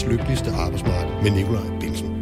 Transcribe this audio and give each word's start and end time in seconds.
verdens 0.00 0.18
lykkeligste 0.18 0.50
arbejdsmarked 0.50 1.22
med 1.22 1.30
Nikolaj 1.30 1.78
Bilsen. 1.80 2.16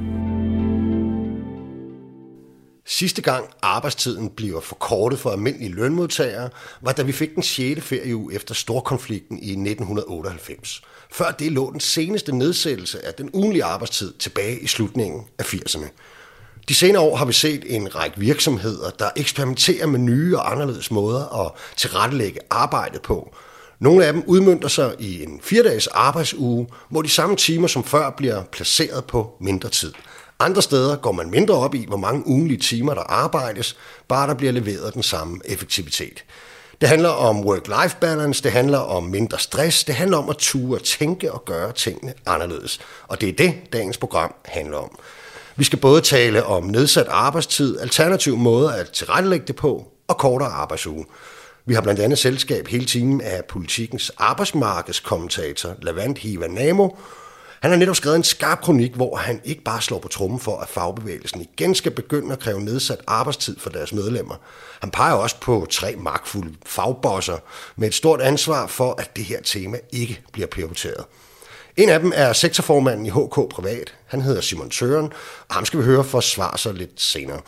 Sidste 2.86 3.22
gang 3.22 3.50
arbejdstiden 3.62 4.30
bliver 4.30 4.60
forkortet 4.60 5.18
for 5.18 5.30
almindelige 5.30 5.72
lønmodtagere, 5.74 6.50
var 6.82 6.92
da 6.92 7.02
vi 7.02 7.12
fik 7.12 7.34
den 7.34 7.42
6. 7.42 7.80
ferieuge 7.82 8.34
efter 8.34 8.54
storkonflikten 8.54 9.38
i 9.38 9.50
1998. 9.50 10.82
Før 11.12 11.30
det 11.30 11.52
lå 11.52 11.72
den 11.72 11.80
seneste 11.80 12.36
nedsættelse 12.36 13.06
af 13.06 13.14
den 13.14 13.30
ugenlige 13.32 13.64
arbejdstid 13.64 14.12
tilbage 14.12 14.60
i 14.60 14.66
slutningen 14.66 15.24
af 15.38 15.54
80'erne. 15.54 15.86
De 16.68 16.74
senere 16.74 17.02
år 17.02 17.16
har 17.16 17.24
vi 17.24 17.32
set 17.32 17.76
en 17.76 17.94
række 17.94 18.18
virksomheder, 18.18 18.90
der 18.90 19.10
eksperimenterer 19.16 19.86
med 19.86 19.98
nye 19.98 20.36
og 20.36 20.52
anderledes 20.52 20.90
måder 20.90 21.46
at 21.46 21.52
tilrettelægge 21.76 22.40
arbejdet 22.50 23.02
på. 23.02 23.34
Nogle 23.80 24.06
af 24.06 24.12
dem 24.12 24.22
udmyndter 24.26 24.68
sig 24.68 24.94
i 24.98 25.22
en 25.22 25.40
4-dages 25.44 25.86
arbejdsuge, 25.86 26.68
hvor 26.88 27.02
de 27.02 27.08
samme 27.08 27.36
timer 27.36 27.68
som 27.68 27.84
før 27.84 28.10
bliver 28.10 28.42
placeret 28.52 29.04
på 29.04 29.36
mindre 29.40 29.68
tid. 29.68 29.92
Andre 30.40 30.62
steder 30.62 30.96
går 30.96 31.12
man 31.12 31.30
mindre 31.30 31.54
op 31.54 31.74
i, 31.74 31.84
hvor 31.88 31.96
mange 31.96 32.26
ugenlige 32.26 32.58
timer 32.58 32.94
der 32.94 33.02
arbejdes, 33.02 33.76
bare 34.08 34.28
der 34.28 34.34
bliver 34.34 34.52
leveret 34.52 34.94
den 34.94 35.02
samme 35.02 35.40
effektivitet. 35.44 36.24
Det 36.80 36.88
handler 36.88 37.08
om 37.08 37.40
work-life 37.40 37.98
balance, 38.00 38.42
det 38.42 38.52
handler 38.52 38.78
om 38.78 39.02
mindre 39.02 39.38
stress, 39.38 39.84
det 39.84 39.94
handler 39.94 40.18
om 40.18 40.30
at 40.30 40.36
ture, 40.36 40.78
tænke 40.78 41.32
og 41.32 41.44
gøre 41.44 41.72
tingene 41.72 42.14
anderledes. 42.26 42.80
Og 43.08 43.20
det 43.20 43.28
er 43.28 43.32
det, 43.32 43.54
dagens 43.72 43.96
program 43.96 44.34
handler 44.44 44.78
om. 44.78 44.98
Vi 45.56 45.64
skal 45.64 45.78
både 45.78 46.00
tale 46.00 46.44
om 46.44 46.64
nedsat 46.64 47.06
arbejdstid, 47.08 47.80
alternative 47.80 48.36
måder 48.36 48.70
at 48.70 48.90
tilrettelægge 48.90 49.46
det 49.46 49.56
på 49.56 49.86
og 50.08 50.18
kortere 50.18 50.48
arbejdsuge. 50.48 51.04
Vi 51.68 51.74
har 51.74 51.80
blandt 51.80 52.00
andet 52.00 52.18
selskab 52.18 52.68
hele 52.68 52.84
timen 52.84 53.20
af 53.20 53.44
politikens 53.44 54.10
arbejdsmarkedskommentator 54.18 55.74
Lavant 55.82 56.18
Hiva 56.18 56.46
Namo. 56.46 56.88
Han 57.60 57.70
har 57.70 57.78
netop 57.78 57.96
skrevet 57.96 58.16
en 58.16 58.24
skarp 58.24 58.60
kronik, 58.60 58.94
hvor 58.94 59.16
han 59.16 59.40
ikke 59.44 59.62
bare 59.62 59.82
slår 59.82 59.98
på 59.98 60.08
trummen 60.08 60.40
for, 60.40 60.58
at 60.58 60.68
fagbevægelsen 60.68 61.40
igen 61.40 61.74
skal 61.74 61.92
begynde 61.92 62.32
at 62.32 62.38
kræve 62.38 62.60
nedsat 62.60 63.00
arbejdstid 63.06 63.58
for 63.58 63.70
deres 63.70 63.92
medlemmer. 63.92 64.34
Han 64.80 64.90
peger 64.90 65.14
også 65.14 65.40
på 65.40 65.66
tre 65.70 65.94
magtfulde 65.96 66.54
fagbosser 66.66 67.36
med 67.76 67.88
et 67.88 67.94
stort 67.94 68.20
ansvar 68.20 68.66
for, 68.66 68.94
at 68.98 69.16
det 69.16 69.24
her 69.24 69.40
tema 69.42 69.78
ikke 69.92 70.20
bliver 70.32 70.48
prioriteret. 70.48 71.04
En 71.76 71.88
af 71.88 72.00
dem 72.00 72.12
er 72.14 72.32
sektorformanden 72.32 73.06
i 73.06 73.10
HK 73.10 73.50
Privat. 73.50 73.94
Han 74.06 74.20
hedder 74.20 74.40
Simon 74.40 74.70
Søren, 74.70 75.12
og 75.48 75.54
ham 75.54 75.64
skal 75.64 75.78
vi 75.78 75.84
høre 75.84 76.04
for 76.04 76.18
at 76.18 76.24
svare 76.24 76.58
sig 76.58 76.74
lidt 76.74 77.00
senere. 77.00 77.40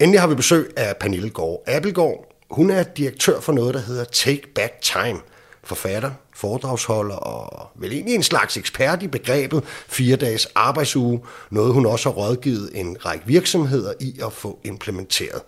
Endelig 0.00 0.20
har 0.20 0.28
vi 0.28 0.34
besøg 0.34 0.72
af 0.76 0.96
Pernille 0.96 1.30
Gård 1.30 1.62
Appelgaard, 1.66 2.35
hun 2.50 2.70
er 2.70 2.82
direktør 2.82 3.40
for 3.40 3.52
noget, 3.52 3.74
der 3.74 3.80
hedder 3.80 4.04
Take 4.04 4.42
Back 4.54 4.72
Time. 4.82 5.18
Forfatter, 5.64 6.10
foredragsholder 6.34 7.14
og 7.14 7.70
vel 7.74 7.92
egentlig 7.92 8.14
en 8.14 8.22
slags 8.22 8.56
ekspert 8.56 9.02
i 9.02 9.06
begrebet 9.06 9.64
fire 9.88 10.16
dages 10.16 10.48
arbejdsuge. 10.54 11.20
Noget 11.50 11.72
hun 11.72 11.86
også 11.86 12.08
har 12.08 12.16
rådgivet 12.16 12.70
en 12.74 12.96
række 13.06 13.26
virksomheder 13.26 13.92
i 14.00 14.20
at 14.24 14.32
få 14.32 14.58
implementeret. 14.64 15.42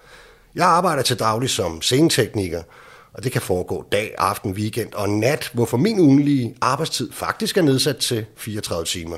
Jeg 0.54 0.66
arbejder 0.66 1.02
til 1.02 1.18
daglig 1.18 1.50
som 1.50 1.82
scenetekniker, 1.82 2.62
og 3.12 3.24
det 3.24 3.32
kan 3.32 3.42
foregå 3.42 3.84
dag, 3.92 4.14
aften, 4.18 4.52
weekend 4.52 4.92
og 4.92 5.08
nat, 5.08 5.50
hvorfor 5.54 5.76
min 5.76 6.00
ugenlige 6.00 6.56
arbejdstid 6.60 7.12
faktisk 7.12 7.56
er 7.56 7.62
nedsat 7.62 7.96
til 7.96 8.26
34 8.36 8.84
timer. 8.84 9.16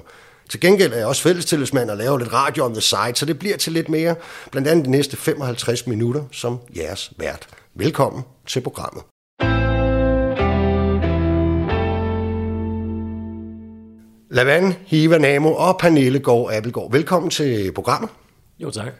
Til 0.49 0.61
gengæld 0.61 0.93
er 0.93 0.97
jeg 0.97 1.07
også 1.07 1.23
fællestillidsmand 1.23 1.91
og 1.91 1.97
laver 1.97 2.19
lidt 2.19 2.33
radio 2.33 2.65
on 2.65 2.73
the 2.73 2.81
side, 2.81 3.13
så 3.15 3.27
det 3.27 3.39
bliver 3.39 3.57
til 3.57 3.73
lidt 3.73 3.89
mere, 3.89 4.15
blandt 4.51 4.69
andet 4.69 4.85
de 4.85 4.91
næste 4.91 5.17
55 5.17 5.87
minutter 5.87 6.23
som 6.33 6.59
jeres 6.77 7.13
vært. 7.17 7.49
Velkommen 7.81 8.23
til 8.47 8.61
programmet. 8.61 9.03
Lavan, 14.31 14.75
Hiva 14.87 15.19
Namo 15.19 15.55
og 15.55 15.79
Pernille 15.79 16.19
Gård 16.19 16.53
Abelgaard. 16.53 16.93
Velkommen 16.93 17.31
til 17.31 17.73
programmet. 17.73 18.11
Jo, 18.59 18.71
tak. 18.71 18.93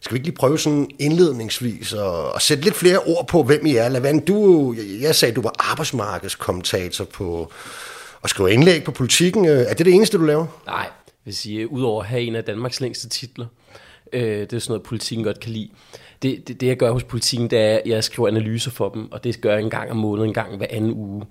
Skal 0.00 0.14
vi 0.14 0.16
ikke 0.16 0.26
lige 0.26 0.36
prøve 0.36 0.58
sådan 0.58 0.90
indledningsvis 0.98 1.92
at, 1.92 2.34
at 2.34 2.42
sætte 2.42 2.64
lidt 2.64 2.74
flere 2.74 2.98
ord 2.98 3.26
på, 3.28 3.42
hvem 3.42 3.66
I 3.66 3.76
er? 3.76 3.88
Lavan, 3.88 4.20
du, 4.20 4.74
jeg 5.00 5.14
sagde, 5.14 5.34
du 5.34 5.42
var 5.42 5.70
arbejdsmarkedskommentator 5.70 7.04
på 7.04 7.52
at 8.24 8.30
skrive 8.30 8.52
indlæg 8.52 8.84
på 8.84 8.90
politikken. 8.90 9.44
Er 9.44 9.74
det 9.74 9.86
det 9.86 9.94
eneste, 9.94 10.18
du 10.18 10.24
laver? 10.24 10.46
Nej, 10.66 10.76
jeg 10.76 10.90
vil 11.24 11.36
sige, 11.36 11.72
udover 11.72 12.02
at 12.02 12.08
have 12.08 12.22
en 12.22 12.36
af 12.36 12.44
Danmarks 12.44 12.80
længste 12.80 13.08
titler, 13.08 13.46
øh, 14.12 14.22
det 14.22 14.52
er 14.52 14.58
sådan 14.58 14.72
noget, 14.72 14.82
politikken 14.82 15.24
godt 15.24 15.40
kan 15.40 15.52
lide. 15.52 15.70
Det, 16.22 16.48
det, 16.48 16.60
det 16.60 16.66
jeg 16.66 16.76
gør 16.76 16.90
hos 16.90 17.04
politikken, 17.04 17.50
det 17.50 17.58
er, 17.58 17.76
at 17.76 17.82
jeg 17.86 18.04
skriver 18.04 18.28
analyser 18.28 18.70
for 18.70 18.88
dem, 18.88 19.12
og 19.12 19.24
det 19.24 19.40
gør 19.40 19.52
jeg 19.52 19.62
en 19.62 19.70
gang 19.70 19.90
om 19.90 19.96
måneden, 19.96 20.30
en 20.30 20.34
gang 20.34 20.56
hver 20.56 20.66
anden 20.70 20.92
uge. 20.92 21.24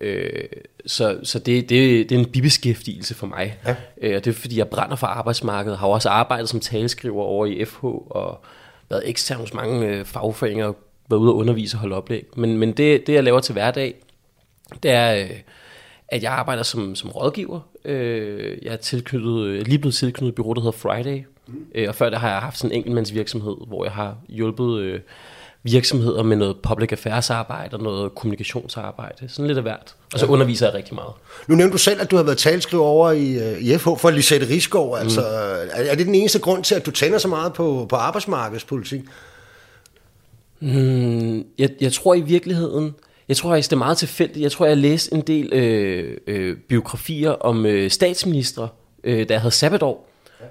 Øh, 0.00 0.44
så 0.86 1.18
så 1.22 1.38
det, 1.38 1.68
det, 1.68 2.08
det 2.08 2.14
er 2.14 2.18
en 2.18 2.30
bibeskæftigelse 2.30 3.14
for 3.14 3.26
mig. 3.26 3.58
Ja. 3.66 3.76
Øh, 4.02 4.16
og 4.16 4.24
det 4.24 4.30
er 4.30 4.34
fordi, 4.34 4.58
jeg 4.58 4.68
brænder 4.68 4.96
for 4.96 5.06
arbejdsmarkedet. 5.06 5.78
Har 5.78 5.86
også 5.86 6.08
arbejdet 6.08 6.48
som 6.48 6.60
taleskriver 6.60 7.22
over 7.22 7.46
i 7.46 7.64
FH 7.64 7.84
og 7.84 8.44
været 8.90 9.08
ekstern 9.08 9.38
hos 9.38 9.54
mange 9.54 9.86
øh, 9.86 10.04
fagforeninger, 10.04 10.72
været 11.10 11.20
ude 11.20 11.32
og 11.32 11.36
undervise 11.36 11.76
og 11.76 11.80
holde 11.80 11.96
oplæg. 11.96 12.26
Men, 12.36 12.58
men 12.58 12.72
det, 12.72 13.06
det, 13.06 13.12
jeg 13.12 13.24
laver 13.24 13.40
til 13.40 13.52
hverdag, 13.52 13.94
det 14.82 14.90
er, 14.90 15.24
øh, 15.24 15.30
at 16.08 16.22
jeg 16.22 16.32
arbejder 16.32 16.62
som, 16.62 16.94
som 16.94 17.10
rådgiver. 17.10 17.60
Øh, 17.84 18.58
jeg 18.62 18.72
er 18.72 18.76
tilknyttet, 18.76 19.68
lige 19.68 19.78
blevet 19.78 19.94
tilknyttet 19.94 20.28
et 20.28 20.34
bureau, 20.34 20.52
der 20.52 20.60
hedder 20.60 20.78
Friday. 20.78 21.24
Mm. 21.46 21.66
Øh, 21.74 21.88
og 21.88 21.94
før 21.94 22.10
det 22.10 22.18
har 22.18 22.30
jeg 22.30 22.38
haft 22.38 22.58
sådan 22.58 22.70
en 22.70 22.76
enkeltmandsvirksomhed, 22.76 23.56
hvor 23.66 23.84
jeg 23.84 23.92
har 23.92 24.16
hjulpet... 24.28 24.78
Øh, 24.78 25.00
virksomheder 25.66 26.22
med 26.22 26.36
noget 26.36 26.56
public 26.62 26.92
affairs 26.92 27.30
arbejde 27.30 27.76
og 27.76 27.82
noget 27.82 28.14
kommunikationsarbejde. 28.14 29.28
Sådan 29.28 29.46
lidt 29.46 29.58
af 29.58 29.64
hvert. 29.64 29.94
Og 30.12 30.18
så 30.18 30.26
ja. 30.26 30.32
underviser 30.32 30.66
jeg 30.66 30.74
rigtig 30.74 30.94
meget. 30.94 31.12
Nu 31.46 31.54
nævnte 31.54 31.72
du 31.72 31.78
selv, 31.78 32.00
at 32.00 32.10
du 32.10 32.16
har 32.16 32.22
været 32.22 32.38
talskriver 32.38 32.84
over 32.84 33.10
i, 33.10 33.34
øh, 33.34 33.60
i 33.60 33.78
FH 33.78 33.88
for 33.98 34.10
Lisette 34.10 34.48
Rigsgaard. 34.48 34.98
Altså, 34.98 35.20
mm. 35.20 35.70
Er 35.74 35.94
det 35.94 36.06
den 36.06 36.14
eneste 36.14 36.38
grund 36.38 36.64
til, 36.64 36.74
at 36.74 36.86
du 36.86 36.90
tænder 36.90 37.18
så 37.18 37.28
meget 37.28 37.52
på, 37.52 37.86
på 37.88 37.96
arbejdsmarkedspolitik? 37.96 39.00
Mm, 40.60 41.44
jeg, 41.58 41.70
jeg 41.80 41.92
tror 41.92 42.14
i 42.14 42.20
virkeligheden, 42.20 42.94
jeg 43.28 43.36
tror 43.36 43.50
faktisk, 43.50 43.70
det 43.70 43.76
er 43.76 43.78
meget 43.78 43.98
tilfældigt. 43.98 44.42
Jeg 44.42 44.52
tror, 44.52 44.66
jeg 44.66 44.76
har 44.76 44.82
læst 44.82 45.12
en 45.12 45.20
del 45.20 45.52
øh, 45.52 46.16
øh, 46.26 46.56
biografier 46.68 47.30
om 47.30 47.66
øh, 47.66 47.90
statsministre, 47.90 48.68
øh, 49.04 49.28
der 49.28 49.38
havde 49.38 49.54
sabbatår. 49.54 50.08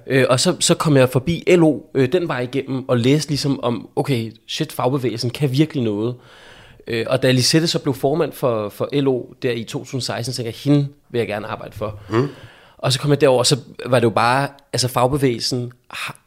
Øh, 0.07 0.25
og 0.29 0.39
så, 0.39 0.55
så 0.59 0.75
kom 0.75 0.97
jeg 0.97 1.09
forbi 1.09 1.43
LO 1.47 1.79
øh, 1.93 2.11
den 2.11 2.27
vej 2.27 2.39
igennem 2.39 2.89
og 2.89 2.97
læste 2.97 3.31
ligesom 3.31 3.59
om, 3.63 3.89
okay, 3.95 4.31
shit, 4.47 4.71
fagbevægelsen 4.71 5.29
kan 5.29 5.51
virkelig 5.51 5.83
noget. 5.83 6.15
Øh, 6.87 7.05
og 7.09 7.23
da 7.23 7.31
Lisette 7.31 7.67
så 7.67 7.79
blev 7.79 7.93
formand 7.93 8.31
for, 8.31 8.69
for 8.69 8.89
LO 8.93 9.23
der 9.41 9.51
i 9.51 9.63
2016, 9.63 10.33
så 10.33 10.37
tænkte 10.37 10.47
jeg, 10.47 10.73
hende 10.73 10.87
vil 11.09 11.19
jeg 11.19 11.27
gerne 11.27 11.47
arbejde 11.47 11.75
for. 11.75 11.99
Mm. 12.09 12.27
Og 12.77 12.93
så 12.93 12.99
kom 12.99 13.11
jeg 13.11 13.21
derover, 13.21 13.39
og 13.39 13.45
så 13.45 13.59
var 13.85 13.99
det 13.99 14.03
jo 14.03 14.09
bare, 14.09 14.47
altså 14.73 14.87
fagbevægelsen 14.87 15.71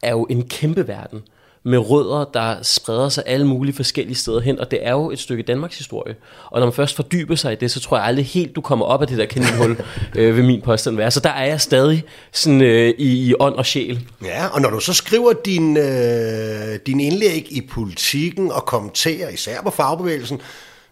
er 0.03 0.11
jo 0.11 0.23
en 0.29 0.47
kæmpe 0.47 0.87
verden 0.87 1.21
med 1.63 1.77
rødder, 1.77 2.25
der 2.33 2.55
spreder 2.61 3.09
sig 3.09 3.23
alle 3.25 3.47
mulige 3.47 3.75
forskellige 3.75 4.15
steder 4.15 4.39
hen, 4.39 4.59
og 4.59 4.71
det 4.71 4.79
er 4.81 4.91
jo 4.91 5.11
et 5.11 5.19
stykke 5.19 5.43
Danmarks 5.43 5.77
historie. 5.77 6.15
Og 6.45 6.59
når 6.59 6.65
man 6.65 6.73
først 6.73 6.95
fordyber 6.95 7.35
sig 7.35 7.53
i 7.53 7.55
det, 7.55 7.71
så 7.71 7.79
tror 7.79 7.97
jeg 7.97 8.05
aldrig 8.05 8.25
helt, 8.25 8.55
du 8.55 8.61
kommer 8.61 8.85
op 8.85 9.01
af 9.01 9.07
det 9.07 9.17
der 9.17 9.25
kaninhul, 9.25 9.77
øh, 10.15 10.37
ved 10.37 10.43
min 10.43 10.61
påstand 10.61 10.97
være. 10.97 11.11
Så 11.11 11.19
der 11.19 11.29
er 11.29 11.45
jeg 11.45 11.61
stadig 11.61 12.03
sådan, 12.31 12.61
øh, 12.61 12.93
i, 12.97 13.29
i 13.29 13.33
ånd 13.39 13.55
og 13.55 13.65
sjæl. 13.65 14.07
Ja, 14.23 14.47
og 14.47 14.61
når 14.61 14.69
du 14.69 14.79
så 14.79 14.93
skriver 14.93 15.33
din, 15.45 15.77
øh, 15.77 16.79
din 16.85 16.99
indlæg 16.99 17.47
i 17.49 17.61
politikken 17.69 18.51
og 18.51 18.65
kommenterer, 18.65 19.29
især 19.29 19.61
på 19.61 19.69
fagbevægelsen, 19.69 20.41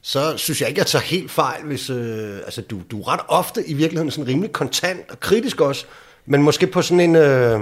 så 0.02 0.38
synes 0.38 0.62
jeg 0.62 0.70
ikke, 0.70 0.80
jeg 0.80 0.88
tager 0.88 1.04
helt 1.04 1.32
fejl, 1.32 1.64
hvis 1.64 1.90
øh, 1.90 2.36
altså, 2.46 2.62
du, 2.62 2.80
du 2.92 3.02
er 3.02 3.14
ret 3.14 3.20
ofte 3.28 3.68
i 3.68 3.74
virkeligheden 3.74 4.12
sådan 4.12 4.28
rimelig 4.28 4.52
kontant 4.52 5.12
og 5.12 5.20
kritisk 5.20 5.62
også, 5.62 5.86
men 6.26 6.44
måske 6.44 6.68
på 6.68 6.82
sådan 6.82 7.00
en... 7.00 7.16
Øh, 7.16 7.60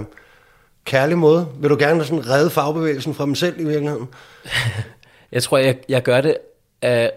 kærlig 0.86 1.18
måde? 1.18 1.48
Vil 1.60 1.70
du 1.70 1.78
gerne 1.80 2.06
sådan 2.06 2.30
redde 2.30 2.50
fagbevægelsen 2.50 3.14
fra 3.14 3.26
dem 3.26 3.36
selv 3.36 3.60
i 3.60 3.64
virkeligheden? 3.64 4.10
jeg 5.32 5.44
tror, 5.44 5.58
jeg, 5.58 5.78
jeg 5.90 6.04
gør 6.04 6.22
det 6.22 6.38
af 6.82 7.12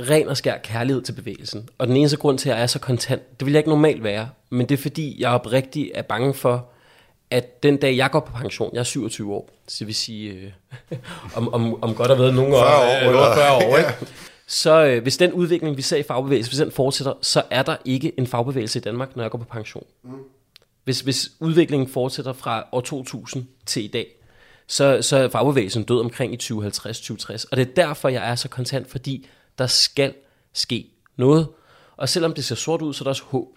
ren 0.00 0.28
og 0.28 0.36
skær 0.36 0.58
kærlighed 0.58 1.02
til 1.02 1.12
bevægelsen. 1.12 1.68
Og 1.78 1.86
den 1.86 1.96
eneste 1.96 2.16
grund 2.16 2.38
til, 2.38 2.50
at 2.50 2.56
jeg 2.56 2.62
er 2.62 2.66
så 2.66 2.78
kontant, 2.78 3.40
det 3.40 3.46
vil 3.46 3.52
jeg 3.52 3.58
ikke 3.58 3.70
normalt 3.70 4.04
være, 4.04 4.28
men 4.50 4.68
det 4.68 4.78
er 4.78 4.82
fordi, 4.82 5.16
jeg 5.20 5.30
oprigtigt 5.30 5.90
er 5.94 6.02
bange 6.02 6.34
for, 6.34 6.66
at 7.30 7.62
den 7.62 7.76
dag, 7.76 7.96
jeg 7.96 8.10
går 8.10 8.20
på 8.20 8.32
pension, 8.32 8.70
jeg 8.72 8.80
er 8.80 8.84
27 8.84 9.34
år, 9.34 9.50
så 9.68 9.84
vil 9.84 9.94
sige, 9.94 10.32
øh, 10.32 10.52
om, 11.36 11.54
om, 11.54 11.82
om 11.82 11.94
godt 11.94 12.10
at 12.10 12.18
ved 12.18 12.32
nogle 12.32 12.56
år, 12.56 12.60
40 12.60 12.78
år, 12.78 13.08
eller 13.08 13.34
40 13.34 13.52
år 13.52 13.76
ikke? 13.78 13.94
så 14.46 14.84
øh, 14.84 15.02
hvis 15.02 15.16
den 15.16 15.32
udvikling, 15.32 15.76
vi 15.76 15.82
ser 15.82 15.96
i 15.96 16.02
fagbevægelsen, 16.02 16.50
hvis 16.50 16.58
den 16.58 16.72
fortsætter, 16.72 17.12
så 17.20 17.42
er 17.50 17.62
der 17.62 17.76
ikke 17.84 18.12
en 18.18 18.26
fagbevægelse 18.26 18.78
i 18.78 18.82
Danmark, 18.82 19.16
når 19.16 19.24
jeg 19.24 19.30
går 19.30 19.38
på 19.38 19.44
pension. 19.44 19.84
Mm 20.02 20.10
hvis, 20.90 21.00
hvis 21.00 21.30
udviklingen 21.40 21.88
fortsætter 21.88 22.32
fra 22.32 22.68
år 22.72 22.80
2000 22.80 23.46
til 23.66 23.84
i 23.84 23.88
dag, 23.88 24.06
så, 24.66 25.02
så 25.02 25.16
er 25.16 25.28
fagbevægelsen 25.28 25.82
død 25.82 26.00
omkring 26.00 26.32
i 26.32 26.36
2050-2060. 26.42 27.44
Og 27.50 27.56
det 27.56 27.68
er 27.68 27.74
derfor, 27.76 28.08
jeg 28.08 28.30
er 28.30 28.34
så 28.34 28.48
kontant, 28.48 28.90
fordi 28.90 29.26
der 29.58 29.66
skal 29.66 30.14
ske 30.52 30.86
noget. 31.16 31.48
Og 31.96 32.08
selvom 32.08 32.34
det 32.34 32.44
ser 32.44 32.54
sort 32.54 32.82
ud, 32.82 32.94
så 32.94 33.02
er 33.02 33.04
der 33.04 33.10
også 33.10 33.22
håb. 33.26 33.48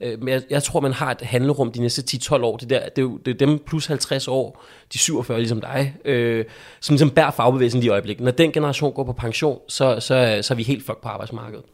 Øh, 0.00 0.18
men 0.18 0.28
jeg, 0.28 0.42
jeg 0.50 0.62
tror, 0.62 0.80
man 0.80 0.92
har 0.92 1.10
et 1.10 1.20
handlerum 1.20 1.72
de 1.72 1.80
næste 1.80 2.16
10-12 2.16 2.34
år. 2.34 2.56
Det, 2.56 2.70
der, 2.70 2.88
det, 2.88 2.98
er 2.98 3.02
jo, 3.02 3.16
det 3.16 3.30
er 3.34 3.46
dem 3.46 3.58
plus 3.58 3.86
50 3.86 4.28
år, 4.28 4.64
de 4.92 4.98
47 4.98 5.38
ligesom 5.38 5.60
dig, 5.60 5.96
øh, 6.04 6.44
som 6.80 6.92
ligesom 6.92 7.10
bærer 7.10 7.30
fagbevægelsen 7.30 7.82
i 7.82 7.88
øjeblikket. 7.88 8.24
Når 8.24 8.32
den 8.32 8.52
generation 8.52 8.92
går 8.92 9.04
på 9.04 9.12
pension, 9.12 9.58
så, 9.68 10.00
så, 10.00 10.38
så 10.42 10.54
er 10.54 10.56
vi 10.56 10.62
helt 10.62 10.86
fuck 10.86 11.02
på 11.02 11.08
arbejdsmarkedet. 11.08 11.64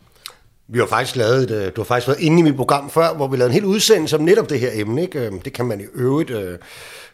Vi 0.73 0.79
har 0.79 0.87
faktisk 0.87 1.17
lavet 1.17 1.43
et, 1.43 1.51
øh, 1.51 1.73
du 1.77 1.81
har 1.81 1.85
faktisk 1.85 2.09
været 2.09 2.21
inde 2.21 2.39
i 2.39 2.43
mit 2.43 2.57
program 2.57 2.91
før, 2.91 3.15
hvor 3.15 3.29
vi 3.29 3.37
lavede 3.37 3.51
en 3.51 3.55
hel 3.55 3.65
udsendelse 3.65 4.17
om 4.17 4.23
netop 4.23 4.51
det 4.51 4.61
her 4.61 4.71
emne. 4.75 5.03
Ikke? 5.03 5.27
Øhm, 5.27 5.41
det 5.41 5.53
kan 5.53 5.67
man 5.67 5.81
i 5.81 5.85
øvrigt 5.95 6.31
øh, 6.31 6.59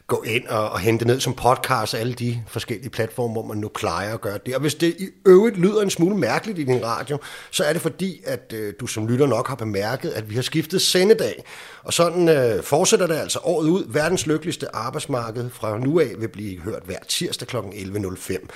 gå 0.06 0.22
ind 0.26 0.46
og, 0.46 0.70
og 0.70 0.80
hente 0.80 1.06
ned 1.06 1.20
som 1.20 1.34
podcast 1.34 1.94
alle 1.94 2.12
de 2.12 2.42
forskellige 2.48 2.90
platforme, 2.90 3.32
hvor 3.32 3.46
man 3.46 3.56
nu 3.56 3.68
plejer 3.68 4.14
at 4.14 4.20
gøre 4.20 4.38
det. 4.46 4.54
Og 4.54 4.60
hvis 4.60 4.74
det 4.74 4.96
i 4.98 5.08
øvrigt 5.26 5.56
lyder 5.56 5.82
en 5.82 5.90
smule 5.90 6.16
mærkeligt 6.16 6.58
i 6.58 6.64
din 6.64 6.84
radio, 6.84 7.18
så 7.50 7.64
er 7.64 7.72
det 7.72 7.82
fordi, 7.82 8.20
at 8.26 8.52
øh, 8.54 8.74
du 8.80 8.86
som 8.86 9.08
lytter 9.08 9.26
nok 9.26 9.48
har 9.48 9.56
bemærket, 9.56 10.10
at 10.10 10.30
vi 10.30 10.34
har 10.34 10.42
skiftet 10.42 10.82
sendedag. 10.82 11.44
Og 11.82 11.92
sådan 11.92 12.28
øh, 12.28 12.62
fortsætter 12.62 13.06
det 13.06 13.14
altså 13.14 13.38
året 13.42 13.68
ud. 13.68 13.84
Verdens 13.88 14.26
lykkeligste 14.26 14.76
arbejdsmarked 14.76 15.50
fra 15.50 15.78
nu 15.78 16.00
af 16.00 16.12
vil 16.18 16.28
blive 16.28 16.60
hørt 16.60 16.82
hver 16.84 16.98
tirsdag 17.08 17.48
kl. 17.48 17.56
11.05. 17.56 18.46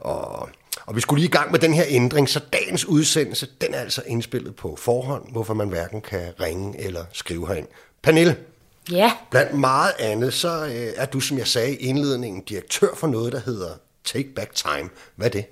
Og 0.00 0.48
og 0.86 0.96
vi 0.96 1.00
skulle 1.00 1.20
lige 1.20 1.28
i 1.28 1.32
gang 1.32 1.50
med 1.50 1.58
den 1.58 1.74
her 1.74 1.84
ændring, 1.88 2.28
så 2.28 2.40
dagens 2.52 2.84
udsendelse, 2.84 3.48
den 3.60 3.74
er 3.74 3.78
altså 3.78 4.02
indspillet 4.06 4.56
på 4.56 4.76
forhånd, 4.76 5.32
hvorfor 5.32 5.54
man 5.54 5.68
hverken 5.68 6.00
kan 6.00 6.32
ringe 6.40 6.80
eller 6.80 7.04
skrive 7.12 7.46
herind. 7.48 7.66
Pernille, 8.02 8.36
Ja, 8.90 9.12
blandt 9.30 9.58
meget 9.58 9.92
andet, 9.98 10.34
så 10.34 10.64
øh, 10.64 10.92
er 10.96 11.06
du, 11.06 11.20
som 11.20 11.38
jeg 11.38 11.46
sagde 11.46 11.76
i 11.76 11.76
indledningen, 11.76 12.42
direktør 12.42 12.94
for 12.94 13.06
noget, 13.06 13.32
der 13.32 13.40
hedder 13.40 13.68
Take 14.04 14.28
Back 14.28 14.54
Time. 14.54 14.88
Hvad 15.16 15.26
er 15.26 15.30
det? 15.30 15.44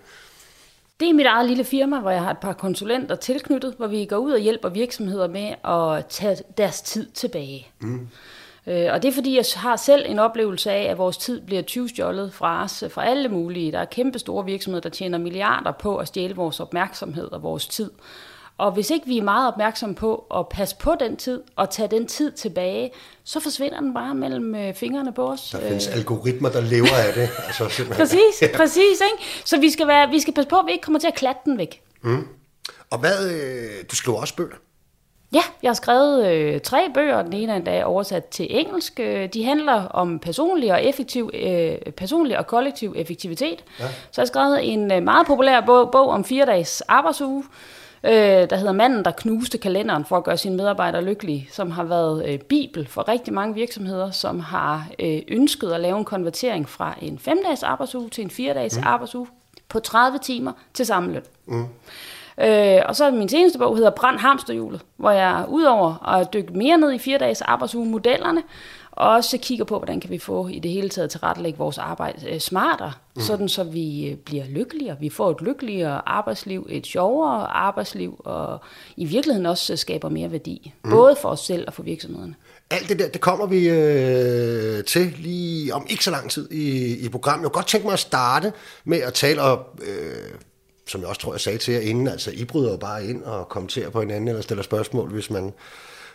det 1.00 1.08
er 1.08 1.12
mit 1.12 1.26
eget 1.26 1.48
lille 1.48 1.64
firma, 1.64 2.00
hvor 2.00 2.10
jeg 2.10 2.22
har 2.22 2.30
et 2.30 2.38
par 2.38 2.52
konsulenter 2.52 3.16
tilknyttet, 3.16 3.74
hvor 3.76 3.86
vi 3.86 4.04
går 4.04 4.16
ud 4.16 4.32
og 4.32 4.38
hjælper 4.38 4.68
virksomheder 4.68 5.28
med 5.28 5.54
at 5.64 6.06
tage 6.06 6.36
deres 6.56 6.82
tid 6.82 7.10
tilbage. 7.10 7.68
Mm. 7.80 8.08
Øh, 8.66 8.86
og 8.92 9.02
det 9.02 9.08
er 9.08 9.12
fordi, 9.12 9.36
jeg 9.36 9.44
har 9.56 9.76
selv 9.76 10.04
en 10.08 10.18
oplevelse 10.18 10.70
af, 10.70 10.90
at 10.90 10.98
vores 10.98 11.16
tid 11.16 11.40
bliver 11.40 11.62
tyvstjålet 11.62 12.32
fra 12.32 12.64
os, 12.64 12.84
fra 12.90 13.06
alle 13.06 13.28
mulige. 13.28 13.72
Der 13.72 13.78
er 13.78 13.84
kæmpe 13.84 14.18
store 14.18 14.44
virksomheder, 14.44 14.80
der 14.80 14.88
tjener 14.88 15.18
milliarder 15.18 15.72
på 15.72 15.96
at 15.96 16.08
stjæle 16.08 16.34
vores 16.36 16.60
opmærksomhed 16.60 17.32
og 17.32 17.42
vores 17.42 17.66
tid. 17.66 17.90
Og 18.58 18.72
hvis 18.72 18.90
ikke 18.90 19.06
vi 19.06 19.18
er 19.18 19.22
meget 19.22 19.48
opmærksomme 19.48 19.94
på 19.94 20.26
at 20.34 20.48
passe 20.48 20.76
på 20.76 20.94
den 21.00 21.16
tid 21.16 21.42
og 21.56 21.70
tage 21.70 21.88
den 21.88 22.06
tid 22.06 22.32
tilbage, 22.32 22.90
så 23.24 23.40
forsvinder 23.40 23.80
den 23.80 23.94
bare 23.94 24.14
mellem 24.14 24.54
øh, 24.54 24.74
fingrene 24.74 25.12
på 25.12 25.30
os. 25.30 25.50
Der 25.50 25.60
findes 25.68 25.88
øh. 25.88 25.94
algoritmer, 25.94 26.48
der 26.48 26.60
lever 26.60 26.96
af 27.08 27.14
det. 27.14 27.28
Altså, 27.46 27.68
simpelthen. 27.68 28.06
Præcis, 28.06 28.42
ja. 28.42 28.56
præcis. 28.56 29.00
Ikke? 29.12 29.24
Så 29.44 29.60
vi 29.60 29.70
skal, 29.70 29.86
være, 29.86 30.08
vi 30.10 30.20
skal 30.20 30.34
passe 30.34 30.48
på, 30.48 30.56
at 30.56 30.66
vi 30.66 30.72
ikke 30.72 30.82
kommer 30.82 31.00
til 31.00 31.08
at 31.08 31.14
klatte 31.14 31.40
den 31.44 31.58
væk. 31.58 31.82
Mm. 32.02 32.28
Og 32.90 32.98
hvad, 32.98 33.30
øh, 33.30 33.84
du 33.90 33.96
skriver 33.96 34.20
også 34.20 34.36
bøger. 34.36 34.56
Ja, 35.34 35.42
jeg 35.62 35.68
har 35.68 35.74
skrevet 35.74 36.26
øh, 36.26 36.60
tre 36.60 36.90
bøger. 36.94 37.22
Den 37.22 37.32
ene 37.32 37.52
er 37.52 37.56
endda 37.56 37.84
oversat 37.84 38.24
til 38.24 38.46
engelsk. 38.50 39.00
Øh, 39.00 39.28
De 39.28 39.44
handler 39.44 39.72
om 39.72 40.18
personlig 40.18 40.72
og, 40.72 40.84
effektiv, 40.84 41.30
øh, 41.34 41.76
personlig 41.96 42.38
og 42.38 42.46
kollektiv 42.46 42.94
effektivitet. 42.96 43.64
Ja. 43.80 43.84
Så 43.84 44.20
jeg 44.20 44.22
har 44.22 44.26
skrevet 44.26 44.72
en 44.72 44.92
øh, 44.92 45.02
meget 45.02 45.26
populær 45.26 45.60
bog, 45.60 45.90
bog 45.90 46.08
om 46.08 46.24
fire 46.24 46.46
dages 46.46 46.80
arbejdsuge, 46.80 47.44
øh, 48.04 48.12
der 48.50 48.56
hedder 48.56 48.72
Manden, 48.72 49.04
der 49.04 49.10
knuste 49.10 49.58
kalenderen 49.58 50.04
for 50.04 50.16
at 50.16 50.24
gøre 50.24 50.36
sine 50.36 50.56
medarbejdere 50.56 51.04
lykkelige, 51.04 51.48
som 51.52 51.70
har 51.70 51.84
været 51.84 52.28
øh, 52.28 52.38
bibel 52.38 52.86
for 52.86 53.08
rigtig 53.08 53.34
mange 53.34 53.54
virksomheder, 53.54 54.10
som 54.10 54.40
har 54.40 54.86
øh, 54.98 55.22
ønsket 55.28 55.72
at 55.72 55.80
lave 55.80 55.98
en 55.98 56.04
konvertering 56.04 56.68
fra 56.68 56.94
en 57.02 57.18
fem-dages 57.18 57.62
arbejdsuge 57.62 58.10
til 58.10 58.24
en 58.24 58.30
fire-dages 58.30 58.78
mm. 58.78 58.84
arbejdsuge 58.86 59.26
på 59.68 59.80
30 59.80 60.18
timer 60.18 60.52
til 60.74 60.86
samme 60.86 61.12
løn. 61.12 61.22
Mm. 61.46 61.64
Øh, 62.40 62.80
og 62.86 62.96
så 62.96 63.10
min 63.10 63.28
seneste 63.28 63.58
bog 63.58 63.76
hedder 63.76 63.90
Brand 63.90 64.18
Hamsterhjulet, 64.18 64.80
hvor 64.96 65.10
jeg 65.10 65.44
udover 65.48 66.08
at 66.08 66.32
dykke 66.32 66.52
mere 66.52 66.78
ned 66.78 66.92
i 66.92 66.98
fire 66.98 67.18
dages 67.18 67.40
arbejdsuge 67.40 67.86
modellerne, 67.86 68.42
også 68.96 69.38
kigger 69.38 69.64
på, 69.64 69.78
hvordan 69.78 70.00
kan 70.00 70.10
vi 70.10 70.18
få 70.18 70.48
i 70.48 70.58
det 70.58 70.70
hele 70.70 70.88
taget 70.88 71.10
til 71.10 71.20
rettelægge 71.20 71.58
vores 71.58 71.78
arbejde 71.78 72.30
øh, 72.30 72.40
smartere, 72.40 72.92
mm. 73.16 73.22
sådan 73.22 73.48
så 73.48 73.64
vi 73.64 74.08
øh, 74.08 74.16
bliver 74.16 74.44
lykkeligere. 74.48 74.96
Vi 75.00 75.10
får 75.10 75.30
et 75.30 75.40
lykkeligere 75.40 76.08
arbejdsliv, 76.08 76.66
et 76.70 76.86
sjovere 76.86 77.46
arbejdsliv, 77.46 78.20
og 78.24 78.60
i 78.96 79.04
virkeligheden 79.04 79.46
også 79.46 79.76
skaber 79.76 80.08
mere 80.08 80.32
værdi, 80.32 80.72
mm. 80.84 80.90
både 80.90 81.16
for 81.22 81.28
os 81.28 81.40
selv 81.40 81.64
og 81.66 81.74
for 81.74 81.82
virksomhederne. 81.82 82.34
Alt 82.70 82.88
det 82.88 82.98
der, 82.98 83.08
det 83.08 83.20
kommer 83.20 83.46
vi 83.46 83.68
øh, 83.68 84.84
til 84.84 85.14
lige 85.18 85.74
om 85.74 85.86
ikke 85.88 86.04
så 86.04 86.10
lang 86.10 86.30
tid 86.30 86.50
i, 86.50 86.96
i 87.06 87.08
programmet. 87.08 87.42
Jeg 87.42 87.52
kunne 87.52 87.60
godt 87.60 87.68
tænke 87.68 87.86
mig 87.86 87.92
at 87.92 87.98
starte 87.98 88.52
med 88.84 88.98
at 88.98 89.14
tale 89.14 89.42
om... 89.42 89.58
Øh, 89.82 90.34
som 90.86 91.00
jeg 91.00 91.08
også 91.08 91.20
tror, 91.20 91.32
jeg 91.32 91.40
sagde 91.40 91.58
til 91.58 91.74
jer 91.74 91.80
inden, 91.80 92.08
altså 92.08 92.30
I 92.30 92.44
bryder 92.44 92.70
jo 92.70 92.76
bare 92.76 93.06
ind 93.06 93.22
og 93.22 93.48
kommenterer 93.48 93.90
på 93.90 94.00
hinanden 94.00 94.28
eller 94.28 94.42
stiller 94.42 94.62
spørgsmål, 94.62 95.10
hvis 95.12 95.30
man, 95.30 95.52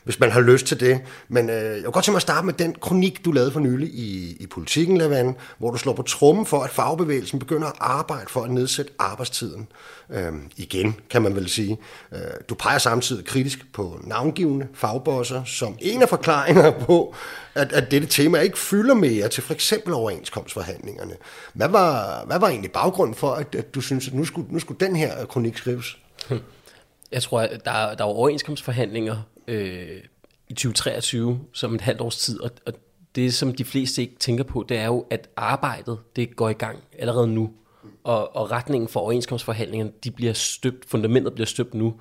hvis 0.04 0.19
man 0.19 0.31
har 0.31 0.42
lyst 0.42 0.66
til 0.66 0.80
det. 0.80 1.01
Men 1.28 1.50
øh, 1.50 1.56
jeg 1.56 1.74
vil 1.74 1.84
godt 1.84 2.06
tænke 2.06 2.13
mig 2.13 2.18
at 2.18 2.22
starte 2.22 2.46
med 2.46 2.54
den 2.54 2.75
kronik, 2.81 3.25
du 3.25 3.31
lavede 3.31 3.51
for 3.51 3.60
nylig 3.60 3.88
i, 3.88 4.38
i 4.40 4.48
Politiken, 4.48 4.98
Lavan, 4.98 5.36
hvor 5.57 5.72
du 5.72 5.78
slår 5.78 5.94
på 5.94 6.01
trummen 6.01 6.46
for, 6.46 6.60
at 6.60 6.69
fagbevægelsen 6.69 7.40
begynder 7.40 7.68
at 7.68 7.75
arbejde 7.80 8.30
for 8.30 8.42
at 8.42 8.51
nedsætte 8.51 8.92
arbejdstiden. 9.00 9.68
Øh, 10.10 10.34
igen, 10.57 10.96
kan 11.10 11.22
man 11.22 11.36
vel 11.36 11.50
sige. 11.50 11.78
Øh, 12.12 12.19
du 12.50 12.56
peger 12.56 12.78
samtidig 12.78 13.25
kritisk 13.25 13.74
på 13.74 14.00
navngivende 14.04 14.68
fagbosser 14.74 15.44
som 15.44 15.78
en 15.80 16.01
af 16.01 16.10
forklaringer 16.10 16.72
på, 16.72 17.16
at, 17.56 17.74
at 17.74 17.92
dette 17.92 18.07
tema 18.07 18.40
ikke 18.40 18.60
fylder 18.60 18.94
mere 18.94 19.28
til 19.28 19.44
for 19.44 19.54
eksempel 19.54 19.94
overenskomstforhandlingerne. 19.94 21.13
Hvad 21.54 21.69
var, 21.69 22.24
hvad 22.25 22.40
var 22.40 22.48
egentlig 22.48 22.72
baggrunden 22.72 23.16
for, 23.16 23.31
at, 23.31 23.56
at 23.56 23.75
du 23.75 23.81
synes, 23.81 24.07
at 24.07 24.13
nu 24.13 24.25
skulle, 24.25 24.48
nu 24.51 24.60
skulle 24.60 24.88
den 24.88 24.96
her 24.96 25.25
kronik 25.25 25.57
skrives? 25.57 25.98
Hm. 26.30 26.40
Jeg 27.12 27.24
tror, 27.24 27.40
at 27.40 27.66
der, 27.66 27.96
der 27.96 28.04
var 28.04 28.12
overenskomstforhandlinger 28.12 29.16
øh, 29.50 30.04
i 30.50 30.54
2023 30.54 31.40
som 31.54 31.75
et 31.75 31.81
halvt 31.81 32.01
års 32.01 32.18
tid, 32.18 32.40
og, 32.40 32.51
og 32.66 32.74
det, 33.16 33.34
som 33.34 33.54
de 33.54 33.63
fleste 33.63 34.01
ikke 34.01 34.16
tænker 34.19 34.44
på, 34.44 34.66
det 34.69 34.78
er 34.78 34.86
jo, 34.86 35.06
at 35.10 35.30
arbejdet 35.36 36.00
det 36.16 36.36
går 36.36 36.50
i 36.50 36.54
gang 36.54 36.80
allerede 37.00 37.28
nu, 37.28 37.50
og, 38.04 38.36
og 38.36 38.51
retningen 38.51 38.88
for 38.88 39.00
overenskomstforhandlingerne, 39.00 39.92
de 40.04 40.12
bliver 40.12 40.34
støbt, 40.34 40.90
fundamentet 40.90 41.34
bliver 41.34 41.46
støbt 41.46 41.74
nu. 41.74 41.94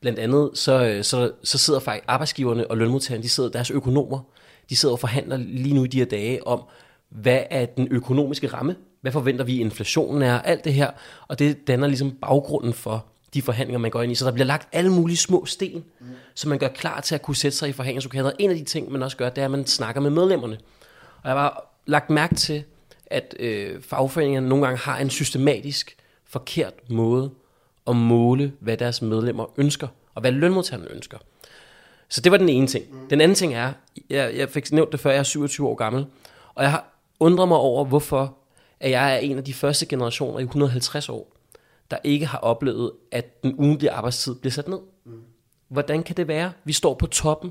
Blandt 0.00 0.18
andet, 0.18 0.50
så, 0.54 0.84
øh, 0.84 1.04
så, 1.04 1.32
så 1.44 1.58
sidder 1.58 1.80
faktisk 1.80 2.04
arbejdsgiverne 2.08 2.70
og 2.70 2.76
lønmodtagerne, 2.76 3.22
de 3.22 3.28
sidder, 3.28 3.50
deres 3.50 3.70
økonomer, 3.70 4.20
de 4.70 4.76
sidder 4.76 4.92
og 4.92 5.00
forhandler 5.00 5.36
lige 5.36 5.74
nu 5.74 5.84
i 5.84 5.86
de 5.86 5.98
her 5.98 6.04
dage 6.04 6.46
om, 6.46 6.62
hvad 7.08 7.42
er 7.50 7.66
den 7.66 7.88
økonomiske 7.90 8.46
ramme, 8.46 8.76
hvad 9.00 9.12
forventer 9.12 9.44
vi 9.44 9.60
inflationen 9.60 10.22
er, 10.22 10.40
alt 10.40 10.64
det 10.64 10.74
her, 10.74 10.90
og 11.28 11.38
det 11.38 11.66
danner 11.66 11.86
ligesom 11.86 12.10
baggrunden 12.10 12.72
for, 12.72 13.06
de 13.34 13.42
forhandlinger, 13.42 13.78
man 13.78 13.90
går 13.90 14.02
ind 14.02 14.12
i. 14.12 14.14
Så 14.14 14.24
der 14.24 14.32
bliver 14.32 14.46
lagt 14.46 14.68
alle 14.72 14.92
mulige 14.92 15.16
små 15.16 15.46
sten, 15.46 15.84
mm. 16.00 16.06
så 16.34 16.48
man 16.48 16.58
gør 16.58 16.68
klar 16.68 17.00
til 17.00 17.14
at 17.14 17.22
kunne 17.22 17.36
sætte 17.36 17.58
sig 17.58 17.68
i 17.68 17.72
forhandlingslokalet. 17.72 18.32
En 18.38 18.50
af 18.50 18.56
de 18.56 18.64
ting, 18.64 18.92
man 18.92 19.02
også 19.02 19.16
gør, 19.16 19.28
det 19.28 19.40
er, 19.40 19.44
at 19.44 19.50
man 19.50 19.66
snakker 19.66 20.00
med 20.00 20.10
medlemmerne. 20.10 20.58
Og 21.22 21.28
jeg 21.28 21.32
har 21.32 21.74
lagt 21.86 22.10
mærke 22.10 22.34
til, 22.34 22.64
at 23.06 23.34
øh, 23.38 23.82
fagforeningerne 23.82 24.48
nogle 24.48 24.64
gange 24.64 24.78
har 24.78 24.98
en 24.98 25.10
systematisk 25.10 25.96
forkert 26.24 26.90
måde 26.90 27.30
at 27.86 27.96
måle, 27.96 28.52
hvad 28.60 28.76
deres 28.76 29.02
medlemmer 29.02 29.46
ønsker, 29.56 29.88
og 30.14 30.20
hvad 30.20 30.32
lønmodtagerne 30.32 30.90
ønsker. 30.90 31.18
Så 32.08 32.20
det 32.20 32.32
var 32.32 32.38
den 32.38 32.48
ene 32.48 32.66
ting. 32.66 32.84
Den 33.10 33.20
anden 33.20 33.34
ting 33.34 33.54
er, 33.54 33.72
jeg, 34.10 34.36
jeg 34.36 34.48
fik 34.48 34.72
nævnt 34.72 34.92
det 34.92 35.00
før, 35.00 35.10
jeg 35.10 35.18
er 35.18 35.22
27 35.22 35.68
år 35.68 35.74
gammel, 35.74 36.06
og 36.54 36.62
jeg 36.62 36.70
har 36.70 36.84
undret 37.20 37.48
mig 37.48 37.56
over, 37.56 37.84
hvorfor 37.84 38.36
at 38.80 38.90
jeg 38.90 39.14
er 39.14 39.18
en 39.18 39.38
af 39.38 39.44
de 39.44 39.54
første 39.54 39.86
generationer 39.86 40.38
i 40.38 40.42
150 40.42 41.08
år, 41.08 41.32
der 41.92 41.98
ikke 42.04 42.26
har 42.26 42.38
oplevet, 42.38 42.92
at 43.12 43.42
den 43.42 43.54
ugentlige 43.58 43.90
arbejdstid 43.90 44.34
bliver 44.34 44.52
sat 44.52 44.68
ned. 44.68 44.78
Mm. 45.06 45.12
Hvordan 45.68 46.02
kan 46.02 46.16
det 46.16 46.28
være? 46.28 46.52
Vi 46.64 46.72
står 46.72 46.94
på 46.94 47.06
toppen 47.06 47.50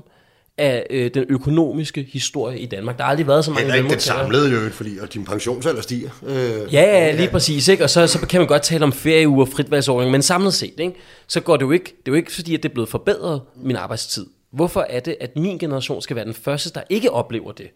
af 0.58 0.86
øh, 0.90 1.10
den 1.14 1.24
økonomiske 1.28 2.02
historie 2.12 2.58
i 2.58 2.66
Danmark. 2.66 2.98
Der 2.98 3.04
har 3.04 3.10
aldrig 3.10 3.26
været 3.26 3.44
så 3.44 3.50
mange 3.50 3.76
ikke 3.76 3.90
den 3.90 4.00
samlede 4.00 4.50
jo, 4.50 4.70
fordi 4.70 4.98
og 4.98 5.14
din 5.14 5.24
pensionsalder 5.24 5.82
stiger. 5.82 6.10
Øh, 6.26 6.74
ja, 6.74 7.10
lige 7.12 7.24
ja. 7.24 7.30
præcis. 7.30 7.68
Ikke? 7.68 7.84
Og 7.84 7.90
så, 7.90 8.06
så 8.06 8.26
kan 8.26 8.40
man 8.40 8.48
godt 8.48 8.62
tale 8.62 8.84
om 8.84 8.92
ferieuger 8.92 9.46
og 9.46 9.48
fritvalgsordning, 9.48 10.12
men 10.12 10.22
samlet 10.22 10.54
set, 10.54 10.74
ikke? 10.78 10.94
så 11.26 11.40
går 11.40 11.56
det 11.56 11.64
jo 11.64 11.70
ikke, 11.70 11.84
det 11.84 12.08
er 12.08 12.12
jo 12.12 12.14
ikke 12.14 12.32
fordi, 12.32 12.54
at 12.54 12.62
det 12.62 12.68
er 12.68 12.72
blevet 12.72 12.88
forbedret, 12.88 13.42
min 13.56 13.76
arbejdstid. 13.76 14.26
Hvorfor 14.52 14.86
er 14.90 15.00
det, 15.00 15.16
at 15.20 15.36
min 15.36 15.58
generation 15.58 16.02
skal 16.02 16.16
være 16.16 16.24
den 16.24 16.34
første, 16.34 16.70
der 16.74 16.82
ikke 16.90 17.10
oplever 17.10 17.52
det? 17.52 17.68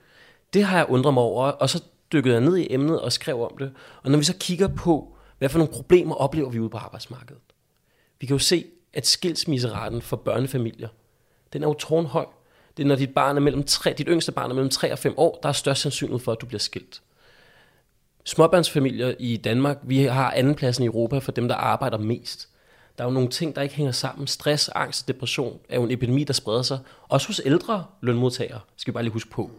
Det 0.55 0.65
har 0.65 0.77
jeg 0.77 0.87
undret 0.89 1.15
mig 1.15 1.23
over, 1.23 1.47
og 1.47 1.71
så 1.71 1.83
dykkede 2.13 2.35
jeg 2.35 2.43
ned 2.45 2.57
i 2.57 2.67
emnet 2.71 3.01
og 3.01 3.13
skrev 3.13 3.43
om 3.43 3.53
det. 3.59 3.71
Og 4.03 4.11
når 4.11 4.19
vi 4.19 4.25
så 4.25 4.35
kigger 4.41 4.69
på, 4.69 5.16
hvad 5.39 5.49
for 5.49 5.59
nogle 5.59 5.73
problemer 5.73 6.15
oplever 6.15 6.51
vi 6.51 6.61
ude 6.61 6.71
på 6.71 6.79
arbejdsmarkedet? 6.79 7.43
Vi 8.21 8.27
kan 8.27 8.35
jo 8.35 8.39
se, 8.39 8.65
at 8.93 9.07
skilsmisseraten 9.07 10.03
for 10.03 10.17
børnefamilier, 10.17 10.89
den 11.53 11.63
er 11.63 11.67
jo 11.69 11.75
tårnhøj. 11.75 12.27
Det 12.77 12.83
er, 12.83 12.87
når 12.87 12.97
dit, 12.97 13.15
barn 13.15 13.37
er 13.37 13.41
mellem 13.41 13.65
3, 13.65 13.93
dit 13.93 14.07
yngste 14.11 14.33
barn 14.33 14.51
er 14.51 14.55
mellem 14.55 14.71
3 14.71 14.93
og 14.93 14.99
5 14.99 15.15
år, 15.17 15.39
der 15.43 15.49
er 15.49 15.53
størst 15.53 15.83
sandsynlighed 15.83 16.19
for, 16.19 16.33
at 16.33 16.41
du 16.41 16.47
bliver 16.47 16.61
skilt. 16.61 17.03
Småbørnsfamilier 18.25 19.15
i 19.19 19.37
Danmark, 19.37 19.79
vi 19.83 20.03
har 20.03 20.31
andenpladsen 20.31 20.85
i 20.85 20.87
Europa 20.87 21.19
for 21.19 21.33
dem, 21.33 21.49
der 21.49 21.55
arbejder 21.55 21.99
mest. 21.99 22.49
Der 22.99 23.05
er 23.05 23.09
jo 23.09 23.15
nogle 23.15 23.29
ting, 23.29 23.57
der 23.57 23.63
ikke 23.63 23.75
hænger 23.75 23.93
sammen. 23.93 24.27
Stress, 24.27 24.69
angst 24.69 25.03
og 25.03 25.09
depression 25.15 25.59
er 25.69 25.77
jo 25.77 25.85
en 25.85 25.91
epidemi, 25.91 26.25
der 26.25 26.33
spreder 26.33 26.63
sig. 26.63 26.79
Også 27.09 27.27
hos 27.27 27.41
ældre 27.45 27.85
lønmodtagere, 28.01 28.61
skal 28.77 28.93
vi 28.93 28.95
bare 28.95 29.03
lige 29.03 29.13
huske 29.13 29.31
på. 29.31 29.51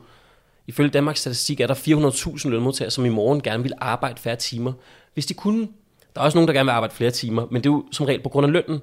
Ifølge 0.67 0.89
Danmarks 0.89 1.19
Statistik 1.19 1.59
er 1.59 1.67
der 1.67 1.73
400.000 1.73 2.49
lønmodtagere, 2.49 2.91
som 2.91 3.05
i 3.05 3.09
morgen 3.09 3.41
gerne 3.41 3.63
vil 3.63 3.73
arbejde 3.77 4.21
færre 4.21 4.35
timer, 4.35 4.73
hvis 5.13 5.25
de 5.25 5.33
kunne. 5.33 5.67
Der 6.15 6.21
er 6.21 6.25
også 6.25 6.37
nogen, 6.37 6.47
der 6.47 6.53
gerne 6.53 6.67
vil 6.67 6.71
arbejde 6.71 6.95
flere 6.95 7.11
timer, 7.11 7.47
men 7.51 7.63
det 7.63 7.69
er 7.69 7.73
jo 7.73 7.85
som 7.91 8.05
regel 8.05 8.23
på 8.23 8.29
grund 8.29 8.45
af 8.45 8.51
lønnen. 8.51 8.81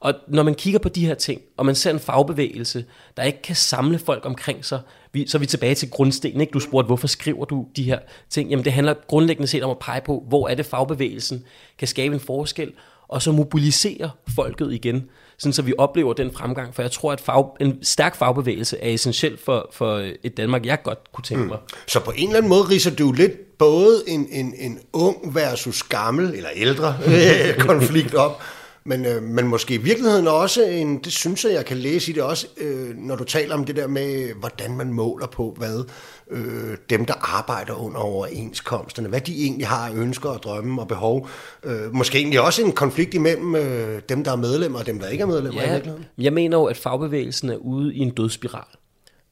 Og 0.00 0.14
når 0.28 0.42
man 0.42 0.54
kigger 0.54 0.78
på 0.78 0.88
de 0.88 1.06
her 1.06 1.14
ting, 1.14 1.40
og 1.56 1.66
man 1.66 1.74
ser 1.74 1.90
en 1.90 2.00
fagbevægelse, 2.00 2.84
der 3.16 3.22
ikke 3.22 3.42
kan 3.42 3.56
samle 3.56 3.98
folk 3.98 4.26
omkring 4.26 4.64
sig, 4.64 4.80
vi, 5.12 5.26
så 5.26 5.38
er 5.38 5.40
vi 5.40 5.46
tilbage 5.46 5.74
til 5.74 5.90
grundstenen. 5.90 6.40
Ikke? 6.40 6.50
Du 6.50 6.60
spurgte, 6.60 6.86
hvorfor 6.86 7.06
skriver 7.06 7.44
du 7.44 7.66
de 7.76 7.82
her 7.82 7.98
ting? 8.30 8.50
Jamen 8.50 8.64
det 8.64 8.72
handler 8.72 8.94
grundlæggende 9.06 9.46
set 9.46 9.62
om 9.62 9.70
at 9.70 9.78
pege 9.78 10.00
på, 10.00 10.24
hvor 10.28 10.48
er 10.48 10.54
det 10.54 10.66
fagbevægelsen 10.66 11.44
kan 11.78 11.88
skabe 11.88 12.14
en 12.14 12.20
forskel, 12.20 12.72
og 13.08 13.22
så 13.22 13.32
mobilisere 13.32 14.10
folket 14.34 14.72
igen, 14.72 15.08
sådan 15.42 15.52
så 15.52 15.62
vi 15.62 15.74
oplever 15.78 16.12
den 16.12 16.32
fremgang. 16.32 16.74
For 16.74 16.82
jeg 16.82 16.90
tror, 16.90 17.12
at 17.12 17.20
fag, 17.20 17.44
en 17.60 17.78
stærk 17.82 18.16
fagbevægelse 18.16 18.78
er 18.78 18.90
essentiel 18.90 19.38
for, 19.44 19.68
for 19.72 20.10
et 20.24 20.36
Danmark, 20.36 20.66
jeg 20.66 20.82
godt 20.82 20.98
kunne 21.12 21.24
tænke 21.24 21.44
mig. 21.44 21.58
Mm. 21.62 21.76
Så 21.86 22.00
på 22.00 22.10
en 22.16 22.28
eller 22.28 22.36
anden 22.36 22.48
måde 22.48 22.62
riser 22.62 22.90
du 22.90 23.12
lidt 23.12 23.58
både 23.58 24.02
en, 24.06 24.28
en, 24.30 24.54
en 24.58 24.78
ung 24.92 25.34
versus 25.34 25.82
gammel, 25.82 26.34
eller 26.34 26.48
ældre 26.54 26.96
konflikt 27.68 28.14
op, 28.14 28.42
men, 28.84 29.06
øh, 29.06 29.22
men 29.22 29.48
måske 29.48 29.74
i 29.74 29.76
virkeligheden 29.76 30.28
også, 30.28 30.64
en, 30.64 30.98
det 30.98 31.12
synes 31.12 31.44
jeg, 31.44 31.52
jeg 31.52 31.64
kan 31.64 31.76
læse 31.76 32.10
i 32.10 32.14
det 32.14 32.22
også, 32.22 32.46
øh, 32.56 32.96
når 32.96 33.16
du 33.16 33.24
taler 33.24 33.54
om 33.54 33.64
det 33.64 33.76
der 33.76 33.86
med, 33.86 34.34
hvordan 34.34 34.76
man 34.76 34.92
måler 34.92 35.26
på, 35.26 35.54
hvad 35.58 35.84
øh, 36.30 36.76
dem, 36.90 37.04
der 37.04 37.38
arbejder 37.38 37.74
under 37.84 37.98
overenskomsterne, 37.98 39.08
hvad 39.08 39.20
de 39.20 39.42
egentlig 39.42 39.66
har 39.66 39.92
ønsker 39.94 40.28
og 40.28 40.42
drømme 40.42 40.82
og 40.82 40.88
behov. 40.88 41.28
Øh, 41.64 41.94
måske 41.94 42.18
egentlig 42.18 42.40
også 42.40 42.62
en 42.62 42.72
konflikt 42.72 43.14
imellem 43.14 43.56
øh, 43.56 44.02
dem, 44.08 44.24
der 44.24 44.32
er 44.32 44.36
medlemmer 44.36 44.78
og 44.78 44.86
dem, 44.86 44.98
der 44.98 45.08
ikke 45.08 45.22
er 45.22 45.26
medlemmer. 45.26 45.62
Ja, 45.62 45.80
jeg 46.18 46.32
mener 46.32 46.58
jo, 46.58 46.64
at 46.64 46.76
fagbevægelsen 46.76 47.50
er 47.50 47.56
ude 47.56 47.94
i 47.94 47.98
en 47.98 48.10
dødsspiral. 48.10 48.64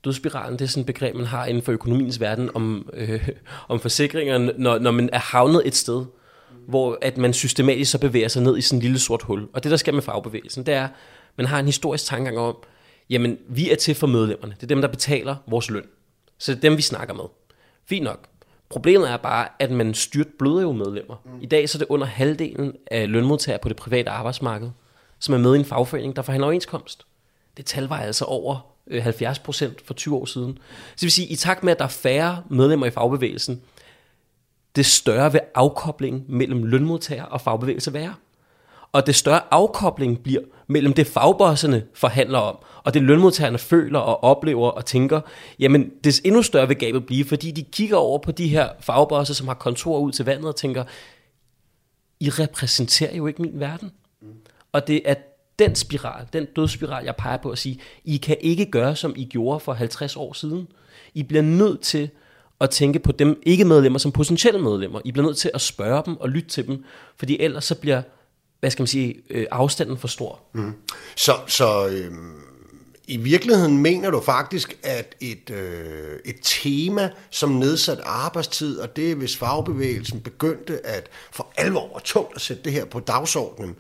Dødsspiralen, 0.05 0.59
det 0.59 0.65
er 0.65 0.69
sådan 0.69 0.81
et 0.81 0.87
begreb, 0.87 1.15
man 1.15 1.27
har 1.27 1.47
inden 1.47 1.63
for 1.63 1.73
økonomiens 1.73 2.21
verden 2.21 2.51
om, 2.55 2.89
øh, 2.95 3.29
om 3.69 3.81
forsikringer, 3.81 4.53
når, 4.59 4.79
når 4.79 4.91
man 4.91 5.11
er 5.13 5.19
havnet 5.19 5.63
et 5.65 5.77
sted, 5.77 6.05
hvor 6.71 6.99
at 7.03 7.19
man 7.19 7.33
systematisk 7.33 7.91
så 7.91 7.99
bevæger 7.99 8.29
sig 8.29 8.43
ned 8.43 8.59
i 8.59 8.61
sådan 8.61 8.79
en 8.79 8.83
lille 8.83 8.99
sort 8.99 9.23
hul. 9.23 9.49
Og 9.53 9.65
det, 9.65 9.71
der 9.71 9.77
sker 9.77 9.93
med 9.93 10.03
fagbevægelsen, 10.03 10.67
det 10.67 10.75
er, 10.75 10.89
man 11.37 11.47
har 11.47 11.59
en 11.59 11.67
historisk 11.67 12.05
tankegang 12.05 12.39
om, 12.39 12.57
jamen, 13.11 13.39
vi 13.49 13.71
er 13.71 13.77
til 13.77 13.95
for 13.95 14.07
medlemmerne. 14.07 14.55
Det 14.55 14.63
er 14.63 14.67
dem, 14.67 14.81
der 14.81 14.89
betaler 14.89 15.37
vores 15.47 15.71
løn. 15.71 15.85
Så 16.39 16.53
det 16.53 16.59
er 16.59 16.61
dem, 16.61 16.77
vi 16.77 16.83
snakker 16.83 17.15
med. 17.15 17.25
Fint 17.89 18.05
nok. 18.05 18.27
Problemet 18.69 19.11
er 19.11 19.17
bare, 19.17 19.49
at 19.59 19.71
man 19.71 19.95
styrt 19.95 20.27
bløder 20.39 20.63
jo 20.63 20.73
medlemmer. 20.73 21.17
I 21.41 21.47
dag 21.47 21.69
så 21.69 21.77
er 21.77 21.79
det 21.79 21.87
under 21.89 22.07
halvdelen 22.07 22.73
af 22.91 23.11
lønmodtagere 23.11 23.59
på 23.63 23.69
det 23.69 23.77
private 23.77 24.11
arbejdsmarked, 24.11 24.71
som 25.19 25.35
er 25.35 25.39
med 25.39 25.55
i 25.55 25.59
en 25.59 25.65
fagforening, 25.65 26.17
der 26.17 26.23
forhandler 26.23 26.47
overenskomst. 26.47 27.07
Det 27.57 27.67
tal 27.67 27.85
var 27.85 28.01
altså 28.01 28.25
over 28.25 28.71
70 29.01 29.39
øh, 29.39 29.45
procent 29.45 29.87
for 29.87 29.95
20 29.95 30.17
år 30.17 30.25
siden. 30.25 30.57
Så 30.57 30.95
det 30.95 31.03
vil 31.03 31.13
sige, 31.13 31.29
i 31.29 31.37
takt 31.37 31.65
med, 31.65 31.73
at 31.73 31.79
der 31.79 31.85
er 31.85 31.89
færre 31.89 32.43
medlemmer 32.51 32.87
i 32.87 32.91
fagbevægelsen, 32.91 33.63
det 34.77 34.87
større 34.87 35.33
vil 35.33 35.41
afkoblingen 35.55 36.25
mellem 36.29 36.63
lønmodtager 36.63 37.25
og 37.25 37.41
fagbevægelse 37.41 37.93
være. 37.93 38.15
Og 38.93 39.07
det 39.07 39.15
større 39.15 39.41
afkobling 39.51 40.23
bliver 40.23 40.41
mellem 40.67 40.93
det 40.93 41.07
fagbosserne 41.07 41.83
forhandler 41.95 42.39
om, 42.39 42.59
og 42.85 42.95
det 42.95 43.03
lønmodtagerne 43.03 43.59
føler 43.59 43.99
og 43.99 44.25
oplever 44.25 44.69
og 44.69 44.87
tænker, 44.87 45.21
jamen 45.59 45.91
det 46.05 46.21
endnu 46.25 46.43
større 46.43 46.69
vil 46.69 46.77
gabet 46.77 47.07
blive, 47.07 47.25
fordi 47.25 47.51
de 47.51 47.63
kigger 47.63 47.97
over 47.97 48.19
på 48.19 48.33
de 48.33 48.49
her 48.49 48.69
fagbosser, 48.81 49.35
som 49.35 49.49
har 49.49 49.55
kontor 49.55 49.99
ud 49.99 50.13
til 50.13 50.25
vandet 50.25 50.49
og 50.49 50.57
tænker, 50.57 50.85
I 52.21 52.31
repræsenterer 52.31 53.17
jo 53.17 53.27
ikke 53.27 53.43
min 53.43 53.61
verden. 53.61 53.91
Mm. 54.23 54.29
Og 54.73 54.87
det 54.87 55.03
er 55.05 55.15
den 55.59 55.75
spiral, 55.75 56.27
den 56.33 56.45
dødsspiral, 56.57 57.05
jeg 57.05 57.17
peger 57.17 57.37
på 57.37 57.51
at 57.51 57.59
sige, 57.59 57.81
I 58.05 58.17
kan 58.17 58.37
ikke 58.41 58.67
gøre, 58.67 58.97
som 58.97 59.15
I 59.17 59.25
gjorde 59.25 59.61
for 59.61 59.73
50 59.73 60.17
år 60.17 60.33
siden. 60.33 60.69
I 61.15 61.23
bliver 61.23 61.43
nødt 61.43 61.81
til 61.81 62.11
at 62.61 62.71
tænke 62.71 62.99
på 62.99 63.13
dem 63.13 63.43
ikke 63.47 63.65
medlemmer 63.65 63.99
som 63.99 64.13
potentielle 64.13 64.61
medlemmer. 64.61 65.01
I 65.05 65.13
bliver 65.13 65.27
nødt 65.27 65.39
til 65.39 65.51
at 65.55 65.61
spørge 65.61 66.03
dem 66.07 66.17
og 66.17 66.29
lytte 66.29 66.49
til 66.49 66.67
dem, 66.67 66.85
fordi 67.17 67.41
ellers 67.41 67.65
så 67.65 67.75
bliver 67.75 68.03
hvad 68.61 68.71
skal 68.71 68.83
man 68.83 68.87
sige, 68.87 69.15
øh, 69.31 69.47
afstanden 69.51 69.99
for 69.99 70.09
stor. 70.09 70.41
Mm. 70.53 70.73
Så, 71.17 71.33
så 71.47 71.89
øh, 71.89 72.13
i 73.07 73.17
virkeligheden 73.17 73.79
mener 73.79 74.11
du 74.11 74.21
faktisk, 74.21 74.79
at 74.83 75.15
et, 75.21 75.51
øh, 75.51 76.19
et 76.25 76.37
tema 76.43 77.11
som 77.31 77.51
nedsat 77.51 78.01
arbejdstid, 78.05 78.79
og 78.79 78.97
det 78.97 79.17
hvis 79.17 79.37
fagbevægelsen 79.37 80.21
begyndte 80.21 80.87
at 80.87 81.09
for 81.33 81.53
alvor 81.57 81.95
og 81.95 82.05
tungt 82.05 82.35
at 82.35 82.41
sætte 82.41 82.63
det 82.63 82.73
her 82.73 82.85
på 82.85 83.01
dagsordenen 83.01 83.77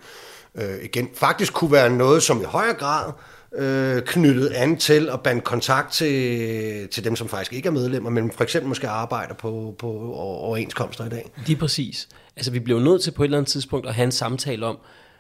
øh, 0.54 0.84
igen, 0.84 1.08
faktisk 1.14 1.52
kunne 1.52 1.72
være 1.72 1.90
noget, 1.90 2.22
som 2.22 2.40
i 2.40 2.44
højere 2.44 2.74
grad 2.74 3.06
øh, 3.08 3.14
knyttet 4.06 4.48
an 4.48 4.76
til 4.76 5.08
at 5.12 5.20
bande 5.20 5.40
kontakt 5.40 5.92
til, 5.92 6.88
til 6.88 7.04
dem, 7.04 7.16
som 7.16 7.28
faktisk 7.28 7.52
ikke 7.52 7.66
er 7.66 7.72
medlemmer, 7.72 8.10
men 8.10 8.30
for 8.30 8.42
eksempel 8.42 8.68
måske 8.68 8.88
arbejder 8.88 9.34
på, 9.34 9.74
på 9.78 10.14
overenskomster 10.14 11.06
i 11.06 11.08
dag. 11.08 11.30
Lige 11.46 11.56
præcis. 11.56 12.08
Altså 12.36 12.50
vi 12.50 12.58
bliver 12.58 12.80
nødt 12.80 13.02
til 13.02 13.10
på 13.10 13.22
et 13.22 13.26
eller 13.26 13.38
andet 13.38 13.50
tidspunkt 13.50 13.86
at 13.86 13.94
have 13.94 14.04
en 14.04 14.12
samtale 14.12 14.66
om, 14.66 14.78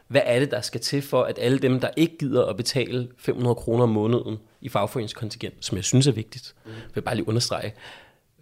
hvad 0.08 0.22
er 0.24 0.38
det, 0.38 0.50
der 0.50 0.60
skal 0.60 0.80
til 0.80 1.02
for, 1.02 1.22
at 1.22 1.38
alle 1.40 1.58
dem, 1.58 1.80
der 1.80 1.88
ikke 1.96 2.18
gider 2.18 2.44
at 2.44 2.56
betale 2.56 3.08
500 3.18 3.54
kroner 3.54 3.82
om 3.82 3.88
måneden 3.88 4.36
i 4.60 4.68
fagforeningskontingent, 4.68 5.54
som 5.60 5.76
jeg 5.76 5.84
synes 5.84 6.06
er 6.06 6.12
vigtigt, 6.12 6.54
mm. 6.64 6.70
vil 6.70 6.80
jeg 6.94 7.04
bare 7.04 7.14
lige 7.14 7.28
understrege, 7.28 7.74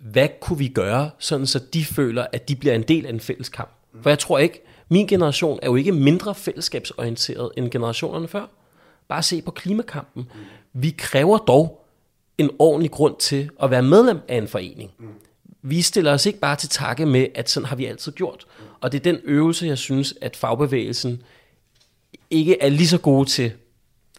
hvad 0.01 0.29
kunne 0.41 0.59
vi 0.59 0.69
gøre, 0.69 1.11
sådan 1.19 1.47
så 1.47 1.59
de 1.75 1.85
føler, 1.85 2.27
at 2.33 2.49
de 2.49 2.57
bliver 2.57 2.75
en 2.75 2.83
del 2.83 3.07
af 3.07 3.11
en 3.11 3.21
fælles 3.21 3.49
kamp? 3.49 3.71
For 4.03 4.11
jeg 4.11 4.19
tror 4.19 4.39
ikke, 4.39 4.63
min 4.89 5.07
generation 5.07 5.59
er 5.63 5.67
jo 5.67 5.77
ikke 5.77 5.93
mindre 5.93 6.35
fællesskabsorienteret 6.35 7.51
end 7.57 7.71
generationerne 7.71 8.29
før. 8.29 8.47
Bare 9.09 9.23
se 9.23 9.43
på 9.43 9.51
klimakampen. 9.51 10.23
Mm. 10.35 10.41
Vi 10.73 10.91
kræver 10.91 11.39
dog 11.39 11.85
en 12.39 12.51
ordentlig 12.59 12.91
grund 12.91 13.17
til 13.19 13.51
at 13.63 13.71
være 13.71 13.83
medlem 13.83 14.19
af 14.29 14.37
en 14.37 14.49
forening. 14.49 14.91
Mm. 14.99 15.07
Vi 15.63 15.83
stiller 15.83 16.13
os 16.13 16.27
ikke 16.27 16.39
bare 16.39 16.57
til 16.57 16.69
takke 16.69 17.07
med, 17.07 17.27
at 17.35 17.51
sådan 17.51 17.67
har 17.67 17.77
vi 17.77 17.87
altid 17.87 18.13
gjort. 18.13 18.47
Mm. 18.59 18.65
Og 18.81 18.93
det 18.93 18.99
er 18.99 19.13
den 19.13 19.21
øvelse, 19.25 19.67
jeg 19.67 19.79
synes, 19.79 20.15
at 20.21 20.37
fagbevægelsen 20.37 21.23
ikke 22.31 22.63
er 22.63 22.69
lige 22.69 22.89
så 22.89 22.99
gode 22.99 23.29
til 23.29 23.53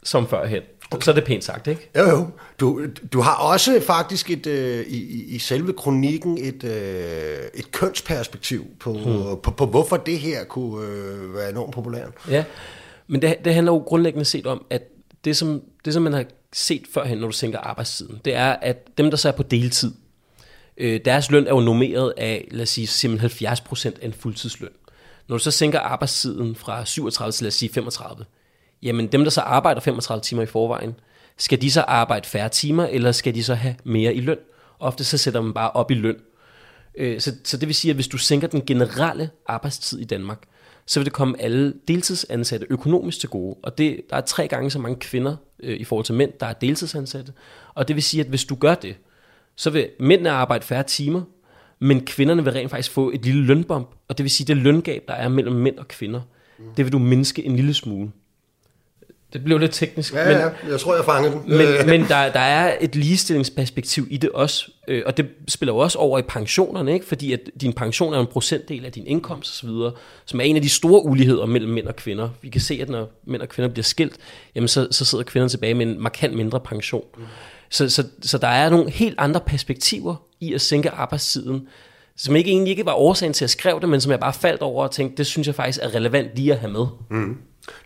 som 0.03 0.27
førhen. 0.27 0.63
Okay. 0.91 1.03
Så 1.03 1.11
er 1.11 1.15
det 1.15 1.23
pænt 1.23 1.43
sagt, 1.43 1.67
ikke? 1.67 1.89
Jo, 1.97 2.09
jo. 2.09 2.27
Du, 2.59 2.81
du 3.13 3.21
har 3.21 3.35
også 3.35 3.81
faktisk 3.81 4.31
et, 4.31 4.47
øh, 4.47 4.85
i, 4.87 5.23
i 5.23 5.39
selve 5.39 5.73
kronikken 5.73 6.37
et, 6.37 6.63
øh, 6.63 7.37
et 7.53 7.71
kønsperspektiv 7.71 8.65
på, 8.79 8.93
hmm. 8.93 9.41
på, 9.43 9.51
på, 9.51 9.65
hvorfor 9.65 9.97
det 9.97 10.19
her 10.19 10.43
kunne 10.43 10.87
øh, 10.87 11.35
være 11.35 11.49
enormt 11.49 11.73
populært. 11.73 12.11
Ja, 12.29 12.43
men 13.09 13.21
det, 13.21 13.35
det 13.45 13.53
handler 13.53 13.71
jo 13.71 13.77
grundlæggende 13.77 14.25
set 14.25 14.47
om, 14.47 14.65
at 14.69 14.83
det 15.25 15.37
som, 15.37 15.61
det, 15.85 15.93
som 15.93 16.03
man 16.03 16.13
har 16.13 16.25
set 16.53 16.83
førhen, 16.93 17.17
når 17.17 17.27
du 17.27 17.33
sænker 17.33 17.59
arbejdstiden, 17.59 18.19
det 18.25 18.35
er, 18.35 18.51
at 18.51 18.97
dem, 18.97 19.09
der 19.09 19.17
så 19.17 19.27
er 19.27 19.31
på 19.31 19.43
deltid, 19.43 19.91
øh, 20.77 20.99
deres 21.05 21.31
løn 21.31 21.47
er 21.47 21.49
jo 21.49 21.59
normeret 21.59 22.13
af, 22.17 22.47
lad 22.51 22.61
os 22.61 22.69
sige, 22.69 22.87
simpelthen 22.87 23.47
70% 23.47 23.85
af 24.01 24.05
en 24.05 24.13
fuldtidsløn. 24.13 24.69
Når 25.27 25.37
du 25.37 25.43
så 25.43 25.51
sænker 25.51 25.79
arbejdstiden 25.79 26.55
fra 26.55 26.85
37 26.85 27.31
til 27.31 27.43
lad 27.43 27.47
os 27.47 27.53
sige 27.53 27.73
35, 27.73 28.25
jamen 28.81 29.07
dem, 29.07 29.23
der 29.23 29.31
så 29.31 29.41
arbejder 29.41 29.81
35 29.81 30.21
timer 30.21 30.41
i 30.41 30.45
forvejen, 30.45 30.95
skal 31.37 31.61
de 31.61 31.71
så 31.71 31.81
arbejde 31.81 32.27
færre 32.27 32.49
timer, 32.49 32.85
eller 32.85 33.11
skal 33.11 33.35
de 33.35 33.43
så 33.43 33.55
have 33.55 33.75
mere 33.83 34.13
i 34.13 34.21
løn? 34.21 34.37
Ofte 34.79 35.03
så 35.03 35.17
sætter 35.17 35.41
man 35.41 35.53
bare 35.53 35.71
op 35.71 35.91
i 35.91 35.93
løn. 35.93 36.17
Øh, 36.95 37.21
så, 37.21 37.35
så 37.43 37.57
det 37.57 37.67
vil 37.67 37.75
sige, 37.75 37.89
at 37.89 37.95
hvis 37.95 38.07
du 38.07 38.17
sænker 38.17 38.47
den 38.47 38.65
generelle 38.65 39.29
arbejdstid 39.47 39.99
i 39.99 40.03
Danmark, 40.03 40.43
så 40.89 40.99
vil 40.99 41.05
det 41.05 41.13
komme 41.13 41.41
alle 41.41 41.73
deltidsansatte 41.87 42.67
økonomisk 42.69 43.19
til 43.19 43.29
gode. 43.29 43.55
Og 43.63 43.77
det, 43.77 44.01
der 44.09 44.15
er 44.15 44.21
tre 44.21 44.47
gange 44.47 44.71
så 44.71 44.79
mange 44.79 44.95
kvinder 44.99 45.35
øh, 45.59 45.79
i 45.79 45.83
forhold 45.83 46.05
til 46.05 46.15
mænd, 46.15 46.31
der 46.39 46.45
er 46.45 46.53
deltidsansatte. 46.53 47.33
Og 47.73 47.87
det 47.87 47.95
vil 47.95 48.03
sige, 48.03 48.21
at 48.21 48.27
hvis 48.27 48.45
du 48.45 48.55
gør 48.55 48.75
det, 48.75 48.95
så 49.55 49.69
vil 49.69 49.89
mændene 49.99 50.29
arbejde 50.29 50.65
færre 50.65 50.83
timer, 50.83 51.21
men 51.79 52.05
kvinderne 52.05 52.43
vil 52.43 52.53
rent 52.53 52.71
faktisk 52.71 52.91
få 52.91 53.11
et 53.11 53.25
lille 53.25 53.45
lønbomb. 53.45 53.87
Og 54.07 54.17
det 54.17 54.23
vil 54.23 54.31
sige, 54.31 54.45
at 54.45 54.47
det 54.47 54.57
løngab, 54.57 55.03
der 55.07 55.13
er 55.13 55.29
mellem 55.29 55.55
mænd 55.55 55.77
og 55.77 55.87
kvinder, 55.87 56.21
mm. 56.59 56.65
det 56.77 56.85
vil 56.85 56.91
du 56.91 56.99
mindske 56.99 57.45
en 57.45 57.55
lille 57.55 57.73
smule. 57.73 58.11
Det 59.33 59.43
blev 59.43 59.57
lidt 59.57 59.73
teknisk. 59.73 60.13
Ja, 60.13 60.25
men, 60.25 60.37
ja, 60.37 60.71
jeg 60.71 60.79
tror, 60.79 60.95
jeg 60.95 61.05
fangede 61.05 61.33
den. 61.33 61.41
Men, 61.57 61.67
men 61.85 62.01
der, 62.01 62.31
der 62.31 62.39
er 62.39 62.77
et 62.81 62.95
ligestillingsperspektiv 62.95 64.07
i 64.09 64.17
det 64.17 64.29
også, 64.29 64.71
øh, 64.87 65.03
og 65.05 65.17
det 65.17 65.29
spiller 65.47 65.73
jo 65.73 65.77
også 65.77 65.97
over 65.97 66.19
i 66.19 66.21
pensionerne, 66.21 66.93
ikke? 66.93 67.05
fordi 67.05 67.33
at 67.33 67.39
din 67.61 67.73
pension 67.73 68.13
er 68.13 68.19
en 68.19 68.27
procentdel 68.27 68.85
af 68.85 68.91
din 68.91 69.07
indkomst 69.07 69.63
osv., 69.63 69.69
som 70.25 70.39
er 70.39 70.43
en 70.43 70.55
af 70.55 70.61
de 70.61 70.69
store 70.69 71.05
uligheder 71.05 71.45
mellem 71.45 71.73
mænd 71.73 71.87
og 71.87 71.95
kvinder. 71.95 72.29
Vi 72.41 72.49
kan 72.49 72.61
se, 72.61 72.79
at 72.81 72.89
når 72.89 73.11
mænd 73.23 73.41
og 73.41 73.49
kvinder 73.49 73.69
bliver 73.69 73.83
skilt, 73.83 74.15
jamen 74.55 74.67
så, 74.67 74.87
så 74.91 75.05
sidder 75.05 75.23
kvinderne 75.23 75.49
tilbage 75.49 75.73
med 75.73 75.87
en 75.87 76.01
markant 76.01 76.35
mindre 76.35 76.59
pension. 76.59 77.05
Mm. 77.17 77.23
Så, 77.69 77.89
så, 77.89 78.03
så 78.21 78.37
der 78.37 78.47
er 78.47 78.69
nogle 78.69 78.91
helt 78.91 79.15
andre 79.17 79.39
perspektiver 79.39 80.15
i 80.39 80.53
at 80.53 80.61
sænke 80.61 80.89
arbejdstiden, 80.89 81.67
som 82.17 82.35
ikke 82.35 82.49
egentlig 82.49 82.71
ikke 82.71 82.85
var 82.85 82.93
årsagen 82.93 83.33
til 83.33 83.43
at 83.43 83.49
skrive 83.49 83.79
det, 83.79 83.89
men 83.89 84.01
som 84.01 84.11
jeg 84.11 84.19
bare 84.19 84.33
faldt 84.33 84.61
over 84.61 84.83
og 84.83 84.91
tænkte, 84.91 85.17
det 85.17 85.25
synes 85.25 85.47
jeg 85.47 85.55
faktisk 85.55 85.79
er 85.81 85.95
relevant 85.95 86.35
lige 86.35 86.53
at 86.53 86.59
have 86.59 86.71
med. 86.71 86.85
Mm. 87.09 87.37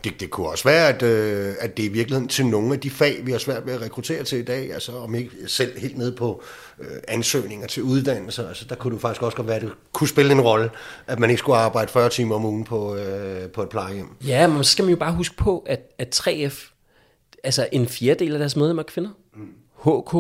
Det, 0.04 0.20
det 0.20 0.30
kunne 0.30 0.48
også 0.48 0.64
være, 0.64 0.88
at, 0.88 1.04
øh, 1.04 1.54
at 1.60 1.78
det 1.78 1.84
i 1.84 1.88
virkeligheden 1.88 2.28
til 2.28 2.46
nogle 2.46 2.74
af 2.74 2.80
de 2.80 2.90
fag, 2.90 3.26
vi 3.26 3.32
har 3.32 3.40
svært 3.40 3.66
ved 3.66 3.74
at 3.74 3.82
rekruttere 3.82 4.24
til 4.24 4.38
i 4.38 4.44
dag, 4.44 4.74
altså 4.74 4.92
om 4.92 5.16
ikke 5.16 5.32
selv 5.48 5.80
helt 5.80 5.98
ned 5.98 6.16
på 6.16 6.44
øh, 6.80 6.88
ansøgninger 7.08 7.68
til 7.68 7.84
uddannelser, 7.84 8.48
altså 8.48 8.66
der 8.70 8.76
kunne 8.76 8.94
det 8.94 9.02
faktisk 9.02 9.22
også 9.24 9.38
godt 9.38 9.48
være, 9.48 9.56
at 9.56 9.62
det 9.62 9.72
kunne 9.94 10.08
spille 10.08 10.32
en 10.32 10.42
rolle, 10.42 10.70
at 11.08 11.20
man 11.20 11.30
ikke 11.30 11.40
skulle 11.40 11.58
arbejde 11.58 11.92
40 11.92 12.10
timer 12.10 12.36
om 12.36 12.46
ugen 12.46 12.64
på, 12.64 12.96
øh, 12.96 13.50
på 13.50 13.62
et 13.62 13.70
plejehjem. 13.70 14.08
Ja, 14.28 14.48
men 14.48 14.64
så 14.64 14.72
skal 14.72 14.86
man 14.86 14.90
jo 14.90 14.98
bare 15.00 15.14
huske 15.14 15.36
på, 15.36 15.64
at, 15.68 15.80
at 15.98 16.22
3F, 16.28 16.72
altså 17.44 17.68
en 17.72 17.88
fjerdedel 17.88 18.34
af 18.34 18.40
deres 18.40 18.56
medlemmer 18.56 18.84
er 18.84 18.88
kvinder. 18.88 19.10
Mm. 19.36 19.48
HK 19.84 20.16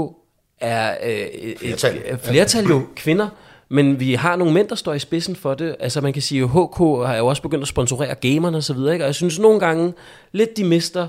er 0.59 0.97
øh, 1.03 1.11
et, 1.11 1.59
flertal, 1.59 2.01
et, 2.05 2.19
flertal 2.23 2.65
jo 2.65 2.81
kvinder, 2.95 3.29
Men 3.73 3.99
vi 3.99 4.13
har 4.13 4.35
nogle 4.35 4.53
mænd, 4.53 4.67
der 4.67 4.75
står 4.75 4.93
i 4.93 4.99
spidsen 4.99 5.35
for 5.35 5.53
det. 5.53 5.75
Altså 5.79 6.01
man 6.01 6.13
kan 6.13 6.21
sige, 6.21 6.43
at 6.43 6.49
HK 6.49 6.77
har 6.77 7.15
jo 7.15 7.27
også 7.27 7.41
begyndt 7.41 7.61
at 7.61 7.67
sponsorere 7.67 8.15
gamerne 8.15 8.57
og 8.57 8.63
så 8.63 8.73
videre. 8.73 8.93
Ikke? 8.93 9.05
Og 9.05 9.07
jeg 9.07 9.15
synes 9.15 9.39
nogle 9.39 9.59
gange, 9.59 9.93
lidt 10.31 10.57
de 10.57 10.63
mister 10.63 11.07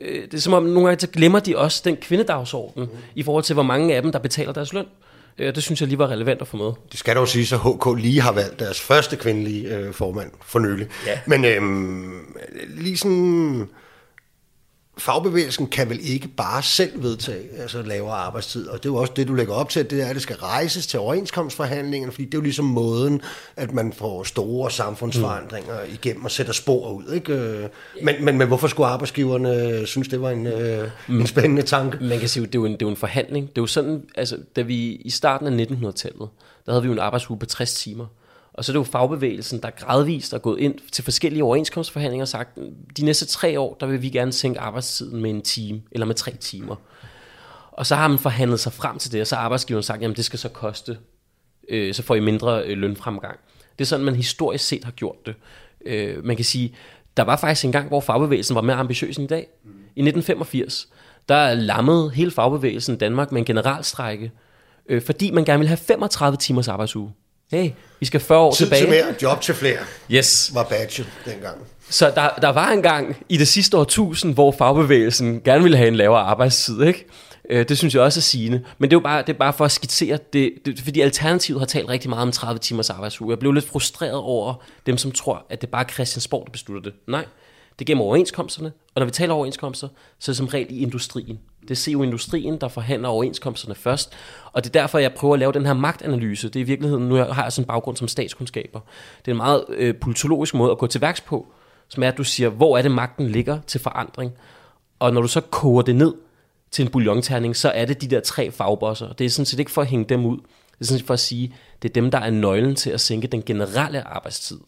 øh, 0.00 0.22
det 0.22 0.34
er 0.34 0.40
som 0.40 0.52
om 0.52 0.62
nogle 0.62 0.88
gange, 0.88 1.00
så 1.00 1.06
glemmer 1.06 1.40
de 1.40 1.58
også 1.58 1.82
den 1.84 1.96
kvindedagsorden, 1.96 2.82
mm. 2.82 2.88
i 3.14 3.22
forhold 3.22 3.44
til, 3.44 3.54
hvor 3.54 3.62
mange 3.62 3.96
af 3.96 4.02
dem, 4.02 4.12
der 4.12 4.18
betaler 4.18 4.52
deres 4.52 4.72
løn. 4.72 4.86
Øh, 5.38 5.54
det 5.54 5.62
synes 5.62 5.80
jeg 5.80 5.88
lige 5.88 5.98
var 5.98 6.10
relevant 6.10 6.40
at 6.40 6.48
få 6.48 6.56
med. 6.56 6.72
Det 6.90 6.98
skal 6.98 7.16
dog 7.16 7.28
sige, 7.28 7.54
at 7.54 7.60
HK 7.60 7.98
lige 7.98 8.20
har 8.20 8.32
valgt 8.32 8.60
deres 8.60 8.80
første 8.80 9.16
kvindelige 9.16 9.76
øh, 9.76 9.92
formand 9.92 10.30
for 10.44 10.58
nylig. 10.58 10.86
Ja. 11.06 11.18
Men 11.26 11.44
øh, 11.44 11.62
lige 12.68 12.96
sådan 12.96 13.68
fagbevægelsen 14.98 15.66
kan 15.66 15.88
vel 15.88 15.98
ikke 16.02 16.28
bare 16.28 16.62
selv 16.62 17.02
vedtage 17.02 17.48
altså 17.58 17.82
lavere 17.82 18.14
arbejdstid, 18.14 18.66
og 18.66 18.78
det 18.78 18.88
er 18.88 18.92
jo 18.92 18.96
også 18.96 19.12
det, 19.16 19.28
du 19.28 19.34
lægger 19.34 19.54
op 19.54 19.68
til, 19.68 19.90
det 19.90 20.02
er, 20.02 20.06
at 20.06 20.14
det 20.14 20.22
skal 20.22 20.36
rejses 20.36 20.86
til 20.86 21.00
overenskomstforhandlingerne, 21.00 22.12
fordi 22.12 22.24
det 22.24 22.34
er 22.34 22.38
jo 22.38 22.42
ligesom 22.42 22.64
måden, 22.64 23.20
at 23.56 23.72
man 23.72 23.92
får 23.92 24.22
store 24.22 24.70
samfundsforandringer 24.70 25.74
mm. 25.84 25.92
igennem 25.92 26.24
og 26.24 26.30
sætter 26.30 26.52
spor 26.52 26.92
ud. 26.92 27.12
Ikke? 27.12 27.68
Men, 28.02 28.24
men, 28.24 28.38
men 28.38 28.48
hvorfor 28.48 28.68
skulle 28.68 28.86
arbejdsgiverne 28.86 29.86
synes, 29.86 30.08
det 30.08 30.20
var 30.20 30.30
en, 30.30 30.48
mm. 31.08 31.20
en 31.20 31.26
spændende 31.26 31.62
tanke? 31.62 31.98
Man 32.04 32.18
kan 32.18 32.28
sige, 32.28 32.46
det 32.46 32.54
er 32.54 32.58
jo 32.58 32.64
en, 32.64 32.72
det 32.72 32.82
er 32.82 32.86
jo 32.86 32.90
en 32.90 32.96
forhandling. 32.96 33.48
Det 33.48 33.58
er 33.58 33.62
jo 33.62 33.66
sådan, 33.66 34.02
altså, 34.14 34.36
da 34.56 34.62
vi 34.62 34.76
i 34.76 35.10
starten 35.10 35.60
af 35.60 35.64
1900-tallet, 35.64 36.28
der 36.66 36.72
havde 36.72 36.82
vi 36.82 36.86
jo 36.86 36.92
en 36.92 36.98
arbejdsuge 36.98 37.38
på 37.38 37.46
60 37.46 37.74
timer. 37.74 38.06
Og 38.58 38.64
så 38.64 38.72
er 38.72 38.74
det 38.74 38.78
jo 38.78 38.84
fagbevægelsen, 38.84 39.62
der 39.62 39.70
gradvist 39.70 40.32
er 40.32 40.38
gået 40.38 40.60
ind 40.60 40.74
til 40.92 41.04
forskellige 41.04 41.44
overenskomstforhandlinger 41.44 42.24
og 42.24 42.28
sagt, 42.28 42.58
de 42.96 43.04
næste 43.04 43.26
tre 43.26 43.60
år, 43.60 43.76
der 43.80 43.86
vil 43.86 44.02
vi 44.02 44.10
gerne 44.10 44.32
sænke 44.32 44.60
arbejdstiden 44.60 45.22
med 45.22 45.30
en 45.30 45.42
time, 45.42 45.82
eller 45.92 46.06
med 46.06 46.14
tre 46.14 46.30
timer. 46.30 46.76
Og 47.72 47.86
så 47.86 47.94
har 47.94 48.08
man 48.08 48.18
forhandlet 48.18 48.60
sig 48.60 48.72
frem 48.72 48.98
til 48.98 49.12
det, 49.12 49.20
og 49.20 49.26
så 49.26 49.36
har 49.36 49.42
arbejdsgiveren 49.42 49.82
sagt, 49.82 50.02
jamen 50.02 50.16
det 50.16 50.24
skal 50.24 50.38
så 50.38 50.48
koste, 50.48 50.98
øh, 51.68 51.94
så 51.94 52.02
får 52.02 52.14
I 52.14 52.20
mindre 52.20 52.62
øh, 52.64 52.78
lønfremgang. 52.78 53.38
Det 53.78 53.84
er 53.84 53.86
sådan, 53.86 54.04
man 54.04 54.14
historisk 54.14 54.64
set 54.64 54.84
har 54.84 54.92
gjort 54.92 55.26
det. 55.26 55.34
Øh, 55.86 56.24
man 56.24 56.36
kan 56.36 56.44
sige, 56.44 56.74
der 57.16 57.22
var 57.22 57.36
faktisk 57.36 57.64
en 57.64 57.72
gang, 57.72 57.88
hvor 57.88 58.00
fagbevægelsen 58.00 58.54
var 58.54 58.62
mere 58.62 58.76
ambitiøs 58.76 59.16
end 59.16 59.24
i 59.24 59.28
dag. 59.28 59.46
I 59.64 60.00
1985, 60.00 60.88
der 61.28 61.54
lammede 61.54 62.10
hele 62.10 62.30
fagbevægelsen 62.30 62.96
Danmark 62.96 63.32
med 63.32 63.40
en 63.40 63.44
generalstrække, 63.44 64.32
øh, 64.88 65.02
fordi 65.02 65.30
man 65.30 65.44
gerne 65.44 65.58
ville 65.58 65.68
have 65.68 65.76
35 65.76 66.36
timers 66.36 66.68
arbejdsuge. 66.68 67.12
Hey, 67.50 67.70
vi 68.00 68.06
skal 68.06 68.20
40 68.20 68.38
år 68.38 68.52
Tid 68.54 68.66
tilbage. 68.66 68.82
til 68.82 68.90
mere, 68.90 69.14
job 69.22 69.40
til 69.40 69.54
flere. 69.54 69.78
Yes. 70.10 70.50
Var 70.54 70.62
badge 70.62 71.04
dengang. 71.24 71.56
Så 71.90 72.12
der, 72.14 72.28
der 72.42 72.48
var 72.48 72.70
en 72.70 72.82
gang 72.82 73.16
i 73.28 73.36
det 73.36 73.48
sidste 73.48 73.76
årtusind, 73.78 74.34
hvor 74.34 74.52
fagbevægelsen 74.52 75.40
gerne 75.40 75.62
ville 75.62 75.76
have 75.76 75.88
en 75.88 75.96
lavere 75.96 76.20
arbejdstid, 76.20 76.82
ikke? 76.82 77.06
Øh, 77.50 77.68
det 77.68 77.78
synes 77.78 77.94
jeg 77.94 78.02
også 78.02 78.20
er 78.20 78.22
sigende. 78.22 78.64
Men 78.78 78.90
det 78.90 78.96
er 78.96 79.00
jo 79.00 79.02
bare, 79.04 79.22
det 79.22 79.28
er 79.28 79.38
bare 79.38 79.52
for 79.52 79.64
at 79.64 79.70
skitsere 79.70 80.18
det, 80.32 80.52
det, 80.66 80.80
fordi 80.80 81.00
Alternativet 81.00 81.60
har 81.60 81.66
talt 81.66 81.88
rigtig 81.88 82.10
meget 82.10 82.22
om 82.22 82.32
30 82.32 82.58
timers 82.58 82.90
arbejdsuge. 82.90 83.30
Jeg 83.30 83.38
blev 83.38 83.52
lidt 83.52 83.68
frustreret 83.68 84.14
over 84.14 84.54
dem, 84.86 84.96
som 84.96 85.12
tror, 85.12 85.46
at 85.50 85.60
det 85.60 85.68
bare 85.68 85.84
er 85.84 85.88
Christiansborg, 85.88 86.46
der 86.46 86.52
beslutter 86.52 86.90
det. 86.90 87.00
Nej, 87.08 87.24
det 87.78 87.84
er 87.84 87.86
gennem 87.86 88.02
overenskomsterne, 88.02 88.72
og 88.94 89.00
når 89.00 89.04
vi 89.04 89.10
taler 89.10 89.34
overenskomster, 89.34 89.88
så 90.18 90.30
er 90.30 90.32
det 90.32 90.36
som 90.36 90.46
regel 90.46 90.66
i 90.70 90.78
industrien. 90.82 91.38
Det 91.68 91.70
er 91.70 91.92
CO-industrien, 91.92 92.58
der 92.60 92.68
forhandler 92.68 93.08
overenskomsterne 93.08 93.74
først, 93.74 94.12
og 94.52 94.64
det 94.64 94.76
er 94.76 94.80
derfor, 94.80 94.98
jeg 94.98 95.12
prøver 95.12 95.34
at 95.34 95.40
lave 95.40 95.52
den 95.52 95.66
her 95.66 95.72
magtanalyse. 95.72 96.48
Det 96.48 96.56
er 96.56 96.60
i 96.60 96.66
virkeligheden, 96.66 97.08
nu 97.08 97.14
har 97.14 97.42
jeg 97.42 97.52
sådan 97.52 97.62
en 97.62 97.66
baggrund 97.66 97.96
som 97.96 98.08
statskundskaber. 98.08 98.80
Det 99.24 99.30
er 99.30 99.32
en 99.32 99.36
meget 99.36 99.64
øh, 99.68 99.94
politologisk 99.94 100.54
måde 100.54 100.70
at 100.70 100.78
gå 100.78 100.86
til 100.86 101.00
værks 101.00 101.20
på, 101.20 101.46
som 101.88 102.02
er, 102.02 102.08
at 102.08 102.18
du 102.18 102.24
siger, 102.24 102.48
hvor 102.48 102.78
er 102.78 102.82
det 102.82 102.90
magten 102.90 103.28
ligger 103.28 103.58
til 103.66 103.80
forandring? 103.80 104.32
Og 104.98 105.12
når 105.12 105.20
du 105.20 105.28
så 105.28 105.40
koger 105.40 105.82
det 105.82 105.96
ned 105.96 106.14
til 106.70 106.84
en 106.84 106.90
bouillonterning, 106.90 107.56
så 107.56 107.68
er 107.68 107.84
det 107.84 108.02
de 108.02 108.08
der 108.08 108.20
tre 108.20 108.50
fagbosser. 108.50 109.12
Det 109.12 109.24
er 109.24 109.30
sådan 109.30 109.46
set 109.46 109.58
ikke 109.58 109.70
for 109.70 109.82
at 109.82 109.88
hænge 109.88 110.04
dem 110.08 110.26
ud. 110.26 110.36
Det 110.36 110.80
er 110.80 110.84
sådan 110.84 110.98
set 110.98 111.06
for 111.06 111.14
at 111.14 111.20
sige, 111.20 111.54
det 111.82 111.88
er 111.88 111.92
dem, 111.92 112.10
der 112.10 112.18
er 112.18 112.30
nøglen 112.30 112.74
til 112.74 112.90
at 112.90 113.00
sænke 113.00 113.26
den 113.26 113.42
generelle 113.42 114.08
arbejdstid. 114.08 114.58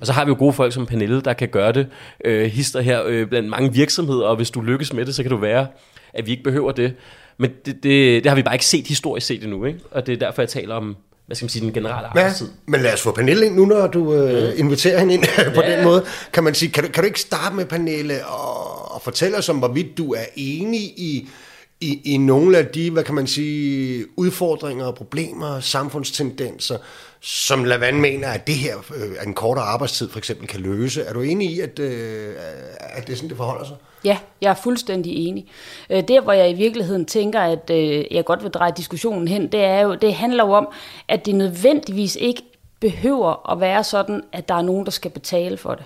Og 0.00 0.06
så 0.06 0.12
har 0.12 0.24
vi 0.24 0.28
jo 0.28 0.36
gode 0.38 0.52
folk 0.52 0.72
som 0.72 0.86
Pernille, 0.86 1.20
der 1.20 1.32
kan 1.32 1.48
gøre 1.48 1.72
det. 1.72 1.88
Øh, 2.24 2.50
hister 2.50 2.80
her 2.80 3.02
øh, 3.06 3.26
blandt 3.26 3.48
mange 3.48 3.72
virksomheder, 3.72 4.26
og 4.26 4.36
hvis 4.36 4.50
du 4.50 4.60
lykkes 4.60 4.92
med 4.92 5.06
det, 5.06 5.14
så 5.14 5.22
kan 5.22 5.30
du 5.30 5.36
være, 5.36 5.66
at 6.14 6.26
vi 6.26 6.30
ikke 6.30 6.42
behøver 6.42 6.72
det. 6.72 6.94
Men 7.38 7.50
det, 7.66 7.82
det, 7.82 8.24
det 8.24 8.26
har 8.26 8.36
vi 8.36 8.42
bare 8.42 8.54
ikke 8.54 8.66
set 8.66 8.86
historisk 8.86 9.26
set 9.26 9.42
endnu, 9.42 9.64
ikke? 9.64 9.78
Og 9.90 10.06
det 10.06 10.12
er 10.12 10.16
derfor, 10.16 10.42
jeg 10.42 10.48
taler 10.48 10.74
om 10.74 10.96
hvad 11.26 11.36
skal 11.36 11.44
man 11.44 11.50
sige, 11.50 11.64
den 11.64 11.72
generelle 11.72 12.06
arbejdstid. 12.06 12.46
Ja, 12.46 12.52
men 12.66 12.80
lad 12.80 12.92
os 12.92 13.02
få 13.02 13.12
Pernille 13.12 13.46
ind 13.46 13.54
nu, 13.54 13.64
når 13.64 13.86
du 13.86 14.14
øh, 14.14 14.58
inviterer 14.58 14.98
hende 14.98 15.14
ind 15.14 15.24
på 15.54 15.60
ja. 15.62 15.76
den 15.76 15.84
måde. 15.84 16.04
Kan 16.32 16.44
man 16.44 16.54
sige, 16.54 16.72
kan 16.72 16.84
du, 16.84 16.90
kan 16.90 17.02
du 17.02 17.06
ikke 17.06 17.20
starte 17.20 17.56
med, 17.56 17.64
Pernille, 17.64 18.26
og, 18.26 18.94
og 18.94 19.02
fortælle 19.02 19.36
os 19.36 19.48
om, 19.48 19.58
hvorvidt 19.58 19.98
du 19.98 20.12
er 20.12 20.24
enig 20.36 20.80
i, 20.80 21.28
i, 21.80 22.00
i 22.04 22.16
nogle 22.16 22.58
af 22.58 22.66
de, 22.66 22.90
hvad 22.90 23.04
kan 23.04 23.14
man 23.14 23.26
sige, 23.26 24.04
udfordringer 24.16 24.84
og 24.84 24.94
problemer, 24.94 25.60
samfundstendenser, 25.60 26.78
som 27.20 27.64
Lavand 27.64 27.98
mener, 27.98 28.28
at 28.28 28.46
det 28.46 28.54
her, 28.54 28.76
øh, 28.96 29.10
at 29.18 29.26
en 29.26 29.34
kortere 29.34 29.64
arbejdstid 29.64 30.10
for 30.10 30.18
eksempel 30.18 30.48
kan 30.48 30.60
løse. 30.60 31.02
Er 31.02 31.12
du 31.12 31.20
enig 31.20 31.50
i, 31.50 31.60
at, 31.60 31.78
øh, 31.78 32.34
at 32.80 33.06
det 33.06 33.12
er 33.12 33.16
sådan, 33.16 33.28
det 33.28 33.36
forholder 33.36 33.64
sig? 33.64 33.76
Ja, 34.04 34.18
jeg 34.40 34.50
er 34.50 34.54
fuldstændig 34.54 35.28
enig. 35.28 35.46
Det, 35.88 36.08
der, 36.08 36.20
hvor 36.20 36.32
jeg 36.32 36.50
i 36.50 36.54
virkeligheden 36.54 37.04
tænker, 37.04 37.40
at 37.40 37.70
øh, 37.70 38.04
jeg 38.10 38.24
godt 38.24 38.42
vil 38.42 38.50
dreje 38.50 38.72
diskussionen 38.76 39.28
hen, 39.28 39.46
det, 39.52 39.64
er 39.64 39.80
jo, 39.80 39.94
det 39.94 40.14
handler 40.14 40.46
jo 40.46 40.52
om, 40.52 40.68
at 41.08 41.26
det 41.26 41.34
nødvendigvis 41.34 42.16
ikke 42.16 42.42
behøver 42.80 43.50
at 43.52 43.60
være 43.60 43.84
sådan, 43.84 44.22
at 44.32 44.48
der 44.48 44.54
er 44.54 44.62
nogen, 44.62 44.84
der 44.84 44.90
skal 44.90 45.10
betale 45.10 45.56
for 45.56 45.74
det. 45.74 45.84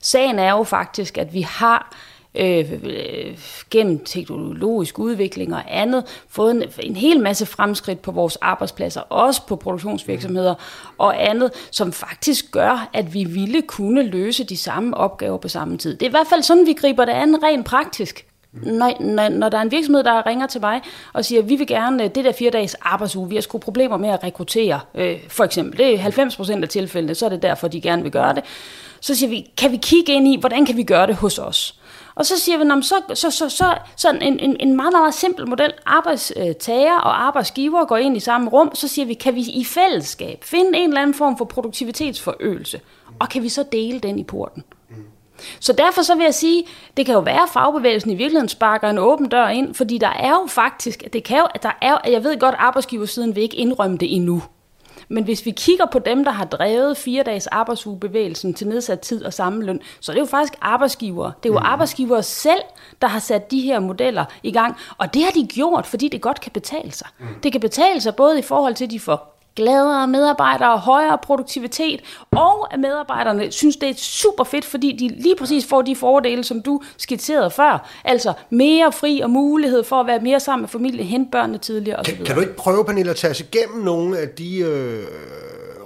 Sagen 0.00 0.38
er 0.38 0.50
jo 0.50 0.62
faktisk, 0.62 1.18
at 1.18 1.34
vi 1.34 1.40
har 1.40 1.96
øh, 2.34 2.72
øh, 2.82 3.38
gennem 3.70 4.04
teknologisk 4.04 4.98
udvikling 4.98 5.54
og 5.54 5.62
andet, 5.68 6.24
fået 6.28 6.50
en, 6.50 6.62
en 6.80 6.96
hel 6.96 7.20
masse 7.20 7.46
fremskridt 7.46 8.02
på 8.02 8.12
vores 8.12 8.36
arbejdspladser, 8.36 9.00
også 9.00 9.46
på 9.46 9.56
produktionsvirksomheder 9.56 10.54
og 10.98 11.28
andet, 11.28 11.52
som 11.70 11.92
faktisk 11.92 12.52
gør, 12.52 12.88
at 12.92 13.14
vi 13.14 13.24
ville 13.24 13.62
kunne 13.62 14.02
løse 14.02 14.44
de 14.44 14.56
samme 14.56 14.96
opgaver 14.96 15.38
på 15.38 15.48
samme 15.48 15.78
tid. 15.78 15.92
Det 15.96 16.02
er 16.02 16.10
i 16.10 16.10
hvert 16.10 16.26
fald 16.26 16.42
sådan, 16.42 16.66
vi 16.66 16.72
griber 16.72 17.04
det 17.04 17.12
an 17.12 17.42
rent 17.42 17.66
praktisk. 17.66 18.26
Når, 18.52 19.02
når, 19.02 19.28
når 19.28 19.48
der 19.48 19.58
er 19.58 19.62
en 19.62 19.70
virksomhed, 19.70 20.04
der 20.04 20.26
ringer 20.26 20.46
til 20.46 20.60
mig 20.60 20.80
og 21.12 21.24
siger, 21.24 21.42
vi 21.42 21.56
vil 21.56 21.66
gerne 21.66 22.08
det 22.08 22.24
der 22.24 22.32
fire 22.32 22.50
dages 22.50 22.74
arbejdsuge, 22.74 23.28
vi 23.28 23.34
har 23.34 23.42
sgu 23.42 23.58
problemer 23.58 23.96
med 23.96 24.08
at 24.08 24.24
rekruttere, 24.24 24.80
øh, 24.94 25.18
for 25.28 25.44
eksempel, 25.44 25.78
det 25.78 25.94
er 25.94 25.98
90 25.98 26.36
procent 26.36 26.62
af 26.62 26.68
tilfældene, 26.68 27.14
så 27.14 27.24
er 27.24 27.28
det 27.28 27.42
derfor, 27.42 27.68
de 27.68 27.80
gerne 27.80 28.02
vil 28.02 28.12
gøre 28.12 28.34
det. 28.34 28.44
Så 29.00 29.14
siger 29.14 29.30
vi, 29.30 29.50
kan 29.56 29.72
vi 29.72 29.76
kigge 29.76 30.12
ind 30.12 30.28
i, 30.28 30.36
hvordan 30.40 30.66
kan 30.66 30.76
vi 30.76 30.82
gøre 30.82 31.06
det 31.06 31.14
hos 31.16 31.38
os? 31.38 31.79
Og 32.20 32.26
så 32.26 32.38
siger 32.38 32.58
vi, 32.58 32.82
så, 32.82 33.02
så, 33.14 33.30
så, 33.30 33.48
så 33.48 33.74
sådan 33.96 34.22
en, 34.22 34.38
en, 34.38 34.56
en 34.60 34.76
meget, 34.76 34.92
meget 34.92 35.14
simpel 35.14 35.48
model. 35.48 35.72
Arbejdstager 35.86 36.98
og 36.98 37.22
arbejdsgiver 37.22 37.84
går 37.84 37.96
ind 37.96 38.16
i 38.16 38.20
samme 38.20 38.50
rum, 38.50 38.74
så 38.74 38.88
siger 38.88 39.06
vi, 39.06 39.14
kan 39.14 39.34
vi 39.34 39.40
i 39.40 39.64
fællesskab 39.64 40.44
finde 40.44 40.78
en 40.78 40.88
eller 40.88 41.00
anden 41.00 41.14
form 41.14 41.38
for 41.38 41.44
produktivitetsforøgelse, 41.44 42.80
og 43.18 43.28
kan 43.28 43.42
vi 43.42 43.48
så 43.48 43.64
dele 43.72 44.00
den 44.00 44.18
i 44.18 44.24
porten? 44.24 44.64
Så 45.60 45.72
derfor 45.72 46.02
så 46.02 46.14
vil 46.14 46.24
jeg 46.24 46.34
sige, 46.34 46.64
det 46.96 47.06
kan 47.06 47.14
jo 47.14 47.20
være, 47.20 47.42
at 47.42 47.48
fagbevægelsen 47.52 48.10
i 48.10 48.14
virkeligheden 48.14 48.48
sparker 48.48 48.90
en 48.90 48.98
åben 48.98 49.28
dør 49.28 49.48
ind, 49.48 49.74
fordi 49.74 49.98
der 49.98 50.08
er 50.08 50.30
jo 50.30 50.46
faktisk, 50.48 51.04
det 51.12 51.24
kan 51.24 51.38
jo, 51.38 51.44
at 51.54 51.62
der 51.62 51.78
er, 51.82 52.10
jeg 52.10 52.24
ved 52.24 52.38
godt, 52.40 52.54
at 52.54 52.60
arbejdsgiversiden 52.60 53.34
vil 53.34 53.42
ikke 53.42 53.56
indrømme 53.56 53.96
det 53.96 54.16
endnu. 54.16 54.42
Men 55.10 55.24
hvis 55.24 55.46
vi 55.46 55.50
kigger 55.50 55.86
på 55.86 55.98
dem, 55.98 56.24
der 56.24 56.30
har 56.30 56.44
drevet 56.44 56.96
fire 56.96 57.22
dages 57.22 57.46
arbejdsugebevægelsen 57.46 58.54
til 58.54 58.68
nedsat 58.68 59.00
tid 59.00 59.24
og 59.24 59.32
samme 59.32 59.64
løn, 59.64 59.80
så 60.00 60.12
er 60.12 60.14
det 60.14 60.20
jo 60.20 60.26
faktisk 60.26 60.54
arbejdsgivere. 60.60 61.32
Det 61.42 61.48
er 61.48 61.52
jo 61.52 61.58
mm. 61.58 61.66
arbejdsgivere 61.66 62.22
selv, 62.22 62.62
der 63.02 63.08
har 63.08 63.18
sat 63.18 63.50
de 63.50 63.60
her 63.60 63.80
modeller 63.80 64.24
i 64.42 64.52
gang. 64.52 64.76
Og 64.98 65.14
det 65.14 65.22
har 65.22 65.30
de 65.30 65.46
gjort, 65.46 65.86
fordi 65.86 66.08
det 66.08 66.20
godt 66.20 66.40
kan 66.40 66.52
betale 66.52 66.92
sig. 66.92 67.08
Mm. 67.18 67.26
Det 67.42 67.52
kan 67.52 67.60
betale 67.60 68.00
sig 68.00 68.14
både 68.16 68.38
i 68.38 68.42
forhold 68.42 68.74
til, 68.74 68.84
at 68.84 68.90
de 68.90 69.00
får 69.00 69.39
gladere 69.56 70.08
medarbejdere, 70.08 70.78
højere 70.78 71.18
produktivitet, 71.22 72.00
og 72.30 72.72
at 72.72 72.80
medarbejderne 72.80 73.52
synes, 73.52 73.76
det 73.76 73.88
er 73.88 73.94
super 73.96 74.44
fedt, 74.44 74.64
fordi 74.64 74.96
de 74.96 75.22
lige 75.22 75.36
præcis 75.36 75.66
får 75.66 75.82
de 75.82 75.96
fordele, 75.96 76.44
som 76.44 76.62
du 76.62 76.80
skitserede 76.96 77.50
før. 77.50 77.88
Altså 78.04 78.32
mere 78.50 78.92
fri 78.92 79.20
og 79.20 79.30
mulighed 79.30 79.84
for 79.84 80.00
at 80.00 80.06
være 80.06 80.20
mere 80.20 80.40
sammen 80.40 80.62
med 80.62 80.68
familie, 80.68 81.04
hente 81.04 81.30
børnene 81.30 81.58
tidligere 81.58 81.98
osv. 81.98 82.16
Kan, 82.16 82.24
kan 82.24 82.34
du 82.34 82.40
ikke 82.40 82.56
prøve, 82.56 82.84
Pernille, 82.84 83.10
at 83.10 83.16
tage 83.16 83.30
os 83.30 83.40
igennem 83.40 83.84
nogle 83.84 84.18
af 84.18 84.28
de... 84.28 84.58
Øh 84.58 85.06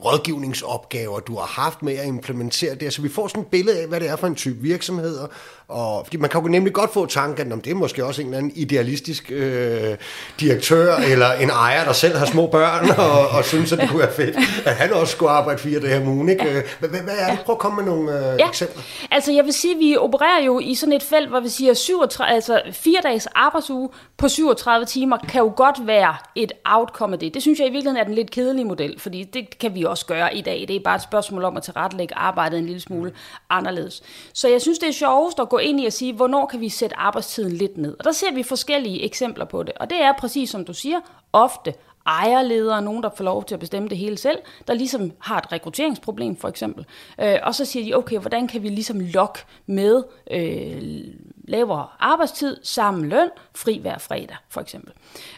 rådgivningsopgaver, 0.04 1.20
du 1.20 1.36
har 1.36 1.62
haft 1.62 1.82
med 1.82 1.96
at 1.96 2.06
implementere 2.06 2.74
det, 2.74 2.92
så 2.92 3.02
vi 3.02 3.08
får 3.08 3.28
sådan 3.28 3.42
et 3.42 3.48
billede 3.48 3.80
af, 3.80 3.88
hvad 3.88 4.00
det 4.00 4.08
er 4.08 4.16
for 4.16 4.26
en 4.26 4.34
type 4.34 4.56
virksomheder. 4.60 5.26
Og, 5.68 6.06
fordi 6.06 6.16
man 6.16 6.30
kan 6.30 6.40
jo 6.40 6.48
nemlig 6.48 6.72
godt 6.72 6.92
få 6.92 7.06
tanken, 7.06 7.52
om 7.52 7.60
det 7.60 7.70
er 7.70 7.74
måske 7.74 8.04
også 8.04 8.22
en 8.22 8.28
eller 8.28 8.38
anden 8.38 8.52
idealistisk 8.54 9.30
øh, 9.30 9.96
direktør, 10.40 10.96
eller 10.96 11.32
en 11.32 11.50
ejer, 11.50 11.84
der 11.84 11.92
selv 11.92 12.16
har 12.16 12.26
små 12.26 12.46
børn, 12.46 12.90
og, 12.90 13.28
og 13.28 13.44
synes, 13.44 13.72
at 13.72 13.78
det 13.78 13.88
kunne 13.88 13.98
være 13.98 14.12
fedt, 14.12 14.36
at 14.66 14.74
han 14.74 14.92
også 14.92 15.12
skulle 15.12 15.30
arbejde 15.30 15.58
fire 15.58 15.80
dage 15.80 16.00
om 16.02 16.08
ugen. 16.08 16.28
Ikke? 16.28 16.62
Hvad, 16.78 16.88
hvad 16.88 17.14
er 17.18 17.30
det? 17.30 17.40
Prøv 17.44 17.52
at 17.52 17.58
komme 17.58 17.82
med 17.82 17.92
nogle 17.92 18.32
øh, 18.32 18.38
ja. 18.38 18.48
eksempler. 18.48 18.82
Altså 19.10 19.32
jeg 19.32 19.44
vil 19.44 19.52
sige, 19.52 19.74
at 19.74 19.80
vi 19.80 19.96
opererer 19.96 20.44
jo 20.44 20.60
i 20.60 20.74
sådan 20.74 20.92
et 20.92 21.02
felt, 21.02 21.28
hvor 21.28 21.40
vi 21.40 21.48
siger, 21.48 21.74
37, 21.74 22.34
altså 22.34 22.62
fire 22.72 23.00
dages 23.02 23.26
arbejdsuge 23.34 23.88
på 24.16 24.28
37 24.28 24.86
timer 24.86 25.18
kan 25.28 25.40
jo 25.40 25.52
godt 25.56 25.86
være 25.86 26.14
et 26.34 26.52
outcome 26.64 27.12
af 27.12 27.18
det. 27.18 27.34
Det 27.34 27.42
synes 27.42 27.58
jeg 27.58 27.66
i 27.66 27.70
virkeligheden 27.70 28.00
er 28.00 28.04
den 28.04 28.14
lidt 28.14 28.30
kedelige 28.30 28.64
model, 28.64 29.00
fordi 29.00 29.24
det 29.24 29.58
kan 29.58 29.74
vi 29.74 29.82
også 29.82 29.93
gøre 30.02 30.36
i 30.36 30.40
dag. 30.40 30.64
Det 30.68 30.76
er 30.76 30.80
bare 30.80 30.96
et 30.96 31.02
spørgsmål 31.02 31.44
om 31.44 31.56
at 31.56 31.62
tilrettelægge 31.62 32.14
arbejdet 32.14 32.58
en 32.58 32.66
lille 32.66 32.80
smule 32.80 33.12
anderledes. 33.50 34.02
Så 34.32 34.48
jeg 34.48 34.60
synes, 34.60 34.78
det 34.78 34.88
er 34.88 34.92
sjovest 34.92 35.40
at 35.40 35.48
gå 35.48 35.58
ind 35.58 35.80
i 35.80 35.86
at 35.86 35.92
sige, 35.92 36.12
hvornår 36.12 36.46
kan 36.46 36.60
vi 36.60 36.68
sætte 36.68 36.96
arbejdstiden 36.96 37.52
lidt 37.52 37.78
ned. 37.78 37.96
Og 37.98 38.04
der 38.04 38.12
ser 38.12 38.34
vi 38.34 38.42
forskellige 38.42 39.02
eksempler 39.02 39.44
på 39.44 39.62
det. 39.62 39.74
Og 39.76 39.90
det 39.90 40.02
er 40.02 40.12
præcis 40.18 40.50
som 40.50 40.64
du 40.64 40.72
siger, 40.74 41.00
ofte 41.32 41.74
ejerledere, 42.06 42.82
nogen, 42.82 43.02
der 43.02 43.10
får 43.16 43.24
lov 43.24 43.44
til 43.44 43.54
at 43.54 43.60
bestemme 43.60 43.88
det 43.88 43.98
hele 43.98 44.18
selv, 44.18 44.38
der 44.66 44.74
ligesom 44.74 45.12
har 45.18 45.38
et 45.38 45.52
rekrutteringsproblem 45.52 46.36
for 46.36 46.48
eksempel. 46.48 46.86
Øh, 47.20 47.36
og 47.42 47.54
så 47.54 47.64
siger 47.64 47.84
de, 47.84 47.94
okay, 47.94 48.18
hvordan 48.18 48.48
kan 48.48 48.62
vi 48.62 48.68
ligesom 48.68 49.00
lokke 49.00 49.38
med 49.66 50.02
øh, 50.30 51.04
lavere 51.48 51.86
arbejdstid, 52.00 52.56
samme 52.62 53.06
løn, 53.06 53.28
fri 53.54 53.78
hver 53.82 53.98
fredag, 53.98 54.36
for 54.48 54.60
eksempel. 54.60 54.92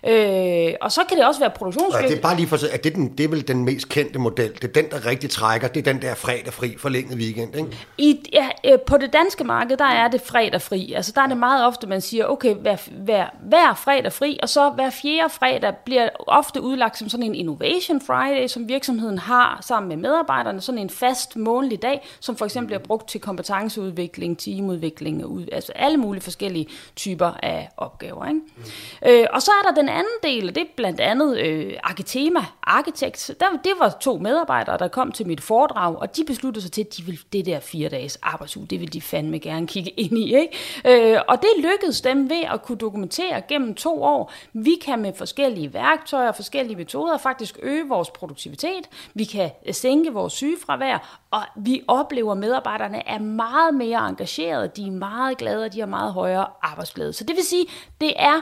Øh, 0.07 0.75
og 0.81 0.93
så 0.93 1.01
kan 1.09 1.17
det 1.17 1.27
også 1.27 1.41
være 1.41 1.51
produktionsdygtigt. 1.51 2.11
Ja, 2.11 2.15
det 2.15 2.19
er 2.19 2.23
bare 2.23 2.37
lige 2.37 2.47
for 2.47 2.59
at 2.73 2.85
det 2.85 2.95
den, 2.95 3.19
det 3.19 3.25
er 3.25 3.29
vel 3.29 3.49
den 3.49 3.65
mest 3.65 3.89
kendte 3.89 4.19
model. 4.19 4.53
Det 4.55 4.65
er 4.65 4.83
den, 4.83 4.91
der 4.91 5.07
rigtig 5.07 5.31
trækker. 5.31 5.69
Det 5.69 5.89
er 5.89 5.93
den 5.93 6.03
der 6.03 6.15
fredag 6.15 6.53
fri, 6.53 6.77
forlænget 6.79 7.19
weekend, 7.19 7.57
ikke? 7.57 7.87
I, 7.99 8.29
ja, 8.33 8.49
øh, 8.65 8.81
på 8.81 8.97
det 8.97 9.13
danske 9.13 9.45
marked, 9.45 9.77
der 9.77 9.85
er 9.85 10.09
det 10.09 10.21
fredag 10.21 10.63
fri. 10.63 10.93
Altså 10.93 11.13
der 11.15 11.21
er 11.21 11.27
det 11.27 11.37
meget 11.37 11.67
ofte, 11.67 11.87
man 11.87 12.01
siger, 12.01 12.27
okay, 12.27 12.55
hver, 12.55 12.77
hver, 12.91 13.27
hver 13.41 13.75
fredag 13.75 14.13
fri, 14.13 14.39
og 14.43 14.49
så 14.49 14.71
hver 14.71 14.91
fjerde 14.91 15.31
fredag 15.31 15.75
bliver 15.85 16.09
ofte 16.27 16.63
udlagt 16.63 16.99
som 16.99 17.09
sådan 17.09 17.27
en 17.27 17.35
Innovation 17.35 18.01
Friday, 18.01 18.47
som 18.47 18.69
virksomheden 18.69 19.19
har 19.19 19.59
sammen 19.63 19.89
med 19.89 19.97
medarbejderne, 19.97 20.61
sådan 20.61 20.79
en 20.79 20.91
fast 20.91 21.37
månedlig 21.37 21.83
dag, 21.83 22.07
som 22.21 22.37
for 22.37 22.45
eksempel 22.45 22.67
bliver 22.67 22.87
brugt 22.87 23.09
til 23.09 23.21
kompetenceudvikling, 23.21 24.39
teamudvikling, 24.39 25.25
altså 25.53 25.73
alle 25.73 25.96
mulige 25.99 26.23
forskellige 26.23 26.67
typer 26.97 27.33
af 27.43 27.69
opgaver. 27.77 28.27
Ikke? 28.27 28.41
Mm. 28.57 29.09
Øh, 29.09 29.27
og 29.33 29.43
så 29.43 29.51
er 29.51 29.69
der 29.69 29.81
den 29.81 29.89
anden 29.89 30.19
del, 30.23 30.49
og 30.49 30.55
det 30.55 30.61
er 30.61 30.67
blandt 30.77 31.01
andet 31.01 31.39
øh, 31.39 31.73
Arketema 31.83 32.41
Architects. 32.63 33.31
Der, 33.41 33.47
det 33.65 33.73
var 33.79 33.97
to 34.01 34.19
medarbejdere, 34.19 34.79
der 34.79 34.89
kom 34.89 35.13
til 35.13 35.27
mit 35.27 35.41
foredrag, 35.41 35.97
og 35.97 36.17
de 36.17 36.25
besluttede 36.25 36.63
sig 36.63 36.73
til, 36.73 36.81
at 36.81 36.97
de 36.97 37.03
ville 37.03 37.21
det 37.33 37.47
der 37.47 37.61
fire 37.61 37.89
dages 37.89 38.19
arbejdsuge, 38.23 38.67
det 38.67 38.81
vil 38.81 38.93
de 38.93 39.01
fandme 39.01 39.39
gerne 39.39 39.67
kigge 39.67 39.91
ind 40.05 40.19
i. 40.19 40.37
Ikke? 40.37 41.13
Øh, 41.15 41.21
og 41.29 41.43
det 41.43 41.51
lykkedes 41.59 42.01
dem 42.01 42.31
ved 42.31 42.43
at 42.53 42.63
kunne 42.63 42.79
dokumentere 42.79 43.43
gennem 43.49 43.75
to 43.75 44.03
år, 44.03 44.33
vi 44.53 44.77
kan 44.85 45.03
med 45.03 45.13
forskellige 45.15 45.75
værktøjer 45.75 46.29
og 46.29 46.37
forskellige 46.37 46.77
metoder 46.77 47.19
faktisk 47.19 47.59
øge 47.63 47.89
vores 47.89 48.11
produktivitet, 48.11 48.89
vi 49.15 49.25
kan 49.25 49.51
øh, 49.67 49.75
sænke 49.75 50.13
vores 50.13 50.33
sygefravær, 50.33 51.23
og 51.31 51.43
vi 51.57 51.83
oplever, 51.89 52.33
at 52.33 52.39
medarbejderne 52.39 53.09
er 53.09 53.19
meget 53.19 53.75
mere 53.75 54.09
engagerede, 54.09 54.71
de 54.77 54.87
er 54.87 54.91
meget 54.91 55.39
glade, 55.39 55.65
og 55.65 55.73
de 55.73 55.79
har 55.79 55.86
meget 55.87 56.13
højere 56.13 56.47
arbejdsglæde. 56.63 57.13
Så 57.13 57.25
det 57.25 57.37
vil 57.37 57.45
sige, 57.45 57.67
det 58.01 58.13
er 58.17 58.41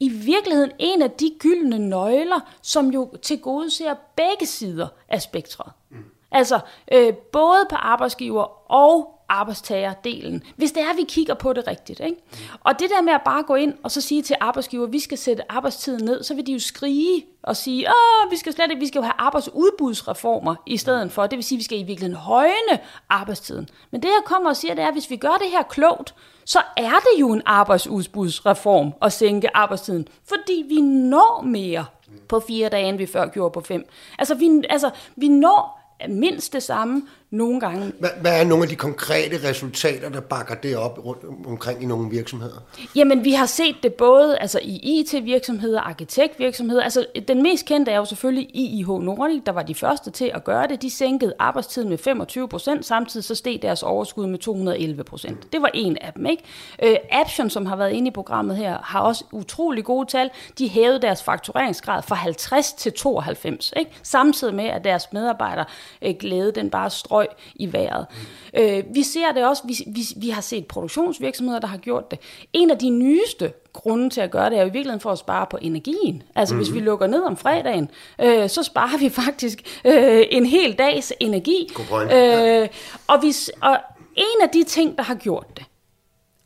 i 0.00 0.08
virkeligheden 0.08 0.72
en 0.78 1.02
af 1.02 1.10
de 1.10 1.30
gyldne 1.38 1.78
nøgler, 1.78 2.40
som 2.62 2.90
jo 2.90 3.14
til 3.22 3.40
gode 3.40 3.70
ser 3.70 3.94
begge 4.16 4.46
sider 4.46 4.88
af 5.08 5.22
spektret. 5.22 5.72
Mm. 5.90 6.04
Altså 6.30 6.60
øh, 6.92 7.14
både 7.14 7.66
på 7.70 7.76
arbejdsgiver 7.76 8.72
og 8.72 9.20
arbejdstagerdelen, 9.28 10.42
hvis 10.56 10.72
det 10.72 10.82
er, 10.82 10.90
at 10.90 10.96
vi 10.96 11.04
kigger 11.08 11.34
på 11.34 11.52
det 11.52 11.66
rigtigt. 11.66 12.00
Ikke? 12.00 12.16
Og 12.60 12.78
det 12.78 12.90
der 12.90 13.02
med 13.02 13.12
at 13.12 13.22
bare 13.24 13.42
gå 13.42 13.54
ind 13.54 13.74
og 13.82 13.90
så 13.90 14.00
sige 14.00 14.22
til 14.22 14.36
arbejdsgiver, 14.40 14.86
at 14.86 14.92
vi 14.92 14.98
skal 14.98 15.18
sætte 15.18 15.52
arbejdstiden 15.52 16.04
ned, 16.04 16.22
så 16.22 16.34
vil 16.34 16.46
de 16.46 16.52
jo 16.52 16.58
skrige 16.58 17.24
og 17.50 17.56
sige, 17.56 17.88
at 17.88 17.94
vi 18.30 18.36
skal 18.36 18.52
slet 18.52 18.70
ikke, 18.70 18.80
vi 18.80 18.86
skal 18.86 18.98
jo 18.98 19.02
have 19.02 19.14
arbejdsudbudsreformer 19.18 20.54
i 20.66 20.76
stedet 20.76 21.12
for. 21.12 21.26
Det 21.26 21.36
vil 21.36 21.44
sige, 21.44 21.56
at 21.56 21.58
vi 21.58 21.64
skal 21.64 21.78
i 21.78 21.82
virkeligheden 21.82 22.20
højne 22.20 22.78
arbejdstiden. 23.08 23.68
Men 23.90 24.02
det 24.02 24.08
jeg 24.08 24.22
kommer 24.24 24.50
og 24.50 24.56
siger, 24.56 24.74
det 24.74 24.82
er, 24.82 24.88
at 24.88 24.94
hvis 24.94 25.10
vi 25.10 25.16
gør 25.16 25.36
det 25.40 25.50
her 25.50 25.62
klogt, 25.62 26.14
så 26.44 26.58
er 26.76 26.90
det 26.90 27.20
jo 27.20 27.32
en 27.32 27.42
arbejdsudbudsreform 27.46 28.92
at 29.02 29.12
sænke 29.12 29.56
arbejdstiden, 29.56 30.08
fordi 30.28 30.64
vi 30.68 30.80
når 30.80 31.42
mere 31.44 31.84
på 32.28 32.40
fire 32.40 32.68
dage, 32.68 32.88
end 32.88 32.98
vi 32.98 33.06
før 33.06 33.26
gjorde 33.26 33.52
på 33.52 33.60
fem. 33.60 33.88
Altså, 34.18 34.34
vi, 34.34 34.62
altså, 34.70 34.90
vi 35.16 35.28
når 35.28 35.80
mindst 36.08 36.52
det 36.52 36.62
samme, 36.62 37.02
nogle 37.30 37.60
gange. 37.60 37.92
Hvad, 37.98 38.10
hvad 38.20 38.40
er 38.40 38.44
nogle 38.44 38.64
af 38.64 38.68
de 38.68 38.76
konkrete 38.76 39.48
resultater, 39.48 40.08
der 40.08 40.20
bakker 40.20 40.54
det 40.54 40.76
op 40.76 41.04
rundt 41.04 41.46
omkring 41.46 41.82
i 41.82 41.86
nogle 41.86 42.10
virksomheder? 42.10 42.54
Jamen, 42.96 43.24
vi 43.24 43.32
har 43.32 43.46
set 43.46 43.76
det 43.82 43.94
både 43.94 44.38
altså, 44.38 44.60
i 44.62 45.00
IT-virksomheder, 45.00 45.80
arkitektvirksomheder. 45.80 46.82
Altså, 46.82 47.06
den 47.28 47.42
mest 47.42 47.66
kendte 47.66 47.92
er 47.92 47.96
jo 47.96 48.04
selvfølgelig 48.04 48.56
IIH 48.56 48.88
Nordic, 48.88 49.42
der 49.46 49.52
var 49.52 49.62
de 49.62 49.74
første 49.74 50.10
til 50.10 50.30
at 50.34 50.44
gøre 50.44 50.66
det. 50.66 50.82
De 50.82 50.90
sænkede 50.90 51.32
arbejdstiden 51.38 51.88
med 51.88 51.98
25 51.98 52.48
procent, 52.48 52.86
samtidig 52.86 53.24
så 53.24 53.34
steg 53.34 53.58
deres 53.62 53.82
overskud 53.82 54.26
med 54.26 54.38
211 54.38 55.04
procent. 55.04 55.52
Det 55.52 55.62
var 55.62 55.70
en 55.74 55.98
af 56.00 56.12
dem, 56.12 56.26
ikke? 56.26 56.42
Uh, 56.82 57.20
Aption, 57.20 57.50
som 57.50 57.66
har 57.66 57.76
været 57.76 57.92
inde 57.92 58.08
i 58.08 58.10
programmet 58.10 58.56
her, 58.56 58.78
har 58.82 59.00
også 59.00 59.24
utrolig 59.32 59.84
gode 59.84 60.08
tal. 60.08 60.30
De 60.58 60.68
hævede 60.68 61.02
deres 61.02 61.22
faktureringsgrad 61.22 62.02
fra 62.02 62.14
50 62.14 62.72
til 62.72 62.92
92, 62.92 63.72
ikke? 63.76 63.90
Samtidig 64.02 64.54
med, 64.54 64.64
at 64.64 64.84
deres 64.84 65.12
medarbejdere 65.12 65.64
uh, 66.06 66.10
glæde 66.20 66.52
den 66.52 66.70
bare 66.70 66.90
strøg 66.90 67.19
røg 67.20 67.28
i 67.54 67.72
vejret. 67.72 68.06
Mm. 68.54 68.60
Øh, 68.60 68.84
vi 68.94 69.02
ser 69.02 69.32
det 69.32 69.46
også, 69.46 69.62
vi, 69.66 69.84
vi, 69.86 70.02
vi 70.16 70.28
har 70.28 70.40
set 70.40 70.66
produktionsvirksomheder, 70.66 71.60
der 71.60 71.66
har 71.66 71.78
gjort 71.78 72.10
det. 72.10 72.18
En 72.52 72.70
af 72.70 72.78
de 72.78 72.90
nyeste 72.90 73.52
grunde 73.72 74.10
til 74.10 74.20
at 74.20 74.30
gøre 74.30 74.50
det 74.50 74.58
er 74.58 74.62
jo 74.62 74.68
i 74.68 74.72
virkeligheden 74.72 75.00
for 75.00 75.10
at 75.10 75.18
spare 75.18 75.46
på 75.50 75.58
energien. 75.62 76.22
Altså 76.34 76.54
mm-hmm. 76.54 76.66
hvis 76.66 76.74
vi 76.74 76.80
lukker 76.80 77.06
ned 77.06 77.22
om 77.22 77.36
fredagen, 77.36 77.90
øh, 78.20 78.48
så 78.48 78.62
sparer 78.62 78.98
vi 78.98 79.08
faktisk 79.08 79.80
øh, 79.84 80.24
en 80.30 80.46
hel 80.46 80.72
dags 80.72 81.12
energi. 81.20 81.68
Øh, 82.12 82.68
og, 83.06 83.22
vi, 83.22 83.34
og 83.62 83.76
en 84.16 84.42
af 84.42 84.48
de 84.52 84.64
ting, 84.64 84.96
der 84.96 85.02
har 85.02 85.14
gjort 85.14 85.46
det, 85.56 85.64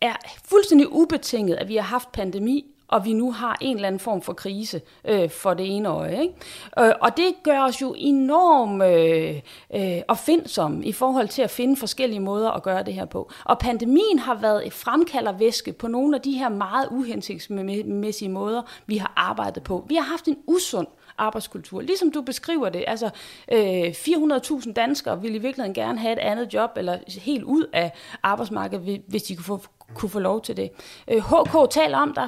er 0.00 0.14
fuldstændig 0.44 0.92
ubetinget, 0.92 1.56
at 1.56 1.68
vi 1.68 1.76
har 1.76 1.82
haft 1.82 2.12
pandemi 2.12 2.73
og 2.94 3.04
vi 3.04 3.12
nu 3.12 3.32
har 3.32 3.58
en 3.60 3.76
eller 3.76 3.86
anden 3.88 4.00
form 4.00 4.22
for 4.22 4.32
krise 4.32 4.80
øh, 5.04 5.30
for 5.30 5.54
det 5.54 5.76
ene 5.76 5.88
øje. 5.88 6.22
Ikke? 6.22 6.34
Øh, 6.78 6.92
og 7.00 7.16
det 7.16 7.34
gør 7.42 7.60
os 7.60 7.82
jo 7.82 7.94
enormt 7.98 8.82
øh, 8.82 9.40
øh, 9.74 10.02
opfindsomme 10.08 10.84
i 10.84 10.92
forhold 10.92 11.28
til 11.28 11.42
at 11.42 11.50
finde 11.50 11.76
forskellige 11.76 12.20
måder 12.20 12.50
at 12.50 12.62
gøre 12.62 12.82
det 12.82 12.94
her 12.94 13.04
på. 13.04 13.30
Og 13.44 13.58
pandemien 13.58 14.18
har 14.18 14.34
været 14.34 14.66
et 14.66 14.72
fremkaldervæske 14.72 15.72
på 15.72 15.88
nogle 15.88 16.16
af 16.16 16.22
de 16.22 16.32
her 16.32 16.48
meget 16.48 16.88
uhensigtsmæssige 16.90 18.28
måder, 18.28 18.62
vi 18.86 18.96
har 18.96 19.12
arbejdet 19.16 19.62
på. 19.62 19.84
Vi 19.88 19.94
har 19.94 20.02
haft 20.02 20.28
en 20.28 20.36
usund 20.46 20.86
arbejdskultur. 21.18 21.80
Ligesom 21.80 22.12
du 22.12 22.22
beskriver 22.22 22.68
det, 22.68 22.84
altså 22.86 23.10
øh, 23.52 23.88
400.000 23.88 24.72
danskere 24.72 25.20
ville 25.20 25.36
i 25.36 25.40
virkeligheden 25.40 25.74
gerne 25.74 25.98
have 25.98 26.12
et 26.12 26.18
andet 26.18 26.54
job, 26.54 26.70
eller 26.76 26.98
helt 27.20 27.44
ud 27.44 27.66
af 27.72 27.92
arbejdsmarkedet, 28.22 29.02
hvis 29.06 29.22
de 29.22 29.36
kunne 29.36 29.44
få, 29.44 29.60
kunne 29.94 30.10
få 30.10 30.18
lov 30.18 30.42
til 30.42 30.56
det. 30.56 30.70
Øh, 31.10 31.22
HK 31.22 31.70
taler 31.70 31.98
om, 31.98 32.10
at 32.10 32.16
der 32.16 32.22
er 32.22 32.26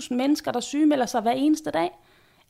35.000 0.00 0.14
mennesker, 0.14 0.52
der 0.52 0.60
sygemelder 0.60 1.06
sig 1.06 1.20
hver 1.20 1.32
eneste 1.32 1.70
dag. 1.70 1.90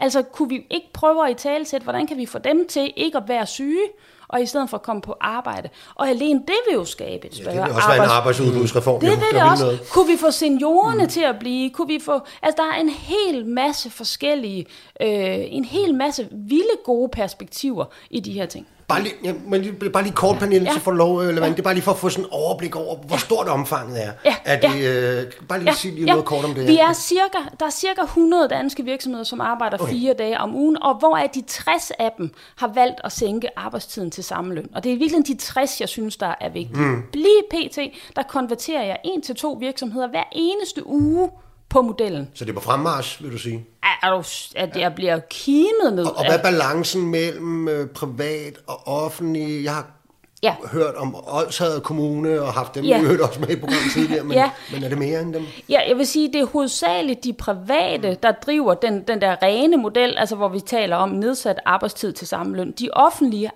Altså, 0.01 0.23
kunne 0.23 0.49
vi 0.49 0.67
ikke 0.71 0.93
prøve 0.93 1.25
at 1.25 1.31
i 1.31 1.35
talsætte, 1.35 1.85
hvordan 1.85 2.07
kan 2.07 2.17
vi 2.17 2.27
få 2.27 2.39
dem 2.39 2.67
til 2.69 2.93
ikke 2.97 3.19
at 3.19 3.29
være 3.29 3.47
syge, 3.47 3.83
og 4.29 4.43
i 4.43 4.47
stedet 4.47 4.71
for 4.71 4.77
at 4.77 4.83
komme 4.83 5.03
på 5.03 5.17
arbejde. 5.21 5.69
Og 5.95 6.09
alene 6.09 6.41
det 6.41 6.57
vil 6.69 6.75
jo 6.75 6.85
skabe 6.85 7.27
et 7.27 7.35
større 7.35 7.55
ja, 7.55 7.61
det 7.61 7.67
vil 7.67 7.75
også 7.75 7.81
arbejds... 7.81 7.99
være 7.99 8.07
en 8.07 8.17
arbejdsudbudsreform. 8.17 9.01
Det 9.01 9.11
vil 9.11 9.19
det, 9.33 9.43
også. 9.43 9.65
Noget. 9.65 9.81
Kunne 9.93 10.07
vi 10.07 10.17
få 10.17 10.31
seniorerne 10.31 11.03
mm. 11.03 11.09
til 11.09 11.21
at 11.21 11.37
blive? 11.41 11.71
Kunne 11.71 11.89
vi 11.89 12.01
få... 12.05 12.21
Altså, 12.43 12.63
der 12.63 12.77
er 12.77 12.81
en 12.81 12.89
hel 12.89 13.47
masse 13.47 13.91
forskellige, 13.91 14.67
øh, 15.01 15.09
en 15.49 15.65
hel 15.65 15.95
masse 15.95 16.29
vilde 16.31 16.77
gode 16.85 17.09
perspektiver 17.09 17.85
i 18.11 18.21
de 18.21 18.33
her 18.33 18.47
ting. 18.47 18.67
Bare 18.89 19.03
lige, 19.03 19.15
ja, 19.25 19.33
men 19.47 19.75
bare 19.93 20.03
lige 20.03 20.15
kort, 20.15 20.39
Pernille, 20.39 20.69
ja. 20.69 20.75
så 20.75 20.81
får 20.81 20.93
lov, 20.93 21.19
eller 21.19 21.45
ja. 21.45 21.51
det 21.51 21.59
er 21.59 21.63
bare 21.63 21.75
lige 21.75 21.85
for 21.85 21.93
at 21.93 21.99
få 21.99 22.09
sådan 22.09 22.25
en 22.25 22.31
overblik 22.31 22.77
over, 22.77 22.97
hvor 22.97 23.17
stort 23.17 23.49
omfanget 23.49 24.05
er. 24.05 24.13
Ja. 24.25 24.35
Er 24.45 24.61
det, 24.61 24.83
ja. 24.83 25.21
øh, 25.21 25.33
bare 25.49 25.59
lige 25.59 25.71
ja. 25.71 25.75
sige 25.75 25.95
lige 25.95 26.07
ja. 26.07 26.13
noget 26.13 26.25
kort 26.25 26.45
om 26.45 26.55
det. 26.55 26.67
Vi 26.67 26.79
er 26.79 26.93
cirka, 26.93 27.39
der 27.61 27.67
er 27.67 27.71
cirka 27.71 28.03
100 28.03 28.49
danske 28.49 28.85
virksomheder, 28.85 29.25
som 29.25 29.41
arbejder 29.41 29.79
okay. 29.81 29.93
fire 29.93 30.15
dage 30.15 30.41
om 30.41 30.55
ugen, 30.55 30.83
og 30.83 30.99
hvor 30.99 31.17
er 31.17 31.27
de 31.27 31.43
60 31.47 31.91
af 31.99 32.13
dem 32.19 32.31
har 32.57 32.71
valgt 32.75 33.01
at 33.05 33.13
sænke 33.13 33.59
arbejdstiden 33.59 34.11
til 34.11 34.25
samme 34.25 34.55
løn. 34.55 34.69
Og 34.75 34.85
det 34.85 34.93
er 34.93 34.97
virkelig 34.97 35.27
de 35.27 35.37
60, 35.37 35.81
jeg 35.81 35.89
synes, 35.89 36.17
der 36.17 36.35
er 36.41 36.49
vigtige. 36.49 36.85
Mm. 36.85 37.03
Lige 37.15 37.43
pt, 37.51 37.79
der 38.17 38.23
konverterer 38.23 38.85
jeg 38.85 38.97
en 39.05 39.23
til 39.23 39.35
to 39.35 39.57
virksomheder 39.61 40.09
hver 40.09 40.25
eneste 40.33 40.87
uge 40.87 41.31
på 41.71 41.83
modellen. 41.83 42.29
Så 42.35 42.45
det 42.45 42.51
er 42.51 42.55
på 42.55 42.61
fremmarsch, 42.61 43.23
vil 43.23 43.33
du 43.33 43.39
sige? 43.39 43.67
Er 44.03 44.11
du, 44.11 44.23
at 44.57 44.77
jeg 44.77 44.95
bliver 44.95 45.21
kimet 45.31 45.93
ned 45.93 46.05
Og, 46.05 46.17
og 46.17 46.27
hvad 46.27 46.39
er 46.39 46.43
balancen 46.43 47.11
mellem 47.11 47.69
øh, 47.69 47.89
privat 47.89 48.59
og 48.67 48.87
offentlig? 48.87 49.65
Jeg 49.65 49.75
har 49.75 49.98
ja. 50.43 50.55
hørt 50.73 50.95
om 50.95 51.17
Olshavet 51.27 51.83
Kommune 51.83 52.43
og 52.43 52.53
haft 52.53 52.75
dem 52.75 52.85
ja. 52.85 53.01
hørt 53.01 53.21
også 53.21 53.41
med 53.41 53.49
i 53.49 53.57
programmet 53.57 53.93
tidligere, 53.95 54.25
men, 54.25 54.33
ja. 54.33 54.51
men 54.73 54.85
er 54.85 54.89
det 54.89 54.99
mere 54.99 55.21
end 55.21 55.35
dem? 55.35 55.45
Ja, 55.69 55.81
jeg 55.89 55.99
vil 55.99 56.07
sige, 56.07 56.33
det 56.33 56.41
er 56.41 56.47
hovedsageligt 56.47 57.25
de 57.25 57.33
private, 57.33 58.19
der 58.23 58.33
driver 58.33 58.75
den, 58.75 59.03
den 59.03 59.21
der 59.21 59.43
rene 59.43 59.77
model, 59.77 60.15
altså 60.19 60.37
hvor 60.37 60.49
vi 60.49 60.61
taler 60.61 60.97
om 60.97 61.09
nedsat 61.09 61.61
arbejdstid 61.65 62.13
til 62.13 62.27
samme 62.27 62.57
løn. 62.57 62.71
De 62.71 62.89
offentlige 62.93 63.51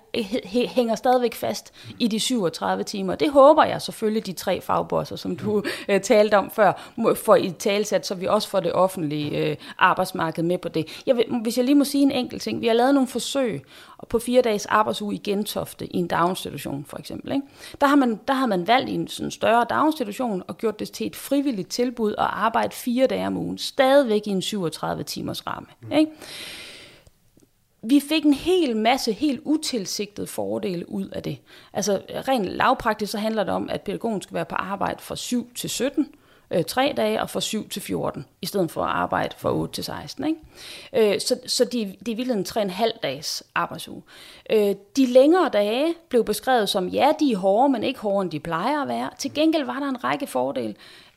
hænger 0.53 0.95
stadigvæk 0.95 1.35
fast 1.35 1.73
i 1.99 2.07
de 2.07 2.19
37 2.19 2.83
timer. 2.83 3.15
Det 3.15 3.31
håber 3.31 3.63
jeg 3.63 3.81
selvfølgelig, 3.81 4.25
de 4.25 4.33
tre 4.33 4.61
fagbosser, 4.61 5.15
som 5.15 5.35
du 5.35 5.57
uh, 5.89 6.01
talte 6.03 6.37
om 6.37 6.51
før, 6.51 6.91
får 7.15 7.35
i 7.35 7.51
talsat, 7.59 8.07
så 8.07 8.15
vi 8.15 8.25
også 8.25 8.49
får 8.49 8.59
det 8.59 8.73
offentlige 8.73 9.51
uh, 9.51 9.57
arbejdsmarked 9.77 10.43
med 10.43 10.57
på 10.57 10.69
det. 10.69 11.01
Jeg 11.05 11.17
vil, 11.17 11.25
hvis 11.41 11.57
jeg 11.57 11.65
lige 11.65 11.75
må 11.75 11.83
sige 11.83 12.03
en 12.03 12.11
enkelt 12.11 12.41
ting. 12.41 12.61
Vi 12.61 12.67
har 12.67 12.73
lavet 12.73 12.93
nogle 12.93 13.07
forsøg 13.07 13.63
på 14.09 14.19
fire 14.19 14.41
dages 14.41 14.65
arbejdsuge 14.65 15.15
i 15.15 15.17
Gentofte 15.17 15.95
i 15.95 15.97
en 15.97 16.07
daginstitution 16.07 16.85
for 16.85 16.97
eksempel. 16.97 17.31
Ikke? 17.31 17.47
Der, 17.81 17.87
har 17.87 17.95
man, 17.95 18.19
der 18.27 18.33
har 18.33 18.45
man 18.45 18.67
valgt 18.67 18.89
i 18.89 18.93
en 18.93 19.07
sådan 19.07 19.31
større 19.31 19.65
daginstitution 19.69 20.43
og 20.47 20.57
gjort 20.57 20.79
det 20.79 20.91
til 20.91 21.07
et 21.07 21.15
frivilligt 21.15 21.69
tilbud 21.69 22.11
at 22.11 22.27
arbejde 22.29 22.75
fire 22.75 23.07
dage 23.07 23.27
om 23.27 23.37
ugen, 23.37 23.57
stadigvæk 23.57 24.27
i 24.27 24.29
en 24.29 24.41
37 24.41 25.03
timers 25.03 25.47
ramme. 25.47 25.67
Mm. 25.81 25.91
Ikke? 25.91 26.11
vi 27.83 27.99
fik 28.09 28.25
en 28.25 28.33
hel 28.33 28.77
masse 28.77 29.11
helt 29.11 29.41
utilsigtede 29.43 30.27
fordele 30.27 30.89
ud 30.89 31.07
af 31.07 31.23
det. 31.23 31.37
Altså 31.73 32.01
rent 32.27 32.45
lavpraktisk 32.45 33.11
så 33.11 33.17
handler 33.17 33.43
det 33.43 33.53
om, 33.53 33.69
at 33.69 33.81
pædagogen 33.81 34.21
skal 34.21 34.35
være 34.35 34.45
på 34.45 34.55
arbejde 34.55 35.01
fra 35.01 35.15
7 35.15 35.53
til 35.55 35.69
17, 35.69 36.07
øh, 36.53 36.63
3 36.63 36.93
dage 36.97 37.21
og 37.21 37.29
fra 37.29 37.41
7 37.41 37.69
til 37.69 37.81
14, 37.81 38.25
i 38.41 38.45
stedet 38.45 38.71
for 38.71 38.83
at 38.83 38.89
arbejde 38.89 39.35
fra 39.37 39.53
8 39.53 39.73
til 39.73 39.83
16. 39.83 40.25
Ikke? 40.27 41.13
Øh, 41.13 41.21
så, 41.21 41.39
så 41.45 41.65
de, 41.65 41.95
de 42.05 42.15
ville 42.15 42.33
en 42.33 42.45
3,5 42.49 42.99
dages 43.03 43.43
arbejdsuge. 43.55 44.01
Øh, 44.49 44.75
de 44.97 45.05
længere 45.05 45.49
dage 45.49 45.93
blev 46.09 46.25
beskrevet 46.25 46.69
som, 46.69 46.87
ja, 46.87 47.11
de 47.19 47.31
er 47.31 47.37
hårde, 47.37 47.69
men 47.69 47.83
ikke 47.83 47.99
hårdere, 47.99 48.21
end 48.21 48.31
de 48.31 48.39
plejer 48.39 48.81
at 48.81 48.87
være. 48.87 49.09
Til 49.17 49.33
gengæld 49.33 49.65
var 49.65 49.79
der 49.79 49.89
en 49.89 50.03
række 50.03 50.27
fordele. 50.27 50.75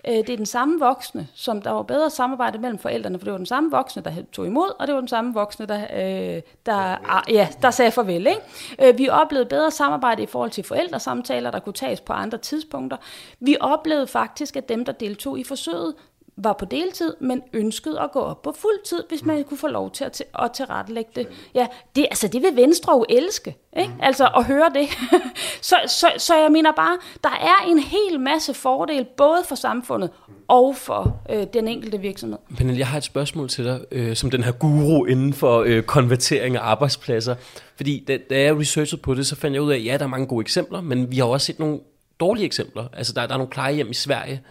Øh, 0.08 0.14
det 0.14 0.30
er 0.30 0.36
den 0.36 0.46
samme 0.46 0.78
voksne, 0.80 1.28
som 1.34 1.62
der 1.62 1.70
var 1.70 1.82
bedre 1.82 2.10
samarbejde 2.10 2.58
mellem 2.58 2.78
forældrene, 2.78 3.18
for 3.18 3.24
det 3.24 3.32
var 3.32 3.38
den 3.38 3.46
samme 3.46 3.70
voksne, 3.70 4.02
der 4.02 4.12
tog 4.32 4.46
imod, 4.46 4.72
og 4.78 4.86
det 4.86 4.94
var 4.94 5.00
den 5.00 5.08
samme 5.08 5.34
voksne, 5.34 5.66
der, 5.66 5.80
øh, 5.80 6.42
der, 6.66 6.96
ja, 7.28 7.48
der 7.62 7.70
sagde 7.70 7.90
farvel. 7.90 8.26
Ikke? 8.26 8.40
Øh, 8.82 8.98
vi 8.98 9.08
oplevede 9.08 9.48
bedre 9.48 9.70
samarbejde 9.70 10.22
i 10.22 10.26
forhold 10.26 10.50
til 10.50 10.64
forældresamtaler, 10.64 11.50
der 11.50 11.58
kunne 11.58 11.72
tages 11.72 12.00
på 12.00 12.12
andre 12.12 12.38
tidspunkter. 12.38 12.96
Vi 13.40 13.56
oplevede 13.60 14.06
faktisk, 14.06 14.56
at 14.56 14.68
dem, 14.68 14.84
der 14.84 14.92
deltog 14.92 15.38
i 15.38 15.44
forsøget, 15.44 15.94
var 16.36 16.52
på 16.52 16.64
deltid, 16.64 17.14
men 17.20 17.42
ønskede 17.52 18.00
at 18.00 18.12
gå 18.12 18.20
op 18.20 18.42
på 18.42 18.54
fuld 18.58 18.84
tid, 18.86 19.04
hvis 19.08 19.24
man 19.24 19.44
kunne 19.44 19.58
få 19.58 19.66
lov 19.66 19.90
til 19.90 20.04
at, 20.04 20.22
at 20.38 20.52
tilrettelægge 20.52 21.10
det. 21.14 21.28
Ja, 21.54 21.66
det, 21.96 22.06
altså, 22.10 22.28
det 22.28 22.42
vil 22.42 22.56
Venstre 22.56 22.92
jo 22.92 23.04
elske, 23.08 23.56
ikke? 23.76 23.92
Mm. 23.92 24.00
altså 24.02 24.30
at 24.36 24.44
høre 24.44 24.70
det. 24.74 24.88
så, 25.70 25.76
så, 25.86 26.06
så 26.18 26.36
jeg 26.36 26.52
mener 26.52 26.72
bare, 26.72 26.98
der 27.24 27.30
er 27.30 27.66
en 27.68 27.78
hel 27.78 28.20
masse 28.20 28.54
fordele, 28.54 29.06
både 29.16 29.42
for 29.48 29.54
samfundet 29.54 30.10
og 30.48 30.76
for 30.76 31.20
øh, 31.30 31.46
den 31.52 31.68
enkelte 31.68 31.98
virksomhed. 31.98 32.38
Pernille, 32.56 32.78
jeg 32.78 32.86
har 32.86 32.98
et 32.98 33.04
spørgsmål 33.04 33.48
til 33.48 33.64
dig, 33.64 33.80
øh, 33.92 34.16
som 34.16 34.30
den 34.30 34.42
her 34.42 34.52
guru 34.52 35.04
inden 35.04 35.32
for 35.32 35.62
øh, 35.66 35.82
konvertering 35.82 36.56
af 36.56 36.60
arbejdspladser. 36.62 37.34
Fordi 37.76 38.04
da, 38.08 38.18
da 38.30 38.40
jeg 38.40 38.58
researchede 38.58 39.02
på 39.02 39.14
det, 39.14 39.26
så 39.26 39.36
fandt 39.36 39.54
jeg 39.54 39.62
ud 39.62 39.72
af, 39.72 39.76
at 39.76 39.84
ja, 39.84 39.96
der 39.96 40.04
er 40.04 40.08
mange 40.08 40.26
gode 40.26 40.40
eksempler, 40.40 40.80
men 40.80 41.10
vi 41.10 41.16
har 41.16 41.24
også 41.24 41.46
set 41.46 41.58
nogle 41.58 41.80
dårlige 42.20 42.46
eksempler. 42.46 42.84
Altså, 42.92 43.12
der, 43.12 43.26
der 43.26 43.34
er 43.34 43.38
nogle 43.38 43.50
plejehjem 43.50 43.90
i 43.90 43.94
Sverige, 43.94 44.42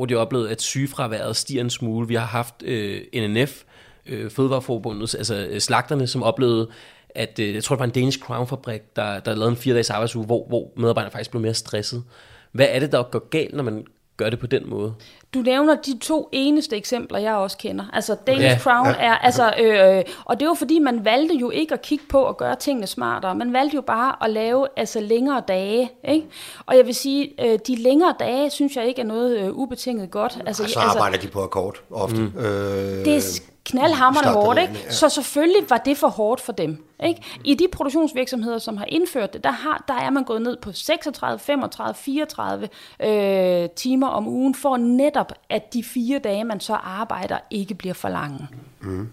hvor 0.00 0.06
de 0.06 0.14
oplevede, 0.14 0.50
at 0.50 0.62
sygefraværet 0.62 1.36
stiger 1.36 1.60
en 1.60 1.70
smule. 1.70 2.08
Vi 2.08 2.14
har 2.14 2.26
haft 2.26 2.62
øh, 2.62 3.00
NNF, 3.14 3.62
øh, 4.06 4.30
Fødevareforbundet, 4.30 5.14
altså 5.14 5.46
øh, 5.50 5.60
slagterne, 5.60 6.06
som 6.06 6.22
oplevede, 6.22 6.68
at 7.14 7.38
øh, 7.38 7.54
jeg 7.54 7.64
tror, 7.64 7.76
det 7.76 7.80
var 7.80 7.86
en 7.86 7.90
Danish 7.90 8.18
Crown-fabrik, 8.18 8.96
der, 8.96 9.20
der 9.20 9.34
lavede 9.34 9.50
en 9.50 9.56
fire 9.56 9.74
dages 9.74 9.90
arbejdsuge, 9.90 10.26
hvor, 10.26 10.46
hvor 10.48 10.70
medarbejderne 10.76 11.12
faktisk 11.12 11.30
blev 11.30 11.42
mere 11.42 11.54
stresset. 11.54 12.04
Hvad 12.52 12.66
er 12.70 12.78
det, 12.78 12.92
der 12.92 13.02
går 13.02 13.28
galt, 13.28 13.54
når 13.54 13.62
man 13.62 13.84
gør 14.20 14.30
det 14.30 14.38
på 14.38 14.46
den 14.46 14.70
måde? 14.70 14.94
Du 15.34 15.38
nævner 15.38 15.74
de 15.74 15.98
to 15.98 16.28
eneste 16.32 16.76
eksempler, 16.76 17.18
jeg 17.18 17.34
også 17.34 17.58
kender. 17.58 17.84
Altså 17.92 18.16
Danish 18.26 18.44
ja, 18.44 18.58
Crown 18.58 18.86
er, 18.86 19.14
altså, 19.14 19.52
øh, 19.60 20.04
og 20.24 20.40
det 20.40 20.48
var 20.48 20.54
fordi, 20.54 20.78
man 20.78 21.04
valgte 21.04 21.34
jo 21.34 21.50
ikke 21.50 21.74
at 21.74 21.82
kigge 21.82 22.04
på 22.08 22.28
at 22.28 22.36
gøre 22.36 22.56
tingene 22.56 22.86
smartere. 22.86 23.34
Man 23.34 23.52
valgte 23.52 23.74
jo 23.74 23.80
bare 23.80 24.24
at 24.24 24.30
lave 24.30 24.66
altså 24.76 25.00
længere 25.00 25.42
dage. 25.48 25.90
Ikke? 26.08 26.26
Og 26.66 26.76
jeg 26.76 26.86
vil 26.86 26.94
sige, 26.94 27.44
øh, 27.44 27.58
de 27.66 27.76
længere 27.76 28.14
dage, 28.20 28.50
synes 28.50 28.76
jeg 28.76 28.86
ikke 28.86 29.00
er 29.00 29.06
noget 29.06 29.38
øh, 29.38 29.52
ubetinget 29.52 30.10
godt. 30.10 30.38
Altså, 30.46 30.66
så 30.66 30.80
arbejder 30.80 31.04
altså, 31.04 31.26
de 31.26 31.32
på 31.32 31.42
akkord 31.42 31.82
ofte. 31.90 32.20
Mm. 32.20 32.38
Øh, 32.38 33.04
det 33.04 33.42
knaldhammerne 33.64 34.28
hårdt, 34.28 34.60
ikke? 34.60 34.74
Ja. 34.84 34.90
Så 34.90 35.08
selvfølgelig 35.08 35.70
var 35.70 35.76
det 35.76 35.96
for 35.96 36.08
hårdt 36.08 36.40
for 36.40 36.52
dem. 36.52 36.84
Ikke? 37.06 37.22
I 37.44 37.54
de 37.54 37.66
produktionsvirksomheder, 37.72 38.58
som 38.58 38.76
har 38.76 38.84
indført 38.88 39.32
det, 39.32 39.44
der, 39.44 39.50
har, 39.50 39.84
der 39.88 39.94
er 39.94 40.10
man 40.10 40.24
gået 40.24 40.42
ned 40.42 40.56
på 40.62 40.72
36, 40.72 41.38
35, 41.38 41.94
34 41.94 42.68
øh, 43.04 43.68
timer 43.76 44.06
om 44.08 44.28
ugen, 44.28 44.54
for 44.54 44.76
netop, 44.76 45.32
at 45.50 45.74
de 45.74 45.84
fire 45.84 46.18
dage, 46.18 46.44
man 46.44 46.60
så 46.60 46.74
arbejder, 46.74 47.38
ikke 47.50 47.74
bliver 47.74 47.94
for 47.94 48.08
lange. 48.08 48.48
Mm. 48.80 49.08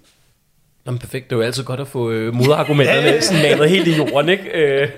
Jamen 0.85 0.99
perfekt, 0.99 1.29
det 1.29 1.35
er 1.35 1.39
jo 1.39 1.43
altid 1.45 1.63
godt 1.63 1.79
at 1.79 1.87
få 1.87 2.11
øh, 2.11 2.33
modargumenterne 2.33 3.21
sådan 3.21 3.41
malet 3.41 3.69
helt 3.69 3.87
i 3.87 3.95
jorden, 3.97 4.29
ikke? 4.29 4.51
Øh. 4.51 4.89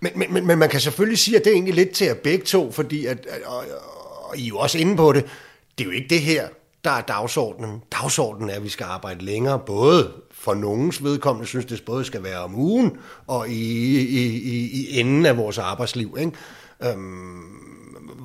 Men, 0.00 0.12
men, 0.14 0.32
men, 0.32 0.46
men 0.46 0.58
man 0.58 0.68
kan 0.68 0.80
selvfølgelig 0.80 1.18
sige, 1.18 1.36
at 1.36 1.44
det 1.44 1.50
er 1.50 1.54
egentlig 1.54 1.74
lidt 1.74 1.90
til 1.90 2.04
at 2.04 2.18
begge 2.18 2.44
to, 2.44 2.72
fordi 2.72 3.06
at, 3.06 3.26
og, 3.46 3.64
og 4.22 4.38
I 4.38 4.44
er 4.44 4.48
jo 4.48 4.58
også 4.58 4.78
inde 4.78 4.96
på 4.96 5.12
det, 5.12 5.24
det 5.78 5.84
er 5.84 5.88
jo 5.88 5.90
ikke 5.90 6.08
det 6.08 6.20
her, 6.20 6.48
der 6.86 6.92
er 6.92 7.00
dagsordenen. 7.00 7.82
Dagsordenen 7.92 8.50
er, 8.50 8.54
at 8.54 8.64
vi 8.64 8.68
skal 8.68 8.84
arbejde 8.84 9.24
længere, 9.24 9.58
både 9.58 10.12
for 10.30 10.54
nogens 10.54 11.04
vedkommende 11.04 11.46
synes, 11.46 11.66
det 11.66 11.82
både 11.86 12.04
skal 12.04 12.22
være 12.22 12.38
om 12.38 12.54
ugen 12.54 12.96
og 13.26 13.48
i, 13.48 13.52
i, 13.98 14.26
i, 14.26 14.70
i 14.72 15.00
enden 15.00 15.26
af 15.26 15.36
vores 15.36 15.58
arbejdsliv. 15.58 16.16
Ikke? 16.18 16.32
Øhm, 16.82 17.56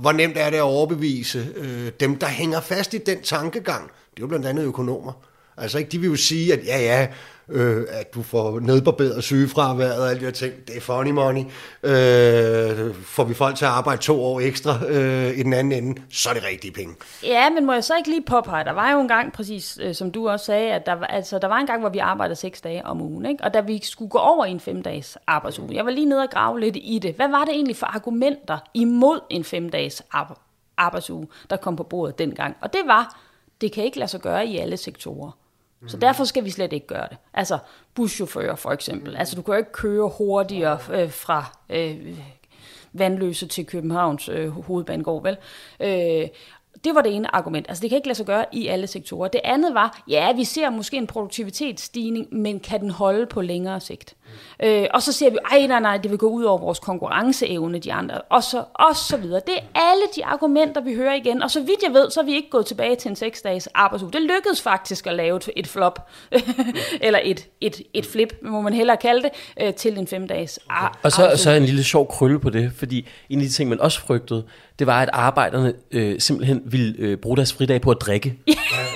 hvor 0.01 0.11
nemt 0.11 0.37
er 0.37 0.49
det 0.49 0.57
at 0.57 0.63
overbevise 0.63 1.47
øh, 1.55 1.91
dem, 1.99 2.17
der 2.17 2.27
hænger 2.27 2.61
fast 2.61 2.93
i 2.93 2.97
den 2.97 3.21
tankegang? 3.21 3.83
Det 3.83 4.17
er 4.17 4.21
jo 4.21 4.27
blandt 4.27 4.45
andet 4.45 4.63
økonomer. 4.63 5.13
Altså 5.57 5.77
ikke, 5.77 5.91
de 5.91 5.99
vil 5.99 6.09
jo 6.09 6.15
sige, 6.15 6.53
at 6.53 6.65
ja, 6.65 6.79
ja, 6.79 7.07
øh, 7.51 7.85
at 7.89 8.13
du 8.13 8.23
får 8.23 8.59
nedbarberet 8.59 9.23
sygefraværet 9.23 10.01
og 10.01 10.09
alle 10.09 10.19
de 10.19 10.25
her 10.25 10.31
ting. 10.31 10.53
Det 10.67 10.77
er 10.77 10.81
funny 10.81 11.11
money. 11.11 11.41
Øh, 11.83 12.95
får 12.95 13.23
vi 13.23 13.33
folk 13.33 13.55
til 13.55 13.65
at 13.65 13.71
arbejde 13.71 14.01
to 14.01 14.23
år 14.23 14.39
ekstra 14.39 14.85
øh, 14.87 15.37
i 15.37 15.43
den 15.43 15.53
anden 15.53 15.83
ende, 15.83 16.01
så 16.11 16.29
er 16.29 16.33
det 16.33 16.43
rigtige 16.43 16.71
penge. 16.71 16.95
Ja, 17.23 17.49
men 17.49 17.65
må 17.65 17.73
jeg 17.73 17.83
så 17.83 17.93
ikke 17.97 18.09
lige 18.09 18.23
påpege, 18.25 18.63
der 18.63 18.71
var 18.71 18.91
jo 18.91 19.01
en 19.01 19.07
gang, 19.07 19.33
præcis 19.33 19.79
øh, 19.81 19.95
som 19.95 20.11
du 20.11 20.29
også 20.29 20.45
sagde, 20.45 20.71
at 20.71 20.85
der, 20.85 21.05
altså, 21.05 21.39
der 21.39 21.47
var 21.47 21.57
en 21.57 21.67
gang, 21.67 21.79
hvor 21.79 21.89
vi 21.89 21.97
arbejdede 21.97 22.35
seks 22.35 22.61
dage 22.61 22.85
om 22.85 23.01
ugen, 23.01 23.25
ikke? 23.25 23.43
og 23.43 23.53
da 23.53 23.61
vi 23.61 23.79
skulle 23.83 24.09
gå 24.09 24.17
over 24.17 24.45
i 24.45 24.51
en 24.51 24.59
femdages 24.59 25.17
arbejdsuge, 25.27 25.75
jeg 25.75 25.85
var 25.85 25.91
lige 25.91 26.05
nede 26.05 26.21
og 26.21 26.29
grave 26.29 26.59
lidt 26.59 26.77
i 26.81 26.99
det. 26.99 27.15
Hvad 27.15 27.27
var 27.27 27.45
det 27.45 27.53
egentlig 27.53 27.77
for 27.77 27.85
argumenter 27.85 28.57
imod 28.73 29.19
en 29.29 29.43
femdages 29.43 30.03
arbejdsuge, 30.77 31.27
der 31.49 31.57
kom 31.57 31.75
på 31.75 31.83
bordet 31.83 32.19
dengang? 32.19 32.55
Og 32.61 32.73
det 32.73 32.81
var, 32.85 33.19
det 33.61 33.71
kan 33.71 33.83
ikke 33.83 33.99
lade 33.99 34.11
sig 34.11 34.21
gøre 34.21 34.47
i 34.47 34.57
alle 34.57 34.77
sektorer. 34.77 35.31
Så 35.87 35.97
derfor 35.97 36.23
skal 36.23 36.45
vi 36.45 36.49
slet 36.49 36.73
ikke 36.73 36.87
gøre 36.87 37.07
det. 37.09 37.17
Altså 37.33 37.57
buschauffører 37.93 38.55
for 38.55 38.71
eksempel. 38.71 39.15
Altså 39.15 39.35
du 39.35 39.41
kan 39.41 39.53
jo 39.53 39.57
ikke 39.57 39.71
køre 39.71 40.11
hurtigere 40.17 40.79
øh, 40.91 41.11
fra 41.11 41.57
øh, 41.69 42.19
Vandløse 42.93 43.47
til 43.47 43.65
Københavns 43.65 44.29
øh, 44.29 44.49
hovedbanegård, 44.49 45.23
vel? 45.23 45.37
Øh, 45.79 46.27
det 46.83 46.95
var 46.95 47.01
det 47.01 47.15
ene 47.15 47.35
argument. 47.35 47.65
Altså 47.69 47.81
det 47.81 47.89
kan 47.89 47.95
ikke 47.95 48.07
lade 48.07 48.17
sig 48.17 48.25
gøre 48.25 48.45
i 48.51 48.67
alle 48.67 48.87
sektorer. 48.87 49.27
Det 49.27 49.41
andet 49.43 49.73
var, 49.73 50.03
ja, 50.07 50.33
vi 50.33 50.43
ser 50.43 50.69
måske 50.69 50.97
en 50.97 51.07
produktivitetsstigning, 51.07 52.27
men 52.31 52.59
kan 52.59 52.79
den 52.79 52.89
holde 52.89 53.25
på 53.25 53.41
længere 53.41 53.79
sigt? 53.79 54.15
Øh, 54.63 54.85
og 54.93 55.01
så 55.01 55.11
ser 55.11 55.29
vi, 55.29 55.37
ej 55.51 55.67
nej 55.67 55.79
nej, 55.79 55.97
det 55.97 56.11
vil 56.11 56.17
gå 56.19 56.27
ud 56.27 56.43
over 56.43 56.57
vores 56.57 56.79
konkurrenceevne, 56.79 57.79
de 57.79 57.93
andre, 57.93 58.21
og 58.21 58.43
så, 58.43 58.63
og 58.73 58.95
så 58.95 59.17
videre. 59.17 59.41
Det 59.47 59.53
er 59.55 59.89
alle 59.91 60.03
de 60.15 60.25
argumenter, 60.25 60.81
vi 60.81 60.93
hører 60.93 61.13
igen. 61.13 61.43
Og 61.43 61.51
så 61.51 61.59
vidt 61.59 61.83
jeg 61.83 61.93
ved, 61.93 62.11
så 62.11 62.19
er 62.19 62.23
vi 62.23 62.35
ikke 62.35 62.49
gået 62.49 62.65
tilbage 62.65 62.95
til 62.95 63.09
en 63.09 63.17
6-dages 63.17 63.67
arbejdsuge. 63.73 64.11
Det 64.11 64.21
lykkedes 64.21 64.61
faktisk 64.61 65.07
at 65.07 65.15
lave 65.15 65.39
et 65.55 65.67
flop, 65.67 66.09
eller 67.01 67.19
et, 67.23 67.47
et, 67.61 67.81
et 67.93 68.05
flip, 68.05 68.33
må 68.41 68.61
man 68.61 68.73
hellere 68.73 68.97
kalde 68.97 69.23
det, 69.23 69.31
øh, 69.61 69.73
til 69.73 69.97
en 69.97 70.07
5-dages 70.11 70.59
arbejdsuge. 70.69 71.27
Og 71.27 71.37
så, 71.37 71.43
så 71.43 71.51
en 71.51 71.65
lille 71.65 71.83
sjov 71.83 72.07
krølle 72.07 72.39
på 72.39 72.49
det, 72.49 72.71
fordi 72.77 73.07
en 73.29 73.39
af 73.39 73.45
de 73.45 73.51
ting, 73.51 73.69
man 73.69 73.81
også 73.81 73.99
frygtede, 73.99 74.43
det 74.79 74.87
var, 74.87 75.01
at 75.01 75.09
arbejderne 75.13 75.73
øh, 75.91 76.19
simpelthen 76.19 76.61
ville 76.65 76.95
øh, 76.99 77.17
bruge 77.17 77.37
deres 77.37 77.53
fridag 77.53 77.81
på 77.81 77.91
at 77.91 77.97
drikke. 78.01 78.37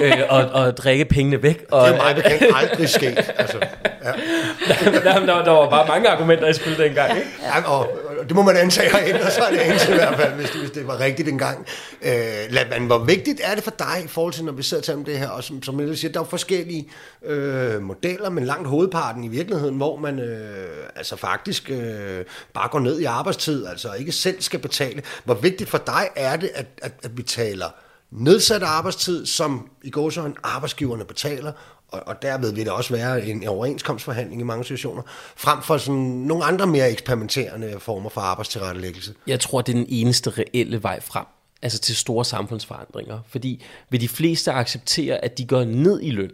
øh, 0.02 0.14
og, 0.30 0.46
og 0.46 0.78
drikke 0.78 1.06
pengene 1.06 1.44
væk. 1.44 1.66
Og, 1.72 1.88
det 1.88 1.96
er 1.96 2.04
mig 2.04 2.16
bekendt 2.16 2.56
aldrig 2.56 2.90
sket. 2.90 3.34
Altså, 3.38 3.58
ja. 4.06 4.12
der, 5.04 5.26
der, 5.26 5.44
der, 5.44 5.52
var 5.52 5.70
bare 5.70 5.88
mange 5.88 6.10
argumenter 6.10 6.48
i 6.48 6.54
spil 6.54 6.78
dengang. 6.78 7.18
Ikke? 7.18 7.30
Ja, 7.42 7.72
og, 7.72 7.80
og 8.20 8.26
det 8.28 8.36
må 8.36 8.44
man 8.44 8.58
antage 8.58 8.90
har 8.90 9.02
ændret 9.06 9.32
sig 9.34 9.44
det 9.52 9.68
eneste 9.68 9.92
i 9.92 9.96
hvert 9.96 10.16
fald, 10.16 10.34
hvis 10.34 10.50
det, 10.50 10.60
hvis 10.60 10.72
det 10.72 10.88
var 10.88 11.00
rigtigt 11.00 11.30
engang. 11.30 11.66
Øh, 12.02 12.12
lad, 12.50 12.70
man, 12.70 12.86
hvor 12.86 12.98
vigtigt 12.98 13.42
er 13.44 13.56
det 13.56 13.64
for 13.64 13.72
dig 13.80 14.02
i 14.06 14.08
forhold 14.08 14.34
til, 14.34 14.46
når 14.46 14.52
vi 14.52 14.64
sidder 14.64 14.84
til 14.84 15.06
det 15.06 15.20
her, 15.20 15.30
og 15.30 15.44
som, 15.44 15.64
som 15.64 15.80
jeg 15.80 15.98
siger, 15.98 16.12
der 16.12 16.20
er 16.20 16.24
forskellige 16.24 16.90
øh, 17.26 17.82
modeller, 17.82 18.30
men 18.30 18.46
langt 18.46 18.68
hovedparten 18.68 19.24
i 19.24 19.28
virkeligheden, 19.28 19.78
hvor 19.78 19.98
man 19.98 20.20
øh, 20.20 20.68
altså 20.96 21.16
faktisk 21.16 21.72
øh, 21.72 22.26
bare 22.54 22.70
går 22.72 22.80
ned 22.80 23.00
i 23.00 23.06
arbejdstid, 23.06 23.66
altså 23.66 23.94
ikke 23.94 24.12
selv 24.12 24.42
skal 24.42 24.60
betale. 24.60 25.04
Hvor 25.24 25.34
vigtigt 25.34 25.70
for 25.70 25.78
dig 25.78 26.10
er 26.16 26.36
det, 26.36 26.50
at, 26.56 26.66
at, 26.82 26.92
at 27.04 27.18
vi 27.18 27.24
taler 27.24 27.68
nedsat 28.12 28.64
arbejdstid, 28.64 29.26
som 29.26 29.70
i 29.84 29.90
går 29.90 30.10
så 30.10 30.22
en 30.22 30.36
arbejdsgiverne 30.44 31.06
betaler, 31.06 31.52
og, 31.96 32.04
og 32.08 32.22
derved 32.22 32.54
vil 32.54 32.66
det 32.66 32.74
også 32.74 32.94
være 32.94 33.26
en 33.26 33.48
overenskomstforhandling 33.48 34.42
i 34.42 34.44
mange 34.44 34.64
situationer, 34.64 35.02
frem 35.36 35.62
for 35.62 35.78
sådan 35.78 36.02
nogle 36.02 36.44
andre 36.44 36.68
mere 36.68 36.92
eksperimenterende 36.92 37.80
former 37.80 38.10
for 38.10 38.22
arbejdstilrettelæggelse. 38.22 39.14
Jeg 39.28 39.40
tror, 39.40 39.62
det 39.62 39.74
er 39.74 39.78
den 39.78 39.86
eneste 39.90 40.30
reelle 40.30 40.84
vej 40.84 41.02
frem, 41.02 41.26
altså 41.62 41.80
til 41.80 41.96
store 41.96 42.26
samfundsforandringer, 42.26 43.20
fordi 43.28 43.64
vil 43.90 44.02
de 44.02 44.10
fleste 44.10 44.52
acceptere, 44.52 45.26
at 45.26 45.38
de 45.38 45.46
går 45.46 45.64
ned 45.64 46.00
i 46.02 46.10
løn, 46.10 46.32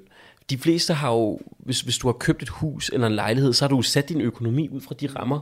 de 0.50 0.58
fleste 0.58 0.94
har 0.94 1.12
jo, 1.12 1.40
hvis, 1.58 1.82
hvis 1.82 1.98
du 1.98 2.08
har 2.08 2.14
købt 2.14 2.42
et 2.42 2.50
hus 2.50 2.90
eller 2.94 3.08
en 3.08 3.16
lejlighed, 3.16 3.54
så 3.54 3.66
har 3.66 3.70
du 3.70 3.82
sat 3.82 4.10
din 4.10 4.22
økonomi 4.22 4.70
ud 4.70 4.82
fra 4.82 4.96
de 5.00 5.08
rammer, 5.08 5.40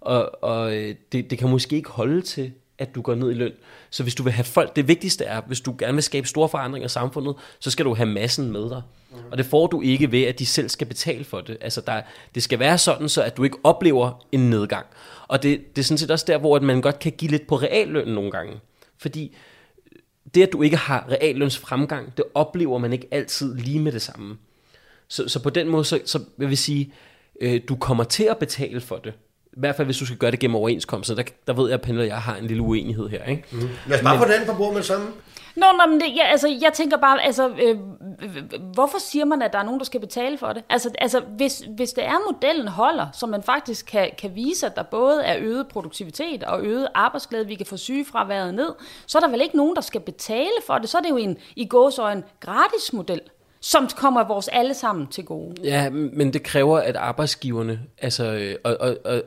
og, 0.00 0.44
og 0.44 0.76
øh, 0.76 0.94
det, 1.12 1.30
det 1.30 1.38
kan 1.38 1.48
måske 1.48 1.76
ikke 1.76 1.90
holde 1.90 2.22
til, 2.22 2.52
at 2.78 2.94
du 2.94 3.02
går 3.02 3.14
ned 3.14 3.30
i 3.30 3.34
løn. 3.34 3.52
Så 3.90 4.02
hvis 4.02 4.14
du 4.14 4.22
vil 4.22 4.32
have 4.32 4.44
folk, 4.44 4.76
det 4.76 4.88
vigtigste 4.88 5.24
er, 5.24 5.40
hvis 5.46 5.60
du 5.60 5.74
gerne 5.78 5.94
vil 5.94 6.02
skabe 6.02 6.28
store 6.28 6.48
forandringer 6.48 6.86
i 6.86 6.88
samfundet, 6.88 7.34
så 7.60 7.70
skal 7.70 7.84
du 7.84 7.94
have 7.94 8.06
massen 8.06 8.52
med 8.52 8.70
dig. 8.70 8.82
Mm. 9.12 9.18
Og 9.30 9.38
det 9.38 9.46
får 9.46 9.66
du 9.66 9.80
ikke 9.80 10.12
ved, 10.12 10.22
at 10.22 10.38
de 10.38 10.46
selv 10.46 10.68
skal 10.68 10.86
betale 10.86 11.24
for 11.24 11.40
det. 11.40 11.56
Altså 11.60 11.80
der, 11.80 12.02
det 12.34 12.42
skal 12.42 12.58
være 12.58 12.78
sådan, 12.78 13.08
så 13.08 13.22
at 13.22 13.36
du 13.36 13.44
ikke 13.44 13.58
oplever 13.64 14.26
en 14.32 14.50
nedgang. 14.50 14.86
Og 15.28 15.42
det, 15.42 15.76
det 15.76 15.82
er 15.82 15.84
sådan 15.84 15.98
set 15.98 16.10
også 16.10 16.24
der, 16.28 16.38
hvor 16.38 16.56
at 16.56 16.62
man 16.62 16.80
godt 16.80 16.98
kan 16.98 17.12
give 17.12 17.30
lidt 17.30 17.46
på 17.46 17.56
reallønnen 17.56 18.14
nogle 18.14 18.30
gange. 18.30 18.60
Fordi 18.98 19.36
det, 20.34 20.42
at 20.42 20.52
du 20.52 20.62
ikke 20.62 20.76
har 20.76 21.06
realløns 21.10 21.58
fremgang, 21.58 22.16
det 22.16 22.24
oplever 22.34 22.78
man 22.78 22.92
ikke 22.92 23.08
altid 23.10 23.54
lige 23.54 23.80
med 23.80 23.92
det 23.92 24.02
samme. 24.02 24.36
Så, 25.08 25.28
så 25.28 25.42
på 25.42 25.50
den 25.50 25.68
måde, 25.68 25.84
så, 25.84 26.00
så 26.04 26.20
vil 26.36 26.50
vi 26.50 26.56
sige, 26.56 26.92
øh, 27.40 27.60
du 27.68 27.76
kommer 27.76 28.04
til 28.04 28.24
at 28.24 28.38
betale 28.38 28.80
for 28.80 28.96
det 28.96 29.12
I 29.52 29.56
hvert 29.56 29.76
fald, 29.76 29.86
hvis 29.86 29.98
du 29.98 30.06
skal 30.06 30.18
gøre 30.18 30.30
det 30.30 30.38
gennem 30.38 30.54
overenskomster. 30.54 31.14
Der, 31.14 31.22
der 31.46 31.52
ved 31.52 31.68
jeg, 31.68 31.74
at 31.74 31.80
Pernille 31.80 32.02
og 32.02 32.06
jeg 32.06 32.18
har 32.18 32.36
en 32.36 32.46
lille 32.46 32.62
uenighed 32.62 33.08
her. 33.08 33.24
Ikke? 33.24 33.44
Mm. 33.52 33.68
Lad 33.86 33.98
os 33.98 34.04
bare 34.04 34.18
få 34.18 34.24
den 34.24 34.46
på 34.46 34.54
bordet 34.54 34.74
med 34.74 34.82
sammen. 34.82 35.08
Nå, 35.56 35.66
nå 35.72 35.90
men 35.90 36.00
det, 36.00 36.16
ja, 36.16 36.24
altså, 36.24 36.48
jeg 36.48 36.72
tænker 36.72 36.96
bare, 36.96 37.22
altså, 37.22 37.48
øh, 37.48 37.78
hvorfor 38.74 38.98
siger 38.98 39.24
man, 39.24 39.42
at 39.42 39.52
der 39.52 39.58
er 39.58 39.62
nogen, 39.62 39.80
der 39.80 39.84
skal 39.84 40.00
betale 40.00 40.38
for 40.38 40.52
det? 40.52 40.64
Altså, 40.70 40.90
altså 40.98 41.20
hvis, 41.20 41.62
hvis 41.76 41.92
det 41.92 42.04
er, 42.04 42.32
modellen 42.32 42.68
holder, 42.68 43.06
så 43.12 43.26
man 43.26 43.42
faktisk 43.42 43.86
kan, 43.86 44.10
kan 44.18 44.34
vise, 44.34 44.66
at 44.66 44.76
der 44.76 44.82
både 44.82 45.22
er 45.24 45.36
øget 45.40 45.68
produktivitet 45.68 46.44
og 46.44 46.64
øget 46.64 46.88
arbejdsglæde, 46.94 47.46
vi 47.46 47.54
kan 47.54 47.66
få 47.66 47.76
sygefraværet 47.76 48.54
ned, 48.54 48.74
så 49.06 49.18
er 49.18 49.22
der 49.22 49.28
vel 49.28 49.40
ikke 49.40 49.56
nogen, 49.56 49.76
der 49.76 49.82
skal 49.82 50.00
betale 50.00 50.62
for 50.66 50.78
det. 50.78 50.88
Så 50.88 50.98
er 50.98 51.02
det 51.02 51.10
jo 51.10 51.16
en, 51.16 51.36
i 51.56 51.66
gåsøjne, 51.66 52.22
gratis 52.40 52.92
model 52.92 53.20
som 53.64 53.88
kommer 53.96 54.24
vores 54.24 54.48
alle 54.48 54.74
sammen 54.74 55.06
til 55.06 55.24
gode. 55.24 55.54
Ja, 55.64 55.90
men 55.90 56.32
det 56.32 56.42
kræver, 56.42 56.78
at 56.78 56.96
arbejdsgiverne, 56.96 57.80
altså, 57.98 58.24
øh, 58.24 58.54
og, 58.64 58.76
og, 58.80 58.96
og 59.04 59.22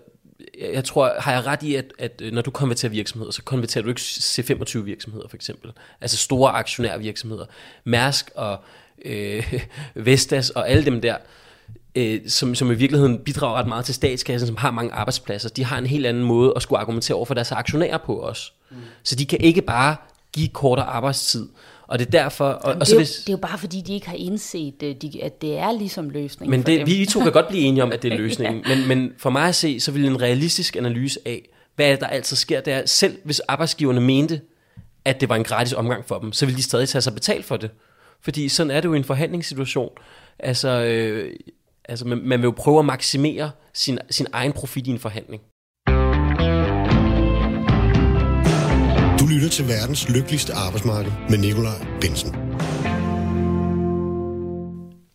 jeg 0.73 0.84
tror, 0.84 1.13
har 1.19 1.31
jeg 1.31 1.45
ret 1.45 1.63
i, 1.63 1.75
at, 1.75 1.86
at 1.99 2.21
når 2.31 2.41
du 2.41 2.51
konverterer 2.51 2.89
virksomheder, 2.89 3.31
så 3.31 3.43
konverterer 3.43 3.84
du 3.84 3.89
ikke 3.89 4.01
C25 4.01 4.79
virksomheder 4.79 5.27
for 5.27 5.36
eksempel. 5.36 5.71
Altså 6.01 6.17
store 6.17 6.51
aktionærvirksomheder. 6.51 7.45
Mærsk 7.84 8.31
og 8.36 8.60
øh, 9.05 9.53
Vestas 9.95 10.49
og 10.49 10.69
alle 10.69 10.86
dem 10.86 11.01
der, 11.01 11.17
øh, 11.95 12.21
som, 12.27 12.55
som 12.55 12.71
i 12.71 12.75
virkeligheden 12.75 13.19
bidrager 13.19 13.55
ret 13.55 13.67
meget 13.67 13.86
til 13.86 13.95
statskassen, 13.95 14.47
som 14.47 14.58
har 14.58 14.71
mange 14.71 14.93
arbejdspladser, 14.93 15.49
de 15.49 15.65
har 15.65 15.77
en 15.77 15.86
helt 15.86 16.05
anden 16.05 16.23
måde 16.23 16.53
at 16.55 16.62
skulle 16.62 16.79
argumentere 16.79 17.17
over 17.17 17.25
for 17.25 17.34
deres 17.34 17.51
aktionærer 17.51 17.97
på 17.97 18.21
os. 18.21 18.53
Mm. 18.71 18.77
Så 19.03 19.15
de 19.15 19.25
kan 19.25 19.41
ikke 19.41 19.62
bare 19.62 19.95
give 20.34 20.47
kortere 20.47 20.86
arbejdstid. 20.86 21.47
Og 21.88 22.00
det 22.00 22.06
er 22.08 22.12
derfor... 22.12 22.45
Og, 22.45 22.69
Jamen, 22.69 22.82
og 22.82 22.88
så 22.88 22.91
det, 22.91 22.95
er 22.95 23.00
hvis, 23.00 23.17
jo, 23.17 23.21
det 23.21 23.30
er 23.30 23.34
jo 23.34 23.41
bare 23.41 23.58
fordi, 23.58 23.82
de 23.82 23.93
ikke 23.93 24.08
har 24.08 24.15
indset, 24.15 24.84
øh, 24.84 24.95
at 25.21 25.41
det 25.41 25.58
er 25.58 25.71
ligesom 25.71 26.10
løsningen 26.10 26.52
Men 26.52 26.65
det, 26.65 26.88
vi 26.88 27.06
to 27.06 27.19
kan 27.19 27.32
godt 27.32 27.48
blive 27.48 27.63
enige 27.63 27.84
om, 27.84 27.91
at 27.91 28.04
det 28.04 28.13
er 28.13 28.17
løsningen. 28.24 28.63
ja. 28.67 28.76
men, 28.76 28.88
men 28.88 29.13
for 29.17 29.30
mig 29.30 29.48
at 29.48 29.56
se, 29.56 29.80
så 29.80 29.91
vil 29.91 30.06
en 30.06 30.21
realistisk 30.21 30.76
analyse 30.76 31.19
af, 31.26 31.50
hvad 31.76 31.91
er 31.91 31.95
der 31.95 32.08
altid 32.08 32.38
sker, 32.38 32.62
det 32.62 32.74
er, 32.74 32.86
selv 32.86 33.17
hvis 33.24 33.39
arbejdsgiverne 33.39 34.02
mente, 34.02 34.41
at 35.06 35.21
det 35.21 35.30
var 35.30 35.36
en 35.36 35.43
gratis 35.43 35.74
omgang 35.74 36.06
for 36.06 36.19
dem, 36.19 36.34
så 36.34 36.45
vil 36.45 36.58
de 36.58 36.63
stadig 36.63 36.89
tage 36.89 37.02
sig 37.02 37.13
betalt 37.13 37.45
for 37.45 37.58
det. 37.58 37.69
Fordi 38.21 38.50
sådan 38.50 38.71
er 38.71 38.82
det 38.82 38.88
jo 38.88 38.93
i 38.93 38.98
en 38.98 39.04
forhandlingssituation. 39.04 39.89
Altså, 40.39 40.69
øh, 40.69 41.36
altså 41.89 42.08
man, 42.08 42.21
man 42.24 42.39
vil 42.39 42.45
jo 42.45 42.54
prøve 42.58 42.80
at 42.80 42.86
maksimere 42.86 43.52
sin, 43.74 44.00
sin 44.10 44.28
egen 44.34 44.54
profit 44.54 44.88
i 44.88 44.89
en 44.89 45.00
forhandling. 45.00 45.41
Lytter 49.36 49.50
til 49.50 49.67
verdens 49.67 50.10
lykkeligste 50.10 50.54
arbejdsmarked 50.54 51.12
med 51.30 51.38
Nikolaj 51.38 51.86
Bensen. 52.02 52.36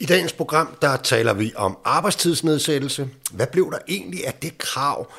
I 0.01 0.07
dagens 0.07 0.33
program, 0.33 0.77
der 0.83 0.97
taler 0.97 1.33
vi 1.33 1.53
om 1.57 1.79
arbejdstidsnedsættelse. 1.85 3.09
Hvad 3.33 3.47
blev 3.47 3.71
der 3.73 3.79
egentlig 3.89 4.27
af 4.27 4.35
det 4.35 4.59
krav, 4.59 5.13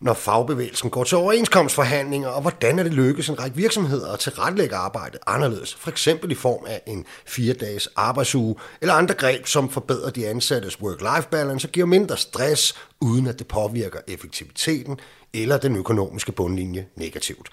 når 0.00 0.14
fagbevægelsen 0.14 0.90
går 0.90 1.04
til 1.04 1.16
overenskomstforhandlinger, 1.16 2.28
og 2.28 2.42
hvordan 2.42 2.78
er 2.78 2.82
det 2.82 2.94
lykkedes 2.94 3.28
en 3.28 3.40
række 3.40 3.56
virksomheder 3.56 4.12
at 4.12 4.18
tilrettelægge 4.18 4.76
arbejdet 4.76 5.20
anderledes, 5.26 5.74
for 5.74 5.90
eksempel 5.90 6.30
i 6.30 6.34
form 6.34 6.64
af 6.66 6.82
en 6.86 7.04
fire-dages 7.26 7.88
arbejdsuge, 7.96 8.56
eller 8.80 8.94
andre 8.94 9.14
greb, 9.14 9.46
som 9.46 9.70
forbedrer 9.70 10.10
de 10.10 10.28
ansattes 10.28 10.80
work-life 10.80 11.28
balance 11.30 11.68
og 11.68 11.72
giver 11.72 11.86
mindre 11.86 12.16
stress, 12.16 12.74
uden 13.00 13.26
at 13.26 13.38
det 13.38 13.46
påvirker 13.46 13.98
effektiviteten 14.08 14.98
eller 15.42 15.56
den 15.56 15.76
økonomiske 15.76 16.32
bundlinje 16.32 16.86
negativt. 16.96 17.48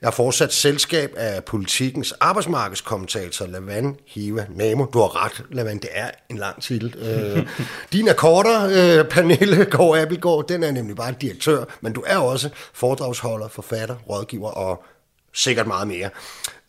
Jeg 0.00 0.06
har 0.06 0.12
fortsat 0.12 0.52
selskab 0.52 1.14
af 1.16 1.44
politikens 1.44 2.12
arbejdsmarkedskommentator 2.12 3.46
Lavan 3.46 3.96
Hiva 4.06 4.46
Namo. 4.54 4.84
Du 4.92 4.98
har 4.98 5.24
ret, 5.24 5.44
Lavan, 5.50 5.78
det 5.78 5.90
er 5.92 6.10
en 6.28 6.38
lang 6.38 6.62
titel. 6.62 6.94
Øh, 6.98 7.48
din 7.92 8.08
akkorder, 8.08 8.64
øh, 8.64 9.08
Pernille 9.08 9.64
Gård 9.64 9.98
Abelgaard, 9.98 10.48
den 10.48 10.62
er 10.62 10.70
nemlig 10.70 10.96
bare 10.96 11.14
direktør, 11.20 11.64
men 11.80 11.92
du 11.92 12.02
er 12.06 12.16
også 12.16 12.50
foredragsholder, 12.72 13.48
forfatter, 13.48 13.96
rådgiver 14.08 14.50
og 14.50 14.84
sikkert 15.32 15.66
meget 15.66 15.88
mere. 15.88 16.10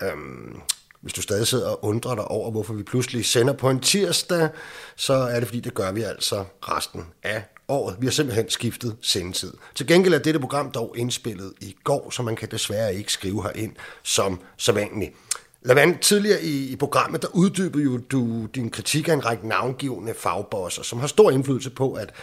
Øhm, 0.04 0.62
hvis 1.02 1.14
du 1.14 1.22
stadig 1.22 1.48
sidder 1.48 1.70
og 1.70 1.86
undrer 1.86 2.16
dig 2.16 2.26
over, 2.26 2.52
hvorfor 2.52 2.74
vi 2.74 2.84
pludselig 2.84 3.26
sender 3.26 3.54
på 3.54 3.70
en 3.70 3.80
tirsdag, 3.80 4.50
så 4.96 5.14
er 5.14 5.40
det 5.40 5.48
fordi, 5.48 5.60
det 5.60 5.74
gør 5.74 5.92
vi 5.92 6.02
altså 6.02 6.46
resten 6.62 7.06
af 7.24 7.44
året. 7.70 7.96
Vi 8.00 8.06
har 8.06 8.12
simpelthen 8.12 8.50
skiftet 8.50 8.98
sendetid. 9.02 9.54
Til 9.76 9.88
gengæld 9.88 10.14
er 10.14 10.20
dette 10.20 10.40
program 10.40 10.72
dog 10.72 10.96
indspillet 10.98 11.54
i 11.62 11.76
går, 11.84 12.10
så 12.10 12.24
man 12.24 12.36
kan 12.36 12.48
desværre 12.52 12.96
ikke 12.96 13.12
skrive 13.12 13.44
herind 13.44 13.76
som 14.04 14.40
sædvanligt. 14.58 15.14
Lavand, 15.62 16.00
tidligere 16.00 16.44
i, 16.44 16.68
i 16.68 16.76
programmet, 16.76 17.22
der 17.22 17.28
uddybede 17.34 17.84
jo 17.84 17.98
du 17.98 18.46
din 18.46 18.70
kritik 18.70 19.08
af 19.08 19.14
en 19.14 19.26
række 19.26 19.48
navngivende 19.48 20.14
fagbosser, 20.14 20.84
som 20.84 21.00
har 21.00 21.08
stor 21.08 21.32
indflydelse 21.32 21.70
på, 21.70 21.94
at, 21.94 22.14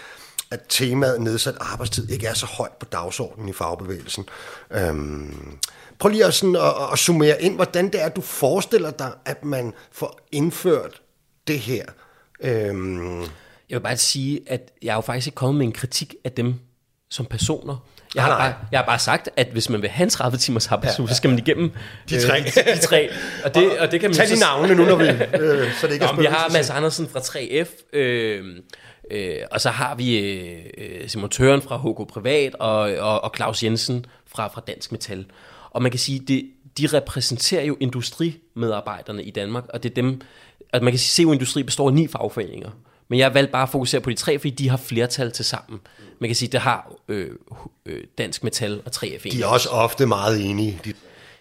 at 0.50 0.60
temaet 0.68 1.20
nedsat 1.20 1.54
arbejdstid 1.60 2.10
ikke 2.10 2.26
er 2.26 2.34
så 2.34 2.46
højt 2.46 2.72
på 2.72 2.86
dagsordenen 2.86 3.48
i 3.48 3.52
fagbevægelsen. 3.52 4.28
Øhm, 4.70 5.58
prøv 5.98 6.10
lige 6.10 6.24
at, 6.24 6.34
sådan, 6.34 6.56
at, 6.56 6.92
at 6.92 6.98
summere 6.98 7.42
ind, 7.42 7.54
hvordan 7.54 7.88
det 7.88 8.02
er, 8.02 8.08
du 8.08 8.20
forestiller 8.20 8.90
dig, 8.90 9.12
at 9.24 9.44
man 9.44 9.72
får 9.92 10.20
indført 10.32 11.02
det 11.46 11.58
her. 11.58 11.84
Øhm, 12.40 13.24
jeg 13.70 13.76
vil 13.76 13.82
bare 13.82 13.96
sige, 13.96 14.40
at 14.46 14.70
jeg 14.82 14.90
er 14.90 14.94
jo 14.94 15.00
faktisk 15.00 15.26
ikke 15.26 15.34
kommet 15.34 15.58
med 15.58 15.66
en 15.66 15.72
kritik 15.72 16.14
af 16.24 16.32
dem 16.32 16.54
som 17.10 17.26
personer. 17.26 17.76
Jeg 18.14 18.24
har, 18.24 18.38
bare, 18.38 18.54
jeg 18.72 18.78
har 18.80 18.86
bare 18.86 18.98
sagt, 18.98 19.28
at 19.36 19.46
hvis 19.52 19.70
man 19.70 19.82
vil 19.82 19.90
have 19.90 20.04
en 20.04 20.10
30 20.10 20.38
timers 20.38 20.66
arbejdsuge, 20.66 21.06
ja, 21.06 21.10
ja. 21.10 21.14
så 21.14 21.16
skal 21.16 21.30
man 21.30 21.38
igennem 21.38 21.72
de 22.08 22.26
tre. 22.26 22.38
Øh, 22.38 22.44
de, 22.44 22.50
de 22.74 22.78
tre. 22.78 23.10
Og 23.44 23.54
det, 23.54 23.78
og 23.78 23.92
det 23.92 24.00
kan 24.00 24.10
man 24.10 24.16
Tag 24.16 24.28
de 24.28 24.38
navne 24.38 24.74
nu, 24.74 24.84
når 24.84 24.96
vi... 24.96 25.04
Øh, 25.42 25.74
så 25.74 25.86
det 25.86 25.92
ikke 25.92 26.06
Nå, 26.06 26.12
vi 26.20 26.24
har 26.24 26.50
Mads 26.52 26.70
Andersen 26.70 27.08
fra 27.08 27.20
3F, 27.20 27.96
øh, 27.98 28.44
øh, 29.10 29.36
og 29.50 29.60
så 29.60 29.70
har 29.70 29.94
vi 29.94 30.18
øh, 30.18 31.08
Simon 31.08 31.30
Tøren 31.30 31.62
fra 31.62 31.76
HK 31.76 32.08
Privat, 32.08 32.54
og, 32.54 32.78
og, 32.78 33.24
og 33.24 33.32
Claus 33.36 33.62
Jensen 33.62 34.06
fra, 34.26 34.48
fra 34.48 34.62
Dansk 34.66 34.92
Metal. 34.92 35.26
Og 35.70 35.82
man 35.82 35.90
kan 35.90 36.00
sige, 36.00 36.18
det, 36.18 36.50
de 36.78 36.86
repræsenterer 36.86 37.64
jo 37.64 37.76
industrimedarbejderne 37.80 39.22
i 39.22 39.30
Danmark, 39.30 39.64
og 39.68 39.82
det 39.82 39.90
er 39.90 39.94
dem, 39.94 40.20
at 40.72 40.82
man 40.82 40.92
kan 40.92 40.98
sige, 40.98 41.28
at 41.28 41.32
Industri 41.32 41.62
består 41.62 41.88
af 41.88 41.94
ni 41.94 42.08
fagforeninger. 42.08 42.70
Men 43.08 43.18
jeg 43.18 43.34
valgte 43.34 43.52
bare 43.52 43.62
at 43.62 43.68
fokusere 43.68 44.00
på 44.00 44.10
de 44.10 44.14
tre, 44.14 44.38
fordi 44.38 44.50
de 44.50 44.68
har 44.68 44.76
flertal 44.76 45.32
til 45.32 45.44
sammen. 45.44 45.80
Man 46.20 46.28
kan 46.28 46.34
sige, 46.34 46.48
det 46.52 46.60
har 46.60 46.92
øh, 47.08 47.30
øh, 47.86 48.04
Dansk 48.18 48.44
Metal 48.44 48.82
og 48.84 48.92
3F. 48.96 49.30
De 49.30 49.42
er 49.42 49.46
også 49.46 49.68
ofte 49.68 50.06
meget 50.06 50.44
enige. 50.44 50.80
De... 50.84 50.92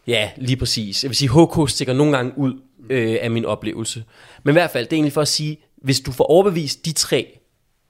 Ja, 0.07 0.29
lige 0.37 0.57
præcis. 0.57 1.03
Jeg 1.03 1.09
vil 1.09 1.15
sige, 1.15 1.29
HK 1.29 1.69
stikker 1.69 1.93
nogle 1.93 2.17
gange 2.17 2.37
ud 2.37 2.61
øh, 2.89 3.17
af 3.21 3.31
min 3.31 3.45
oplevelse. 3.45 4.03
Men 4.43 4.51
i 4.51 4.53
hvert 4.53 4.71
fald, 4.71 4.85
det 4.85 4.93
er 4.93 4.97
egentlig 4.97 5.13
for 5.13 5.21
at 5.21 5.27
sige, 5.27 5.57
hvis 5.77 5.99
du 5.99 6.11
får 6.11 6.23
overbevist 6.23 6.85
de 6.85 6.91
tre 6.91 7.39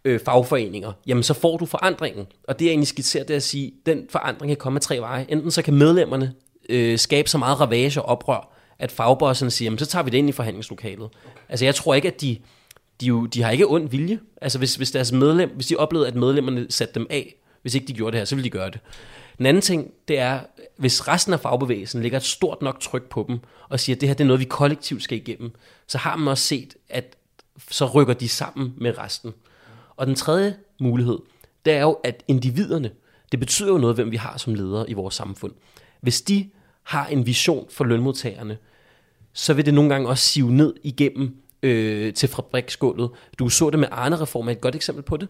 øh, 0.06 0.20
fagforeninger, 0.26 0.92
jamen 1.08 1.24
så 1.24 1.34
får 1.34 1.58
du 1.58 1.66
forandringen. 1.66 2.26
Og 2.44 2.60
det 2.60 2.66
er 2.66 2.70
egentlig 2.70 2.88
skitseret, 2.88 3.28
det 3.28 3.34
er 3.34 3.38
at 3.38 3.44
sige, 3.44 3.74
den 3.86 4.06
forandring 4.10 4.50
kan 4.50 4.58
komme 4.58 4.78
af 4.78 4.82
tre 4.82 5.00
veje. 5.00 5.26
Enten 5.30 5.52
så 5.52 5.62
kan 5.62 5.74
medlemmerne 5.74 6.34
øh, 6.70 7.00
skabe 7.00 7.30
så 7.30 7.38
meget 7.38 7.60
ravage 7.60 8.02
og 8.02 8.10
oprør, 8.10 8.56
at 8.80 8.92
fagbosserne 8.92 9.52
siger, 9.52 9.66
jamen 9.68 9.80
så 9.80 9.86
tager 9.86 10.04
vi 10.04 10.10
det 10.10 10.18
ind 10.18 10.30
i 10.30 10.32
forhandlingslokalet. 10.32 11.10
Altså 11.50 11.66
jeg 11.66 11.76
tror 11.76 11.94
ikke, 11.94 12.08
at 12.08 12.22
de 12.22 12.38
de, 13.02 13.06
jo, 13.06 13.26
de 13.26 13.42
har 13.42 13.52
ikke 13.52 13.68
ond 13.68 13.90
vilje. 13.90 14.20
Altså 14.42 14.58
hvis, 14.58 14.76
hvis 14.76 14.92
deres 14.92 15.12
medlem, 15.12 15.50
hvis 15.56 15.68
de 15.68 15.76
oplevede, 15.76 16.08
at 16.08 16.16
medlemmerne 16.16 16.66
satte 16.70 16.94
dem 16.94 17.08
af, 17.10 17.36
hvis 17.62 17.76
ikke 17.76 17.88
de 17.88 17.94
gjorde 17.94 18.12
det 18.12 18.20
her, 18.20 18.26
så 18.26 18.36
ville 18.36 18.44
de 18.44 18.50
gøre 18.50 18.70
det. 18.70 18.80
Den 19.38 19.46
anden 19.46 19.62
ting, 19.62 19.92
det 20.08 20.20
er, 20.20 20.40
hvis 20.78 21.08
resten 21.08 21.34
af 21.34 21.40
fagbevægelsen 21.40 22.02
lægger 22.02 22.18
et 22.18 22.24
stort 22.24 22.62
nok 22.62 22.80
tryk 22.80 23.10
på 23.10 23.26
dem, 23.28 23.40
og 23.70 23.80
siger, 23.80 23.96
at 23.96 24.02
det 24.02 24.10
her 24.10 24.14
det 24.14 24.24
er 24.24 24.28
noget, 24.28 24.40
vi 24.40 24.46
kollektivt 24.46 25.04
skal 25.04 25.18
igennem, 25.18 25.52
så 25.88 25.98
har 25.98 26.16
man 26.16 26.28
også 26.28 26.44
set, 26.44 26.76
at 26.90 27.18
så 27.70 27.86
rykker 27.86 28.14
de 28.14 28.30
sammen 28.30 28.74
med 28.78 28.98
resten. 28.98 29.34
Og 29.96 30.08
den 30.08 30.16
tredje 30.16 30.56
mulighed, 30.80 31.20
det 31.66 31.74
er 31.74 31.82
jo, 31.82 31.92
at 32.04 32.24
individerne, 32.28 32.92
det 33.32 33.40
betyder 33.40 33.72
jo 33.72 33.78
noget, 33.78 33.96
hvem 33.96 34.12
vi 34.12 34.18
har 34.18 34.38
som 34.38 34.54
ledere 34.54 34.90
i 34.90 34.94
vores 34.94 35.16
samfund. 35.16 35.54
Hvis 36.02 36.22
de 36.22 36.50
har 36.84 37.08
en 37.08 37.26
vision 37.26 37.68
for 37.70 37.84
lønmodtagerne, 37.84 38.58
så 39.34 39.54
vil 39.54 39.66
det 39.66 39.74
nogle 39.74 39.90
gange 39.90 40.10
også 40.10 40.24
sive 40.24 40.52
ned 40.52 40.74
igennem 40.84 41.36
øh, 41.66 42.14
til 42.14 42.30
fabriksgulvet. 42.30 43.10
Du 43.40 43.50
så 43.50 43.70
det 43.70 43.80
med 43.80 43.88
Arne-reformen, 43.92 44.52
et 44.52 44.62
godt 44.62 44.76
eksempel 44.76 45.04
på 45.04 45.18
det. 45.18 45.28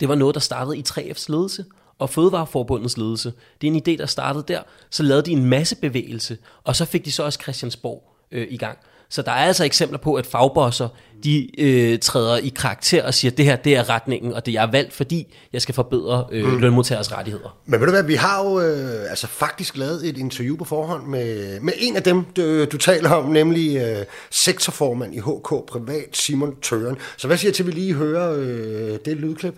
Det 0.00 0.08
var 0.08 0.14
noget, 0.14 0.34
der 0.34 0.40
startede 0.40 0.78
i 0.78 0.84
3F's 0.88 1.24
ledelse 1.28 1.64
og 1.98 2.10
Fødevareforbundets 2.10 2.96
ledelse. 2.96 3.32
Det 3.60 3.68
er 3.68 3.72
en 3.72 3.82
idé, 3.88 3.98
der 3.98 4.06
startede 4.06 4.44
der. 4.48 4.62
Så 4.90 5.02
lavede 5.02 5.26
de 5.26 5.32
en 5.32 5.44
masse 5.44 5.76
bevægelse, 5.76 6.38
og 6.64 6.76
så 6.76 6.84
fik 6.84 7.04
de 7.04 7.12
så 7.12 7.24
også 7.24 7.38
Christiansborg 7.42 8.16
øh, 8.30 8.46
i 8.50 8.56
gang. 8.56 8.78
Så 9.10 9.22
der 9.22 9.30
er 9.30 9.46
altså 9.46 9.64
eksempler 9.64 9.98
på, 9.98 10.14
at 10.14 10.26
fagbosser, 10.26 10.88
de 11.24 11.60
øh, 11.60 11.98
træder 11.98 12.36
i 12.36 12.48
karakter 12.48 13.06
og 13.06 13.14
siger, 13.14 13.30
det 13.30 13.44
her 13.44 13.56
det 13.56 13.76
er 13.76 13.90
retningen, 13.90 14.34
og 14.34 14.46
det 14.46 14.54
er 14.54 14.70
valgt, 14.70 14.92
fordi 14.92 15.34
jeg 15.52 15.62
skal 15.62 15.74
forbedre 15.74 16.26
øh, 16.32 16.44
mm. 16.44 16.58
lønmodtagers 16.58 17.12
rettigheder. 17.12 17.58
Men 17.66 17.80
ved 17.80 17.86
du 17.86 17.92
hvad, 17.92 18.02
vi 18.02 18.14
har 18.14 18.44
jo 18.44 18.60
øh, 18.60 19.10
altså 19.10 19.26
faktisk 19.26 19.76
lavet 19.76 20.08
et 20.08 20.18
interview 20.18 20.56
på 20.56 20.64
forhånd 20.64 21.06
med, 21.06 21.60
med 21.60 21.72
en 21.76 21.96
af 21.96 22.02
dem, 22.02 22.24
du, 22.36 22.64
du 22.64 22.76
taler 22.76 23.10
om, 23.10 23.30
nemlig 23.30 23.76
øh, 23.76 24.04
sektorformand 24.30 25.14
i 25.14 25.18
HK 25.18 25.48
Privat, 25.68 26.08
Simon 26.12 26.60
Tøren. 26.62 26.96
Så 27.16 27.26
hvad 27.26 27.36
siger 27.36 27.52
til, 27.52 27.62
at 27.62 27.66
vi 27.66 27.72
lige 27.72 27.94
hører 27.94 28.34
øh, 28.38 28.98
det 29.04 29.16
lydklip? 29.16 29.54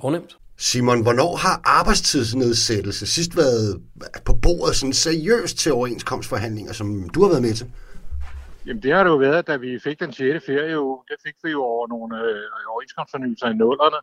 Fornemt. 0.00 0.36
Simon, 0.58 1.02
hvornår 1.02 1.36
har 1.36 1.60
arbejdstidsnedsættelse 1.64 3.06
sidst 3.06 3.36
været 3.36 3.80
på 4.24 4.32
bordet 4.42 4.76
sådan 4.76 4.92
seriøst 4.92 5.58
til 5.58 5.72
overenskomstforhandlinger, 5.72 6.72
som 6.72 7.08
du 7.08 7.22
har 7.22 7.28
været 7.28 7.42
med 7.42 7.54
til? 7.54 7.66
Jamen 8.66 8.82
det 8.82 8.92
har 8.92 9.04
det 9.04 9.10
jo 9.10 9.16
været, 9.16 9.46
da 9.46 9.56
vi 9.56 9.78
fik 9.78 10.00
den 10.00 10.12
6. 10.12 10.44
ferie, 10.46 10.76
det 11.10 11.18
fik 11.26 11.34
vi 11.44 11.50
jo 11.50 11.62
over 11.62 11.86
nogle 11.88 12.20
øh, 12.24 12.70
overenskomstfornyelser 12.72 13.48
i 13.48 13.54
nullerne. 13.54 13.96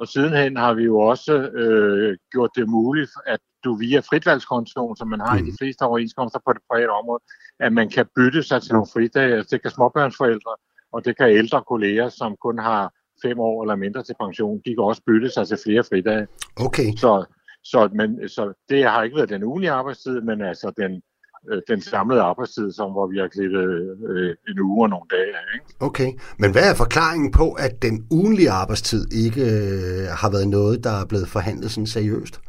Og 0.00 0.08
sidenhen 0.08 0.56
har 0.56 0.74
vi 0.74 0.84
jo 0.84 0.98
også 0.98 1.34
øh, 1.62 2.18
gjort 2.32 2.50
det 2.56 2.68
muligt, 2.68 3.10
at 3.26 3.40
du 3.64 3.74
via 3.74 4.00
fritvalgskontoen, 4.00 4.96
som 4.96 5.08
man 5.08 5.20
har 5.20 5.38
mm. 5.38 5.46
i 5.46 5.50
de 5.50 5.56
fleste 5.60 5.82
overenskomster 5.82 6.40
på 6.46 6.52
det 6.52 6.62
private 6.70 6.90
område, 6.90 7.22
at 7.60 7.72
man 7.72 7.90
kan 7.90 8.06
bytte 8.16 8.42
sig 8.42 8.62
til 8.62 8.72
nogle 8.72 8.88
fridage. 8.92 9.34
Altså, 9.36 9.48
det 9.50 9.62
kan 9.62 9.70
småbørnsforældre, 9.70 10.54
og 10.92 11.04
det 11.04 11.16
kan 11.16 11.30
ældre 11.30 11.64
kolleger, 11.68 12.08
som 12.08 12.36
kun 12.36 12.58
har 12.58 12.92
fem 13.24 13.38
år 13.40 13.62
eller 13.62 13.76
mindre 13.76 14.02
til 14.02 14.14
pension, 14.20 14.60
de 14.64 14.70
kan 14.74 14.84
også 14.90 15.02
bytte 15.06 15.30
sig 15.30 15.46
til 15.48 15.58
flere 15.64 15.84
fridage. 15.84 16.26
Okay. 16.66 16.92
Så, 16.96 17.24
så, 17.64 17.88
men, 17.94 18.28
så 18.28 18.52
det 18.68 18.84
har 18.84 19.02
ikke 19.02 19.16
været 19.16 19.28
den 19.28 19.44
ugenlige 19.44 19.70
arbejdstid, 19.70 20.20
men 20.20 20.42
altså 20.42 20.72
den, 20.76 21.02
øh, 21.48 21.62
den 21.68 21.80
samlede 21.80 22.20
arbejdstid, 22.20 22.72
som 22.72 22.92
hvor 22.92 23.06
vi 23.06 23.18
har 23.18 23.28
klippet 23.28 23.98
øh, 24.08 24.36
en 24.48 24.60
uge 24.60 24.84
og 24.84 24.90
nogle 24.90 25.08
dage. 25.10 25.34
Ikke? 25.54 25.66
Okay, 25.80 26.10
men 26.38 26.52
hvad 26.52 26.70
er 26.70 26.74
forklaringen 26.74 27.32
på, 27.32 27.52
at 27.52 27.82
den 27.82 28.06
ugenlige 28.10 28.50
arbejdstid 28.50 29.12
ikke 29.24 29.42
øh, 29.42 30.08
har 30.20 30.30
været 30.30 30.48
noget, 30.48 30.84
der 30.84 30.90
er 30.90 31.06
blevet 31.06 31.28
forhandlet 31.28 31.70
sådan 31.70 31.86
seriøst? 31.86 32.40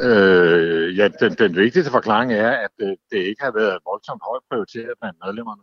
Øh, 0.00 0.98
ja, 0.98 1.08
den, 1.20 1.32
den 1.32 1.56
vigtigste 1.56 1.90
forklaring 1.90 2.32
er, 2.32 2.50
at 2.50 2.70
det, 2.78 2.96
det 3.10 3.18
ikke 3.18 3.42
har 3.42 3.52
været 3.52 3.78
voldsomt 3.90 4.22
højt 4.28 4.42
prioriteret 4.50 4.94
blandt 5.00 5.18
medlemmerne. 5.24 5.62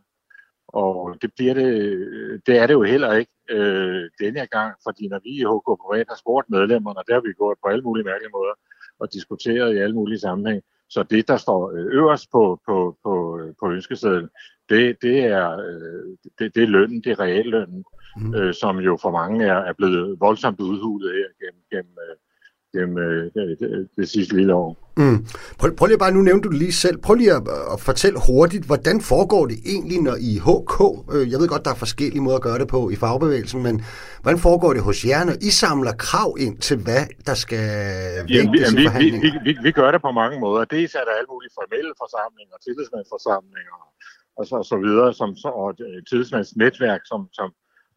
Og 0.68 1.16
det 1.22 1.30
bliver 1.36 1.54
det, 1.54 1.72
det 2.48 2.58
er 2.58 2.68
det 2.68 2.74
jo 2.74 2.84
heller 2.84 3.14
ikke 3.14 3.32
øh, 3.50 4.10
denne 4.20 4.48
gang, 4.48 4.76
fordi 4.86 5.08
når 5.08 5.20
vi 5.24 5.30
i 5.30 5.48
HK 5.52 5.70
Privat 5.84 6.06
har 6.10 6.20
spurgt 6.24 6.50
medlemmerne, 6.50 7.00
der 7.08 7.14
har 7.14 7.22
vi 7.22 7.34
gået 7.34 7.58
på 7.64 7.68
alle 7.72 7.84
mulige 7.84 8.06
mærkelige 8.06 8.36
måder 8.38 8.56
og 9.00 9.14
diskuteret 9.14 9.76
i 9.76 9.78
alle 9.84 9.96
mulige 9.96 10.20
sammenhæng. 10.20 10.62
Så 10.90 11.04
det, 11.04 11.28
der 11.28 11.38
står 11.38 11.72
øverst 11.72 12.32
på, 12.32 12.62
på, 12.66 12.98
på, 13.04 13.40
på 13.60 13.72
ønskesedlen, 13.72 14.30
det, 14.70 14.98
det, 15.02 15.20
er, 15.20 15.60
øh, 15.60 16.18
det, 16.40 16.56
det 16.56 16.64
er 16.64 16.68
lønnen, 16.68 17.04
det 17.04 17.12
er 17.12 17.20
reallønnen, 17.20 17.84
mm. 18.18 18.36
øh, 18.36 18.54
som 18.54 18.78
jo 18.78 18.98
for 19.02 19.12
mange 19.12 19.46
er, 19.46 19.56
er 19.56 19.74
blevet 19.74 20.20
voldsomt 20.20 20.60
udhulet 20.60 21.12
her 21.14 21.46
gennem, 21.46 21.64
gennem 21.72 21.98
øh, 22.10 22.16
gennem 22.76 22.98
øh, 22.98 23.32
det, 23.34 23.88
det, 23.98 24.10
sidste 24.10 24.36
lille 24.36 24.54
år. 24.54 24.70
Mm. 24.98 25.26
Prøv, 25.60 25.76
prøv 25.76 25.88
lige 25.88 25.98
bare, 25.98 26.12
nu 26.12 26.22
nævnte 26.22 26.46
du 26.48 26.52
det 26.52 26.60
lige 26.60 26.72
selv, 26.74 26.98
prøv 26.98 27.16
lige 27.16 27.34
at, 27.34 27.44
at 27.74 27.80
fortælle 27.80 28.20
hurtigt, 28.28 28.66
hvordan 28.66 29.02
foregår 29.02 29.46
det 29.46 29.58
egentlig, 29.66 30.00
når 30.02 30.16
I 30.30 30.32
HK, 30.48 30.78
øh, 31.14 31.32
jeg 31.32 31.40
ved 31.40 31.48
godt, 31.48 31.66
der 31.66 31.72
er 31.72 31.76
forskellige 31.86 32.22
måder 32.22 32.38
at 32.38 32.48
gøre 32.50 32.60
det 32.60 32.68
på 32.68 32.90
i 32.90 32.96
fagbevægelsen, 32.96 33.64
men 33.64 33.76
hvordan 34.22 34.40
foregår 34.40 34.74
det 34.74 34.82
hos 34.84 35.06
jer, 35.06 35.24
når 35.30 35.38
I 35.42 35.50
samler 35.64 35.94
krav 36.08 36.30
ind 36.46 36.58
til, 36.58 36.78
hvad 36.78 37.04
der 37.26 37.34
skal 37.34 37.66
vægtes 38.30 38.74
ja, 38.74 38.80
vi, 38.80 38.86
vi, 39.04 39.18
vi, 39.24 39.32
vi, 39.46 39.52
vi 39.64 39.72
gør 39.72 39.92
det 39.92 40.02
på 40.02 40.12
mange 40.12 40.40
måder. 40.40 40.66
Dels 40.66 40.96
er 40.96 41.04
der 41.08 41.14
alle 41.20 41.32
mulige 41.34 41.54
formelle 41.60 41.94
forsamlinger, 42.04 42.56
tillidsmandsforsamlinger 42.66 43.78
og 44.40 44.46
så, 44.48 44.56
og 44.56 44.66
så 44.66 44.78
videre, 44.86 45.14
som, 45.14 45.30
så, 45.36 45.48
og 45.48 45.78
tillidsmandsnetværk, 46.10 47.02
som, 47.12 47.22
som 47.34 47.50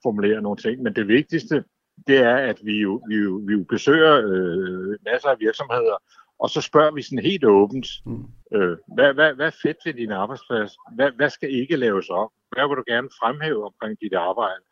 formulerer 0.03 0.41
nogle 0.41 0.59
ting. 0.65 0.83
Men 0.83 0.93
det 0.99 1.09
vigtigste, 1.09 1.65
det 2.07 2.19
er, 2.19 2.37
at 2.37 2.59
vi 2.65 2.81
jo, 2.81 3.03
vi 3.09 3.17
jo, 3.17 3.43
vi 3.47 3.53
jo 3.53 3.65
besøger 3.69 4.15
øh, 4.27 4.97
masser 5.05 5.29
af 5.29 5.41
virksomheder, 5.41 5.97
og 6.39 6.51
så 6.51 6.61
spørger 6.61 6.91
vi 6.91 7.03
sådan 7.03 7.25
helt 7.25 7.45
åbent, 7.45 7.87
mm. 8.07 8.25
øh, 8.55 8.77
hvad, 8.95 9.15
hvad, 9.15 9.35
hvad 9.35 9.47
er 9.47 9.61
fedt 9.63 9.77
ved 9.85 9.95
din 9.95 10.13
arbejdsplads? 10.13 10.73
Hvad, 10.97 11.11
hvad 11.11 11.31
skal 11.31 11.51
ikke 11.51 11.77
laves 11.77 12.09
op? 12.09 12.31
Hvad 12.53 12.69
vil 12.69 12.77
du 12.77 12.85
gerne 12.87 13.09
fremhæve 13.21 13.65
omkring 13.65 13.97
dit 14.01 14.15
arbejde? 14.15 14.63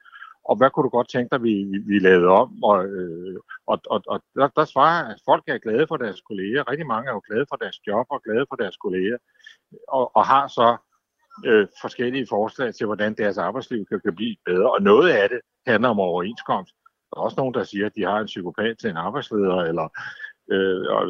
Og 0.44 0.56
hvad 0.56 0.70
kunne 0.70 0.84
du 0.84 0.88
godt 0.88 1.08
tænke 1.08 1.28
dig, 1.32 1.42
vi, 1.42 1.54
vi 1.86 1.98
lavede 1.98 2.28
om? 2.28 2.64
Og, 2.64 2.86
øh, 2.86 3.38
og, 3.66 3.78
og, 3.90 4.02
og 4.06 4.22
der, 4.34 4.48
der 4.48 4.64
svarer, 4.64 5.08
at 5.12 5.20
folk 5.24 5.44
er 5.46 5.58
glade 5.58 5.86
for 5.86 5.96
deres 5.96 6.20
kolleger. 6.20 6.70
Rigtig 6.70 6.86
mange 6.86 7.08
er 7.08 7.14
jo 7.14 7.22
glade 7.28 7.46
for 7.48 7.56
deres 7.56 7.78
job 7.86 8.06
og 8.10 8.22
glade 8.22 8.46
for 8.48 8.56
deres 8.56 8.76
kolleger. 8.76 9.18
Og, 9.88 10.16
og 10.16 10.26
har 10.26 10.46
så 10.48 10.76
øh, 11.46 11.66
forskellige 11.80 12.26
forslag 12.26 12.74
til, 12.74 12.86
hvordan 12.86 13.14
deres 13.14 13.38
arbejdsliv 13.38 13.86
kan, 13.86 14.00
kan 14.00 14.16
blive 14.16 14.36
bedre. 14.44 14.72
Og 14.72 14.82
noget 14.82 15.10
af 15.10 15.28
det 15.28 15.40
handler 15.66 15.88
om 15.88 16.00
overenskomst. 16.00 16.74
Der 17.10 17.16
er 17.20 17.24
også 17.24 17.40
nogen, 17.40 17.54
der 17.54 17.64
siger, 17.64 17.86
at 17.86 17.96
de 17.96 18.02
har 18.02 18.18
en 18.18 18.26
psykopat 18.26 18.78
til 18.78 18.90
en 18.90 18.96
arbejdsleder, 18.96 19.56
eller 19.70 19.88
øh, 20.52 20.84
og 20.96 21.02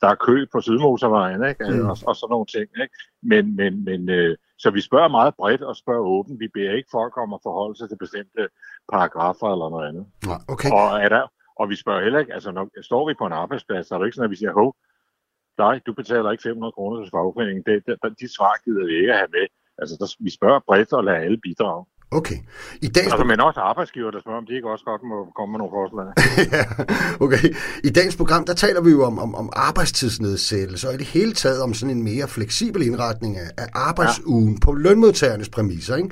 der 0.00 0.08
er 0.08 0.24
kø 0.26 0.46
på 0.52 0.60
Sydmotorvejen, 0.60 1.48
ikke? 1.48 1.64
Mm. 1.70 1.86
Og, 1.90 1.96
og 2.06 2.16
sådan 2.16 2.32
nogle 2.34 2.46
ting. 2.46 2.68
Ikke? 2.82 2.94
Men, 3.22 3.56
men, 3.56 3.84
men 3.84 4.08
øh, 4.08 4.36
så 4.58 4.70
vi 4.70 4.80
spørger 4.80 5.08
meget 5.08 5.34
bredt 5.34 5.62
og 5.62 5.76
spørger 5.76 6.08
åbent. 6.16 6.40
Vi 6.40 6.48
beder 6.54 6.72
ikke 6.72 6.88
folk 6.92 7.16
om 7.16 7.32
at 7.32 7.40
forholde 7.42 7.76
sig 7.78 7.88
til 7.88 7.98
bestemte 7.98 8.48
paragrafer 8.92 9.48
eller 9.52 9.68
noget 9.70 9.88
andet. 9.88 10.06
Ja, 10.26 10.36
okay. 10.52 10.70
Og, 10.72 10.86
er 11.04 11.08
der, 11.08 11.24
og 11.60 11.68
vi 11.70 11.76
spørger 11.76 12.02
heller 12.02 12.18
ikke, 12.18 12.34
altså 12.34 12.50
når 12.52 12.82
står 12.82 13.08
vi 13.08 13.14
på 13.14 13.26
en 13.26 13.32
arbejdsplads, 13.42 13.86
så 13.86 13.94
er 13.94 13.98
det 13.98 14.06
ikke 14.06 14.16
sådan, 14.16 14.30
at 14.30 14.30
vi 14.30 14.42
siger, 14.42 14.52
hov, 14.52 14.76
nej, 15.58 15.80
du 15.86 15.92
betaler 15.92 16.30
ikke 16.30 16.42
500 16.42 16.72
kroner 16.72 17.02
til 17.02 17.10
fagforeningen. 17.10 17.64
Det, 17.66 17.76
det, 17.86 18.20
de 18.20 18.28
svar 18.36 18.54
gider 18.64 18.86
vi 18.86 18.94
ikke 19.00 19.12
at 19.12 19.18
have 19.18 19.34
med. 19.38 19.46
Altså, 19.78 19.94
der, 20.00 20.24
vi 20.24 20.30
spørger 20.30 20.60
bredt 20.68 20.92
og 20.92 21.04
lader 21.04 21.18
alle 21.18 21.38
bidrage. 21.46 21.84
Okay. 22.14 22.38
I 22.82 22.88
dagens 22.88 23.12
altså, 23.12 23.24
men 23.24 23.40
også 23.40 23.60
arbejdsgiver, 23.60 24.10
der 24.10 24.20
spørger, 24.20 24.38
om 24.38 24.46
de 24.46 24.54
ikke 24.54 24.70
også 24.70 24.84
godt 24.84 25.02
må 25.02 25.18
komme 25.36 25.50
med 25.52 25.58
nogle 25.58 25.72
forslag. 25.78 26.06
ja, 26.56 26.64
okay. 27.24 27.56
I 27.84 27.90
dagens 27.90 28.16
program, 28.16 28.44
der 28.44 28.54
taler 28.54 28.80
vi 28.80 28.90
jo 28.90 29.04
om, 29.04 29.18
om, 29.18 29.34
om 29.34 29.48
arbejdstidsnedsættelse, 29.52 30.88
og 30.88 30.94
i 30.94 30.96
det 30.96 31.06
hele 31.06 31.32
taget 31.32 31.62
om 31.62 31.74
sådan 31.74 31.96
en 31.96 32.02
mere 32.02 32.28
fleksibel 32.28 32.82
indretning 32.82 33.36
af, 33.36 33.48
af 33.58 33.66
arbejdsugen 33.74 34.52
ja. 34.52 34.58
på 34.62 34.72
lønmodtagernes 34.72 35.48
præmisser. 35.48 35.96
Ikke? 35.96 36.10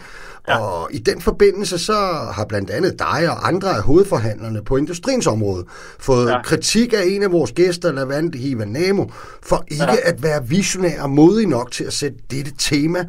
Ja. 0.49 0.59
Og 0.59 0.89
i 0.93 0.99
den 0.99 1.21
forbindelse, 1.21 1.79
så 1.79 1.93
har 2.33 2.45
blandt 2.49 2.71
andet 2.71 2.99
dig 2.99 3.31
og 3.31 3.49
andre 3.49 3.69
af 3.69 3.83
hovedforhandlerne 3.83 4.65
på 4.65 4.77
industriens 4.77 5.27
område 5.27 5.65
fået 5.99 6.31
ja. 6.31 6.43
kritik 6.43 6.93
af 6.93 7.03
en 7.07 7.23
af 7.23 7.33
vores 7.33 7.53
gæster, 7.53 7.93
Lavande 7.93 8.39
Hivanamo, 8.39 9.05
for 9.43 9.65
ikke 9.69 9.85
ja. 9.85 10.11
at 10.11 10.23
være 10.23 10.49
visionær 10.49 11.03
og 11.03 11.11
modig 11.11 11.47
nok 11.47 11.71
til 11.71 11.85
at 11.85 11.93
sætte 11.93 12.19
dette 12.31 12.53
tema 12.59 13.05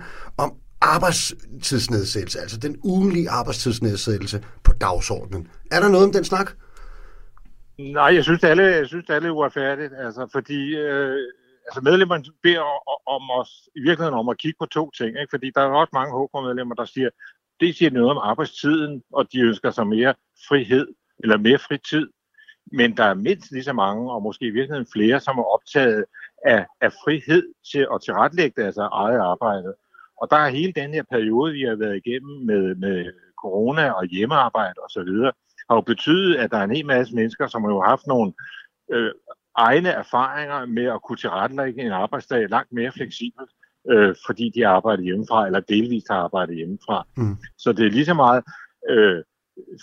arbejdstidsnedsættelse, 0.84 2.40
altså 2.40 2.58
den 2.60 2.80
ugenlige 2.84 3.30
arbejdstidsnedsættelse 3.30 4.44
på 4.64 4.72
dagsordenen. 4.82 5.48
Er 5.72 5.80
der 5.80 5.90
noget 5.90 6.06
om 6.06 6.12
den 6.12 6.24
snak? 6.24 6.52
Nej, 7.78 8.16
jeg 8.16 8.24
synes, 8.24 8.44
alle, 8.44 8.64
jeg 8.64 8.88
synes, 8.88 9.10
alle 9.10 9.28
er 9.28 9.32
uretfærdigt, 9.32 9.94
altså, 10.06 10.30
fordi 10.32 10.76
øh, 10.76 11.18
altså 11.68 11.82
medlemmerne 11.82 12.24
beder 12.44 12.62
om 13.16 13.32
os, 13.40 13.52
i 13.76 13.80
virkeligheden 13.80 14.20
om 14.20 14.30
at 14.30 14.38
kigge 14.38 14.58
på 14.60 14.66
to 14.66 14.92
ting, 14.98 15.10
ikke? 15.10 15.30
fordi 15.30 15.52
der 15.56 15.62
er 15.62 15.68
også 15.68 15.92
mange 15.94 16.14
HK-medlemmer, 16.18 16.76
der 16.76 16.86
siger, 16.86 17.10
det 17.60 17.76
siger 17.76 17.92
noget 17.92 18.12
om 18.12 18.18
arbejdstiden, 18.18 19.04
og 19.14 19.32
de 19.34 19.40
ønsker 19.40 19.72
sig 19.72 19.88
mere 19.88 20.14
frihed, 20.48 20.88
eller 21.20 21.38
mere 21.38 21.60
fritid, 21.60 22.08
men 22.72 22.98
der 22.98 23.04
er 23.04 23.14
mindst 23.14 23.52
lige 23.52 23.64
så 23.64 23.74
mange, 23.74 24.12
og 24.12 24.24
måske 24.24 24.46
i 24.46 24.50
virkeligheden 24.50 24.92
flere, 24.94 25.20
som 25.20 25.38
er 25.38 25.44
optaget 25.44 26.06
af, 26.46 26.66
af 26.82 26.92
frihed 27.04 27.44
til 27.72 27.88
at 27.94 28.02
tilrettelægge 28.06 28.62
deres 28.62 28.78
eget 28.78 29.20
arbejde. 29.20 29.74
Og 30.22 30.28
der 30.32 30.38
er 30.38 30.50
hele 30.50 30.74
den 30.74 30.94
her 30.94 31.04
periode, 31.12 31.54
vi 31.54 31.62
har 31.62 31.76
været 31.76 32.02
igennem 32.06 32.46
med, 32.46 32.76
med 32.76 33.12
corona 33.42 33.92
og 33.92 34.06
hjemmearbejde 34.06 34.80
osv., 34.86 35.12
har 35.70 35.76
jo 35.76 35.82
betydet, 35.82 36.36
at 36.36 36.52
der 36.52 36.58
er 36.58 36.64
en 36.64 36.76
hel 36.76 36.86
masse 36.86 37.16
mennesker, 37.16 37.48
som 37.48 37.64
har 37.64 37.72
jo 37.72 37.82
haft 37.82 38.08
nogle 38.08 38.34
øh, 38.92 39.12
egne 39.56 39.90
erfaringer 39.90 40.66
med 40.66 40.86
at 40.86 41.02
kunne 41.02 41.18
tilrettelægge 41.18 41.82
en 41.82 41.92
arbejdsdag 41.92 42.50
langt 42.50 42.72
mere 42.72 42.92
fleksibelt, 42.92 43.52
øh, 43.92 44.16
fordi 44.26 44.52
de 44.56 44.68
arbejder 44.68 45.04
hjemmefra, 45.04 45.46
eller 45.46 45.60
delvist 45.60 46.08
har 46.10 46.18
arbejdet 46.18 46.56
hjemmefra. 46.56 47.08
Mm. 47.18 47.38
Så 47.58 47.74
det 47.74 47.86
er 47.86 47.92
lige 47.92 48.06
så 48.06 48.14
meget 48.14 48.44
øh, 48.90 49.24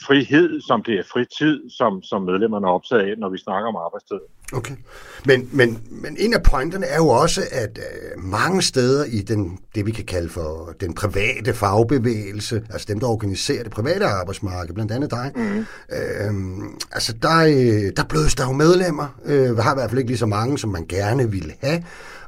frihed, 0.06 0.60
som 0.60 0.82
det 0.82 0.94
er 0.94 1.02
fritid, 1.12 1.70
som, 1.70 2.02
som 2.02 2.22
medlemmerne 2.22 2.66
er 2.66 2.70
optaget 2.70 3.02
af, 3.02 3.18
når 3.18 3.28
vi 3.28 3.38
snakker 3.38 3.68
om 3.68 3.76
arbejdstid. 3.76 4.20
Okay. 4.52 4.74
Men, 5.26 5.48
men, 5.52 5.78
men 5.90 6.16
en 6.18 6.34
af 6.34 6.42
pointerne 6.42 6.86
er 6.86 6.96
jo 6.96 7.08
også, 7.08 7.40
at 7.52 7.78
øh, 7.78 8.22
mange 8.24 8.62
steder 8.62 9.04
i 9.04 9.20
den, 9.20 9.58
det, 9.74 9.86
vi 9.86 9.90
kan 9.90 10.04
kalde 10.04 10.28
for 10.28 10.74
den 10.80 10.94
private 10.94 11.54
fagbevægelse, 11.54 12.62
altså 12.70 12.86
dem, 12.90 13.00
der 13.00 13.06
organiserer 13.06 13.62
det 13.62 13.72
private 13.72 14.04
arbejdsmarked, 14.04 14.74
blandt 14.74 14.92
andet 14.92 15.10
dig, 15.10 15.32
mm. 15.36 15.66
øh, 15.96 16.32
altså 16.92 17.12
der, 17.22 17.38
øh, 17.38 17.92
der 17.96 18.04
blødes 18.08 18.34
der 18.34 18.46
jo 18.46 18.52
medlemmer. 18.52 19.20
Øh, 19.24 19.56
har 19.56 19.72
i 19.72 19.76
hvert 19.76 19.90
fald 19.90 19.98
ikke 19.98 20.10
lige 20.10 20.18
så 20.18 20.26
mange, 20.26 20.58
som 20.58 20.70
man 20.70 20.86
gerne 20.86 21.30
ville 21.30 21.52
have. 21.60 21.84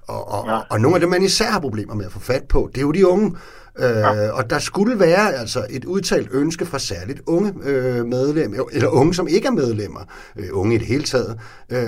Og, 0.09 0.28
og, 0.28 0.47
ja. 0.49 0.61
og 0.70 0.80
nogle 0.80 0.97
af 0.97 1.01
dem, 1.01 1.11
man 1.11 1.22
især 1.22 1.51
har 1.51 1.61
problemer 1.61 1.95
med 1.95 2.07
at 2.07 2.12
få 2.12 2.20
fat 2.20 2.43
på, 2.49 2.70
det 2.74 2.78
er 2.78 2.82
jo 2.82 2.93
de 2.93 3.07
unge, 3.07 3.36
Ja. 3.79 4.27
Øh, 4.27 4.35
og 4.35 4.51
der 4.51 4.59
skulle 4.59 5.01
være 5.01 5.35
altså 5.35 5.66
et 5.70 5.85
udtalt 5.85 6.29
ønske 6.33 6.66
fra 6.66 6.79
særligt 6.79 7.20
unge 7.27 7.55
øh, 7.64 8.07
medlemmer, 8.07 8.64
eller 8.73 8.89
unge, 8.89 9.14
som 9.14 9.29
ikke 9.29 9.47
er 9.47 9.53
medlemmer, 9.53 10.01
øh, 10.37 10.49
unge 10.53 10.75
i 10.75 10.79
det 10.79 10.87
hele 10.87 11.03
taget, 11.03 11.39
øh, 11.70 11.79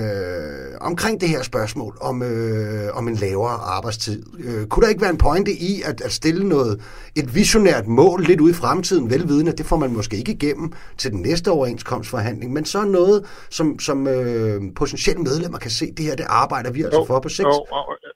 omkring 0.81 1.21
det 1.21 1.29
her 1.29 1.43
spørgsmål 1.43 1.97
om, 2.01 2.23
øh, 2.23 2.97
om 2.97 3.07
en 3.07 3.15
lavere 3.15 3.53
arbejdstid. 3.53 4.23
Øh, 4.39 4.67
kunne 4.67 4.83
der 4.83 4.89
ikke 4.89 5.01
være 5.01 5.09
en 5.09 5.17
pointe 5.17 5.51
i 5.51 5.81
at, 5.85 6.01
at 6.01 6.11
stille 6.11 6.49
noget, 6.49 6.81
et 7.15 7.35
visionært 7.35 7.87
mål 7.87 8.23
lidt 8.23 8.41
ud 8.41 8.49
i 8.49 8.53
fremtiden, 8.53 9.09
velvidende, 9.09 9.51
det 9.51 9.65
får 9.65 9.77
man 9.77 9.93
måske 9.93 10.17
ikke 10.17 10.31
igennem 10.31 10.71
til 10.97 11.11
den 11.11 11.21
næste 11.21 11.51
overenskomstforhandling, 11.51 12.53
men 12.53 12.65
så 12.65 12.85
noget, 12.85 13.25
som, 13.49 13.79
som 13.79 14.07
øh, 14.07 14.61
potentielle 14.75 15.23
medlemmer 15.23 15.57
kan 15.57 15.71
se, 15.71 15.91
det 15.97 16.05
her, 16.05 16.15
det 16.15 16.25
arbejder 16.29 16.71
vi 16.71 16.83
altså 16.83 17.05
for 17.07 17.19
på 17.19 17.29
sigt. 17.29 17.45
Jo, 17.45 17.65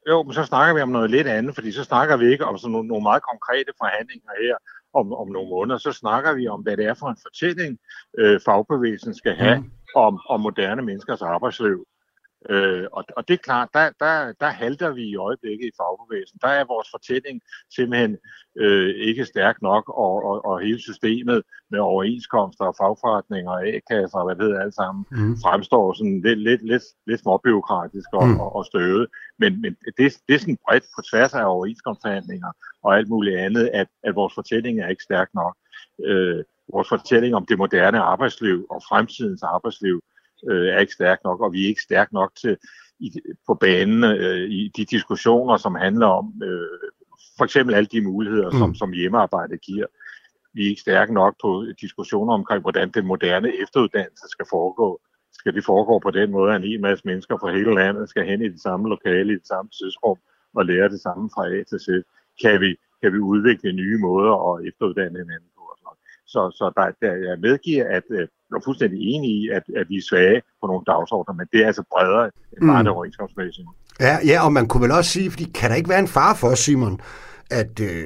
jo, 0.10 0.24
men 0.24 0.34
så 0.34 0.44
snakker 0.44 0.74
vi 0.76 0.82
om 0.82 0.90
noget 0.90 1.10
lidt 1.12 1.28
andet, 1.28 1.56
fordi 1.56 1.72
så 1.72 1.84
snakker 1.84 2.18
vi 2.18 2.32
ikke 2.32 2.46
om 2.46 2.58
sådan 2.58 2.72
nogle, 2.72 2.88
nogle 2.88 3.04
meget 3.04 3.24
konkrete 3.24 3.50
konkrete 3.50 3.72
forhandlinger 3.82 4.32
her 4.44 4.56
om, 5.00 5.14
om 5.14 5.28
nogle 5.28 5.50
måneder, 5.50 5.78
så 5.78 5.92
snakker 5.92 6.34
vi 6.34 6.48
om, 6.48 6.62
hvad 6.62 6.78
det 6.78 6.86
er 6.86 6.94
for 6.94 7.10
en 7.10 7.18
fortælling, 7.26 7.80
øh, 8.20 8.40
fagbevægelsen 8.46 9.14
skal 9.16 9.36
have 9.36 9.60
mm. 9.60 9.72
om, 9.96 10.20
om 10.30 10.40
moderne 10.42 10.82
menneskers 10.82 11.22
arbejdsliv. 11.22 11.86
Øh, 12.50 12.86
og, 12.92 13.04
og 13.18 13.28
det 13.28 13.34
er 13.34 13.38
klart, 13.38 13.70
der, 13.74 13.90
der, 14.00 14.34
der 14.40 14.50
halter 14.50 14.92
vi 14.92 15.04
i 15.04 15.16
øjeblikket 15.16 15.66
i 15.68 15.78
fagbevægelsen. 15.78 16.40
Der 16.42 16.48
er 16.48 16.72
vores 16.74 16.88
fortælling 16.92 17.42
simpelthen 17.76 18.18
øh, 18.58 18.96
ikke 18.96 19.26
stærk 19.26 19.62
nok, 19.62 19.90
og, 19.90 20.16
og, 20.30 20.46
og 20.46 20.60
hele 20.60 20.80
systemet 20.80 21.44
med 21.72 21.80
overenskomster 21.80 22.66
og 22.66 22.76
fagforretninger 22.78 23.52
og 23.52 23.68
A-kasser 23.68 24.18
og 24.20 24.26
hvad 24.26 24.36
det 24.36 24.44
hedder 24.44 24.62
alt 24.62 24.76
sammen, 24.76 25.06
mm. 25.12 25.38
fremstår 25.44 25.94
sådan 25.94 26.22
lidt, 26.22 26.40
lidt, 26.40 26.62
lidt, 26.72 26.84
lidt 27.08 27.22
småbyråkratisk 27.22 28.10
og, 28.14 28.28
mm. 28.28 28.40
og, 28.40 28.56
og 28.56 28.66
støvet. 28.66 29.08
Men, 29.40 29.62
men 29.62 29.76
det, 29.98 30.06
det 30.28 30.36
er 30.36 30.40
sådan 30.40 30.64
bredt 30.68 30.86
på 30.96 31.02
tværs 31.12 31.34
af 31.34 31.46
overenskomstforhandlinger 31.46 32.52
og 32.84 32.98
alt 32.98 33.10
muligt 33.10 33.38
andet, 33.38 33.70
at, 33.74 33.88
at 34.04 34.16
vores 34.16 34.34
fortælling 34.34 34.80
er 34.80 34.88
ikke 34.88 35.04
stærk 35.04 35.30
nok. 35.34 35.56
Øh, 36.06 36.44
vores 36.74 36.90
fortælling 36.90 37.36
om 37.36 37.46
det 37.46 37.58
moderne 37.58 38.00
arbejdsliv 38.00 38.66
og 38.70 38.82
fremtidens 38.90 39.44
arbejdsliv 39.44 40.02
øh, 40.50 40.68
er 40.68 40.80
ikke 40.80 40.94
stærk 40.94 41.20
nok, 41.24 41.42
og 41.42 41.54
vi 41.54 41.64
er 41.64 41.68
ikke 41.68 41.82
stærk 41.82 42.12
nok 42.12 42.32
til 42.36 42.58
i, 43.00 43.12
på 43.48 43.54
banen 43.54 44.04
øh, 44.04 44.50
i 44.50 44.72
de 44.78 44.86
diskussioner, 44.86 45.58
som 45.58 45.76
handler 45.76 46.08
om 46.08 46.42
øh, 46.44 46.90
for 47.38 47.44
eksempel 47.44 47.76
alle 47.76 47.88
de 47.88 48.02
muligheder, 48.02 48.52
som, 48.52 48.70
mm. 48.70 48.76
som 48.76 48.92
hjemmearbejde 48.92 49.58
giver. 49.58 49.86
Vi 50.54 50.66
er 50.66 50.70
ikke 50.70 50.82
stærke 50.82 51.14
nok 51.14 51.36
på 51.42 51.66
diskussioner 51.82 52.34
omkring, 52.34 52.62
hvordan 52.62 52.90
den 52.92 53.06
moderne 53.06 53.50
efteruddannelse 53.64 54.28
skal 54.30 54.46
foregå. 54.50 55.02
Skal 55.34 55.54
det 55.54 55.66
foregå 55.66 56.00
på 56.00 56.12
den 56.12 56.32
måde, 56.32 56.56
at 56.56 56.62
en 56.64 56.82
masse 56.82 57.08
mennesker 57.08 57.38
fra 57.38 57.52
hele 57.52 57.76
landet 57.76 58.10
skal 58.10 58.26
hen 58.26 58.42
i 58.42 58.50
det 58.50 58.62
samme 58.62 58.90
lokale, 58.90 59.34
i 59.34 59.36
det 59.36 59.48
samme 59.48 59.70
tidsrum 59.70 60.18
og 60.56 60.66
lære 60.66 60.90
det 60.90 61.02
samme 61.02 61.30
fra 61.36 61.44
A 61.48 61.64
til 61.64 61.80
Z? 61.80 61.88
Kan 62.42 62.62
vi, 62.62 62.76
kan 63.02 63.14
vi 63.14 63.20
udvikle 63.20 63.72
nye 63.72 63.98
måder 63.98 64.34
at 64.50 64.68
efteruddanne 64.68 65.20
hinanden 65.20 65.49
Så, 66.34 66.42
så 66.58 66.66
der, 66.78 66.86
der, 67.02 67.14
jeg 67.28 67.38
medgiver, 67.48 67.86
at 67.98 68.06
øh, 68.18 68.24
jeg 68.50 68.56
er 68.60 68.66
fuldstændig 68.66 69.00
enig 69.14 69.30
i, 69.40 69.50
at, 69.58 69.64
at 69.80 69.86
vi 69.90 69.96
er 69.98 70.06
svage 70.10 70.42
på 70.62 70.68
nogle 70.68 70.84
dagsordner, 70.92 71.34
men 71.40 71.46
det 71.52 71.60
er 71.62 71.68
altså 71.68 71.84
bredere 71.92 72.26
end 72.54 72.62
bare 72.70 72.82
mm. 72.82 72.86
det 72.86 72.94
overenskomstmæssige. 72.98 73.68
Ja, 74.00 74.16
ja, 74.26 74.38
og 74.46 74.52
man 74.54 74.68
kunne 74.68 74.84
vel 74.84 74.92
også 74.92 75.12
sige, 75.12 75.32
fordi 75.32 75.46
kan 75.60 75.70
der 75.70 75.76
ikke 75.76 75.90
være 75.90 76.00
en 76.00 76.14
far 76.18 76.34
for 76.34 76.48
os, 76.48 76.60
Simon, 76.60 77.00
at, 77.52 77.80
øh, 77.80 78.04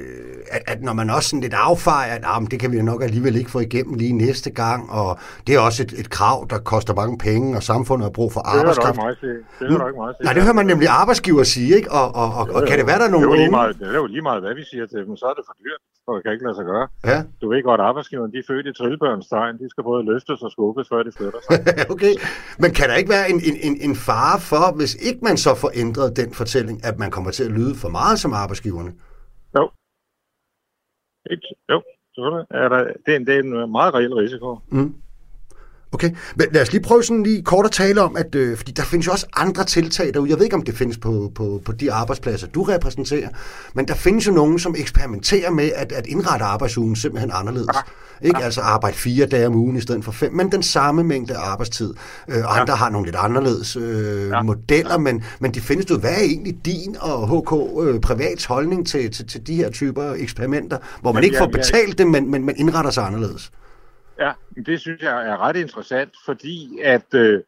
at, 0.50 0.62
at 0.66 0.82
når 0.82 0.92
man 0.92 1.10
også 1.10 1.28
sådan 1.28 1.40
lidt 1.40 1.54
affejer, 1.54 2.14
at 2.14 2.22
ah, 2.24 2.42
det 2.50 2.60
kan 2.60 2.72
vi 2.72 2.82
nok 2.82 3.02
alligevel 3.02 3.36
ikke 3.36 3.50
få 3.50 3.60
igennem 3.60 3.94
lige 3.94 4.12
næste 4.12 4.50
gang, 4.50 4.90
og 4.90 5.18
det 5.46 5.54
er 5.54 5.60
også 5.60 5.82
et, 5.82 5.92
et 5.92 6.10
krav, 6.10 6.46
der 6.50 6.58
koster 6.58 6.94
mange 6.94 7.18
penge, 7.18 7.56
og 7.56 7.62
samfundet 7.62 8.04
har 8.04 8.10
brug 8.10 8.32
for 8.32 8.40
arbejdskraft. 8.40 8.96
Det 8.96 9.30
er 9.30 9.66
det 9.68 9.80
er 9.80 9.86
ikke 9.86 9.98
meget 9.98 10.16
Nej, 10.24 10.32
det 10.32 10.42
hører 10.42 10.58
man 10.60 10.66
nemlig 10.66 10.88
arbejdsgiver 10.88 11.42
sige, 11.42 11.76
ikke? 11.76 11.90
Og, 11.90 12.06
og, 12.14 12.28
og, 12.38 12.44
og 12.54 12.60
kan 12.68 12.78
det 12.78 12.86
være, 12.86 12.98
der 12.98 13.06
er 13.10 13.10
nogle 13.10 13.26
det 13.26 13.32
er, 13.32 13.36
lige 13.36 13.50
meget, 13.50 13.78
det 13.78 13.88
er 13.88 13.94
jo 13.94 14.06
lige 14.06 14.22
meget, 14.22 14.40
hvad 14.42 14.54
vi 14.54 14.64
siger 14.70 14.86
til 14.86 14.98
dem, 15.06 15.16
så 15.16 15.26
er 15.30 15.34
det 15.38 15.44
for 15.48 15.54
dyrt, 15.64 15.80
og 16.06 16.12
det 16.16 16.22
kan 16.24 16.32
ikke 16.32 16.44
lade 16.44 16.56
sig 16.60 16.66
gøre. 16.72 16.86
Ja. 17.10 17.18
Du 17.42 17.48
ved 17.50 17.62
godt, 17.70 17.80
arbejdsgiveren, 17.80 18.32
de 18.32 18.38
er 18.38 18.46
født 18.50 18.66
i 18.66 18.72
trillebørnstegn, 18.78 19.54
de 19.62 19.66
skal 19.72 19.82
både 19.90 20.02
løftes 20.10 20.38
og 20.46 20.50
skubbes, 20.54 20.86
før 20.92 21.02
de 21.06 21.12
flytter 21.18 21.40
sig. 21.46 21.54
okay, 21.94 22.14
men 22.62 22.70
kan 22.78 22.86
der 22.88 22.94
ikke 23.00 23.10
være 23.16 23.26
en, 23.32 23.38
en, 23.48 23.56
en, 23.68 23.74
en 23.88 23.94
fare 24.08 24.38
for, 24.50 24.76
hvis 24.78 24.94
ikke 25.08 25.20
man 25.28 25.36
så 25.36 25.52
får 25.62 25.70
ændret 25.74 26.16
den 26.20 26.30
fortælling, 26.40 26.76
at 26.88 26.98
man 27.02 27.10
kommer 27.10 27.30
til 27.30 27.44
at 27.48 27.52
lyde 27.58 27.74
for 27.82 27.88
meget 27.88 28.16
som 28.18 28.32
arbejdsgiverne? 28.32 28.92
Jo. 31.30 31.34
Et, 31.34 31.44
jo, 31.70 31.82
selvfølgelig 32.14 32.46
er 32.50 32.68
der, 32.68 32.84
det 33.06 33.12
er 33.12 33.16
en, 33.16 33.26
det 33.26 33.34
er 33.34 33.42
en 33.42 33.70
meget 33.70 33.94
reel 33.94 34.14
risiko. 34.14 34.58
Mm. 34.68 34.94
Okay, 35.94 36.10
men 36.36 36.46
lad 36.52 36.62
os 36.62 36.72
lige 36.72 36.82
prøve 36.82 37.04
sådan 37.04 37.22
lige 37.22 37.42
kort 37.42 37.66
at 37.66 37.72
tale 37.72 38.02
om, 38.02 38.16
at 38.16 38.34
øh, 38.34 38.56
fordi 38.56 38.72
der 38.72 38.82
findes 38.82 39.06
jo 39.06 39.12
også 39.12 39.26
andre 39.36 39.64
tiltag 39.64 40.14
derude. 40.14 40.30
Jeg 40.30 40.38
ved 40.38 40.44
ikke, 40.44 40.56
om 40.56 40.62
det 40.62 40.74
findes 40.74 40.98
på, 40.98 41.32
på, 41.34 41.60
på 41.64 41.72
de 41.72 41.92
arbejdspladser, 41.92 42.46
du 42.46 42.62
repræsenterer, 42.62 43.28
men 43.74 43.88
der 43.88 43.94
findes 43.94 44.26
jo 44.26 44.32
nogen, 44.32 44.58
som 44.58 44.74
eksperimenterer 44.78 45.50
med 45.50 45.70
at, 45.74 45.92
at 45.92 46.06
indrette 46.06 46.44
arbejdsugen 46.44 46.96
simpelthen 46.96 47.30
anderledes. 47.34 47.68
Ja. 47.74 48.26
Ikke? 48.26 48.44
Altså 48.44 48.60
arbejde 48.60 48.96
fire 48.96 49.26
dage 49.26 49.46
om 49.46 49.54
ugen 49.54 49.76
i 49.76 49.80
stedet 49.80 50.04
for 50.04 50.12
fem, 50.12 50.32
men 50.32 50.52
den 50.52 50.62
samme 50.62 51.04
mængde 51.04 51.36
arbejdstid. 51.36 51.94
Øh, 52.28 52.36
andre 52.36 52.72
ja. 52.72 52.74
har 52.74 52.90
nogle 52.90 53.06
lidt 53.06 53.16
anderledes 53.18 53.76
øh, 53.76 54.28
ja. 54.28 54.42
modeller, 54.42 54.98
men, 54.98 55.24
men 55.40 55.54
de 55.54 55.60
findes 55.60 55.90
jo. 55.90 55.98
Hvad 55.98 56.10
er 56.10 56.20
egentlig 56.20 56.56
din 56.64 56.96
og 57.00 57.28
HK 57.28 57.52
øh, 57.86 58.00
privats 58.00 58.44
holdning 58.44 58.86
til, 58.86 59.10
til, 59.10 59.26
til 59.26 59.46
de 59.46 59.54
her 59.54 59.70
typer 59.70 60.12
eksperimenter, 60.12 60.78
hvor 61.00 61.12
man 61.12 61.24
ikke 61.24 61.38
får 61.38 61.46
betalt 61.46 61.98
det, 61.98 62.06
men, 62.06 62.30
men 62.30 62.46
man 62.46 62.54
indretter 62.58 62.90
sig 62.90 63.06
anderledes? 63.06 63.50
Ja, 64.18 64.32
det 64.66 64.80
synes 64.80 65.02
jeg 65.02 65.28
er 65.28 65.36
ret 65.36 65.56
interessant, 65.56 66.12
fordi 66.24 66.80
at, 66.82 67.14
øh, 67.14 67.42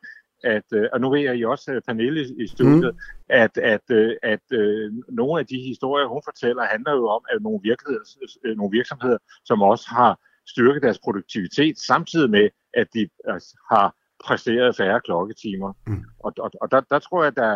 at 0.45 0.73
øh, 0.73 0.89
og 0.93 1.01
nu 1.01 1.11
ved 1.11 1.21
jeg, 1.21 1.33
at 1.33 1.39
I 1.39 1.45
også 1.45 1.73
er 1.73 1.81
panel 1.89 2.43
i 2.43 2.47
studiet, 2.47 2.95
mm. 2.95 3.01
at, 3.29 3.59
at, 3.59 3.91
øh, 3.91 4.17
at, 4.23 4.33
at 4.33 4.93
nogle 5.09 5.41
af 5.41 5.47
de 5.47 5.59
historier, 5.59 6.07
hun 6.07 6.23
fortæller, 6.25 6.65
handler 6.65 6.93
jo 6.93 7.09
om, 7.09 7.25
at 7.31 7.43
nogle, 7.43 7.61
virksomheder, 7.63 8.55
nogle 8.57 8.73
virksomheder, 8.73 9.19
som 9.45 9.63
også 9.63 9.87
har 9.89 10.21
styrket 10.49 10.83
deres 10.83 10.99
produktivitet, 10.99 11.79
samtidig 11.79 12.31
med, 12.31 12.49
at 12.75 12.87
de 12.95 13.09
altså, 13.25 13.57
har 13.71 13.95
præsteret 14.25 14.77
færre 14.77 15.01
klokketimer. 15.01 15.73
Mm. 15.87 16.05
Og, 16.19 16.33
og, 16.39 16.51
og 16.61 16.71
der, 16.71 16.81
der 16.81 16.99
tror 16.99 17.23
jeg, 17.23 17.29
at 17.29 17.37
der, 17.37 17.53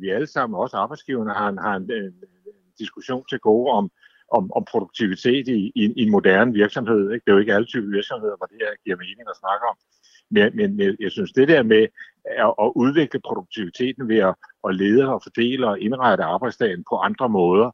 vi 0.00 0.08
alle 0.08 0.26
sammen, 0.26 0.60
også 0.60 0.76
arbejdsgiverne, 0.76 1.32
har 1.32 1.48
en, 1.48 1.58
har 1.58 1.76
en, 1.76 1.82
en 1.92 2.12
diskussion 2.78 3.24
til 3.30 3.38
gode 3.38 3.70
om, 3.70 3.90
om, 4.38 4.44
om 4.58 4.64
produktivitet 4.72 5.48
i, 5.48 5.72
i, 5.80 5.82
i 6.00 6.02
en 6.06 6.10
moderne 6.10 6.52
virksomhed. 6.52 7.02
Ikke? 7.12 7.22
Det 7.24 7.30
er 7.30 7.36
jo 7.36 7.42
ikke 7.44 7.54
alle 7.54 7.66
typer 7.66 7.90
virksomheder, 7.98 8.36
hvor 8.36 8.46
det 8.46 8.58
her 8.60 8.72
giver 8.84 8.96
mening 8.96 9.26
at 9.30 9.40
snakke 9.42 9.64
om. 9.70 9.76
Men, 10.30 10.48
men 10.56 10.96
jeg 11.00 11.10
synes, 11.10 11.32
det 11.32 11.48
der 11.48 11.62
med 11.62 11.84
at, 12.46 12.52
at 12.64 12.72
udvikle 12.82 13.20
produktiviteten 13.28 14.08
ved 14.08 14.20
at, 14.28 14.34
at 14.68 14.74
lede 14.74 15.08
og 15.14 15.22
fordele 15.22 15.68
og 15.68 15.80
indrette 15.80 16.24
arbejdsdagen 16.24 16.84
på 16.90 16.96
andre 16.96 17.28
måder, 17.28 17.68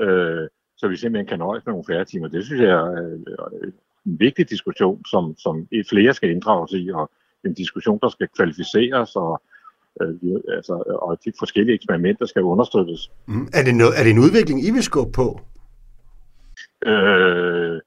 øh, 0.00 0.44
så 0.76 0.88
vi 0.88 0.96
simpelthen 0.96 1.26
kan 1.26 1.38
nøjes 1.38 1.66
med 1.66 1.72
nogle 1.72 1.90
færre 1.90 2.04
timer, 2.04 2.28
det 2.28 2.44
synes 2.44 2.60
jeg 2.60 2.70
er 2.70 2.92
øh, 2.92 3.72
en 4.06 4.20
vigtig 4.20 4.50
diskussion, 4.50 5.04
som, 5.04 5.34
som 5.38 5.68
flere 5.90 6.14
skal 6.14 6.30
inddrages 6.30 6.72
i, 6.72 6.88
og 6.88 7.10
en 7.44 7.54
diskussion, 7.54 7.98
der 8.02 8.08
skal 8.08 8.28
kvalificeres 8.36 9.16
og 9.16 9.42
øh, 10.02 10.14
altså, 10.56 10.98
og 11.02 11.18
de 11.24 11.32
forskellige 11.38 11.74
eksperimenter 11.74 12.26
skal 12.26 12.42
understøttes. 12.42 13.10
Mm. 13.26 13.48
Er, 13.52 13.62
det 13.62 13.74
noget, 13.74 13.94
er 13.98 14.02
det 14.02 14.10
en 14.10 14.18
udvikling, 14.18 14.58
I 14.68 14.70
vil 14.70 14.82
skubbe 14.82 15.12
på? 15.12 15.40
Øh, 16.86 17.80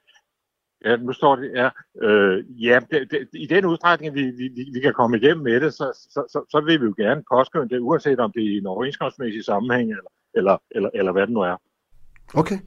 ja, 0.85 0.95
nu 0.95 1.13
står 1.13 1.35
det, 1.35 1.51
ja, 1.55 1.69
øh, 2.07 2.63
ja 2.65 2.79
det, 2.91 3.11
det, 3.11 3.27
i 3.33 3.47
den 3.47 3.65
udstrækning, 3.65 4.13
vi, 4.13 4.21
vi, 4.21 4.49
vi 4.73 4.79
kan 4.79 4.93
komme 4.93 5.17
igennem 5.17 5.43
med 5.43 5.61
det, 5.61 5.73
så, 5.73 6.07
så, 6.13 6.23
så, 6.29 6.45
så 6.49 6.61
vil 6.65 6.81
vi 6.81 6.85
jo 6.85 6.93
gerne 6.97 7.23
påskynde 7.31 7.69
det, 7.69 7.79
uanset 7.79 8.19
om 8.19 8.31
det 8.31 8.43
er 8.43 8.49
i 8.55 8.57
en 8.57 8.65
overenskomstmæssig 8.65 9.45
sammenhæng, 9.45 9.89
eller, 9.89 10.11
eller, 10.35 10.57
eller, 10.71 10.89
eller 10.93 11.11
hvad 11.11 11.21
det 11.21 11.33
nu 11.33 11.39
er. 11.39 11.55
Okay. 12.33 12.59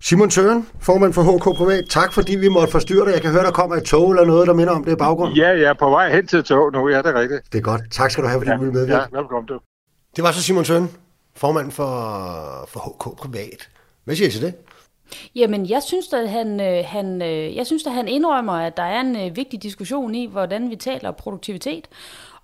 Simon 0.00 0.30
Søren, 0.30 0.68
formand 0.80 1.12
for 1.12 1.22
HK 1.22 1.56
Privat, 1.56 1.84
tak 1.88 2.12
fordi 2.12 2.36
vi 2.36 2.48
måtte 2.48 2.72
forstyrre 2.72 3.06
dig. 3.06 3.12
Jeg 3.12 3.22
kan 3.22 3.30
høre, 3.30 3.44
der 3.44 3.50
kommer 3.50 3.76
et 3.76 3.84
tog 3.84 4.10
eller 4.10 4.24
noget, 4.24 4.46
der 4.46 4.54
minder 4.54 4.72
om 4.72 4.84
det 4.84 4.92
i 4.92 4.96
baggrunden. 4.96 5.36
Ja, 5.36 5.50
ja, 5.50 5.72
på 5.72 5.90
vej 5.90 6.12
hen 6.12 6.26
til 6.26 6.44
tog 6.44 6.72
nu, 6.72 6.88
ja, 6.88 6.98
det 6.98 7.06
er 7.06 7.20
rigtigt. 7.20 7.52
Det 7.52 7.58
er 7.58 7.62
godt. 7.62 7.82
Tak 7.90 8.10
skal 8.10 8.24
du 8.24 8.28
have, 8.28 8.40
fordi 8.40 8.50
ja, 8.50 8.56
du 8.56 8.60
ville 8.60 8.72
medvirke. 8.72 9.02
Ja, 9.12 9.18
velkommen 9.18 9.46
du. 9.46 9.60
Det 10.16 10.24
var 10.24 10.32
så 10.32 10.42
Simon 10.42 10.64
Søren, 10.64 10.88
formand 11.36 11.70
for, 11.70 11.92
for 12.68 12.80
HK 12.80 13.16
Privat. 13.16 13.68
Hvad 14.04 14.14
siger 14.16 14.28
I 14.28 14.30
til 14.30 14.42
det? 14.42 14.54
Jamen, 15.34 15.68
jeg 15.68 15.82
synes, 15.82 16.12
at 16.12 16.30
han, 16.30 16.60
øh, 16.60 16.84
han, 16.86 17.22
øh, 17.22 17.56
jeg 17.56 17.66
synes, 17.66 17.86
at 17.86 17.92
han 17.92 18.08
indrømmer, 18.08 18.52
at 18.52 18.76
der 18.76 18.82
er 18.82 19.00
en 19.00 19.16
øh, 19.16 19.36
vigtig 19.36 19.62
diskussion 19.62 20.14
i, 20.14 20.26
hvordan 20.26 20.70
vi 20.70 20.76
taler 20.76 21.10
produktivitet. 21.10 21.88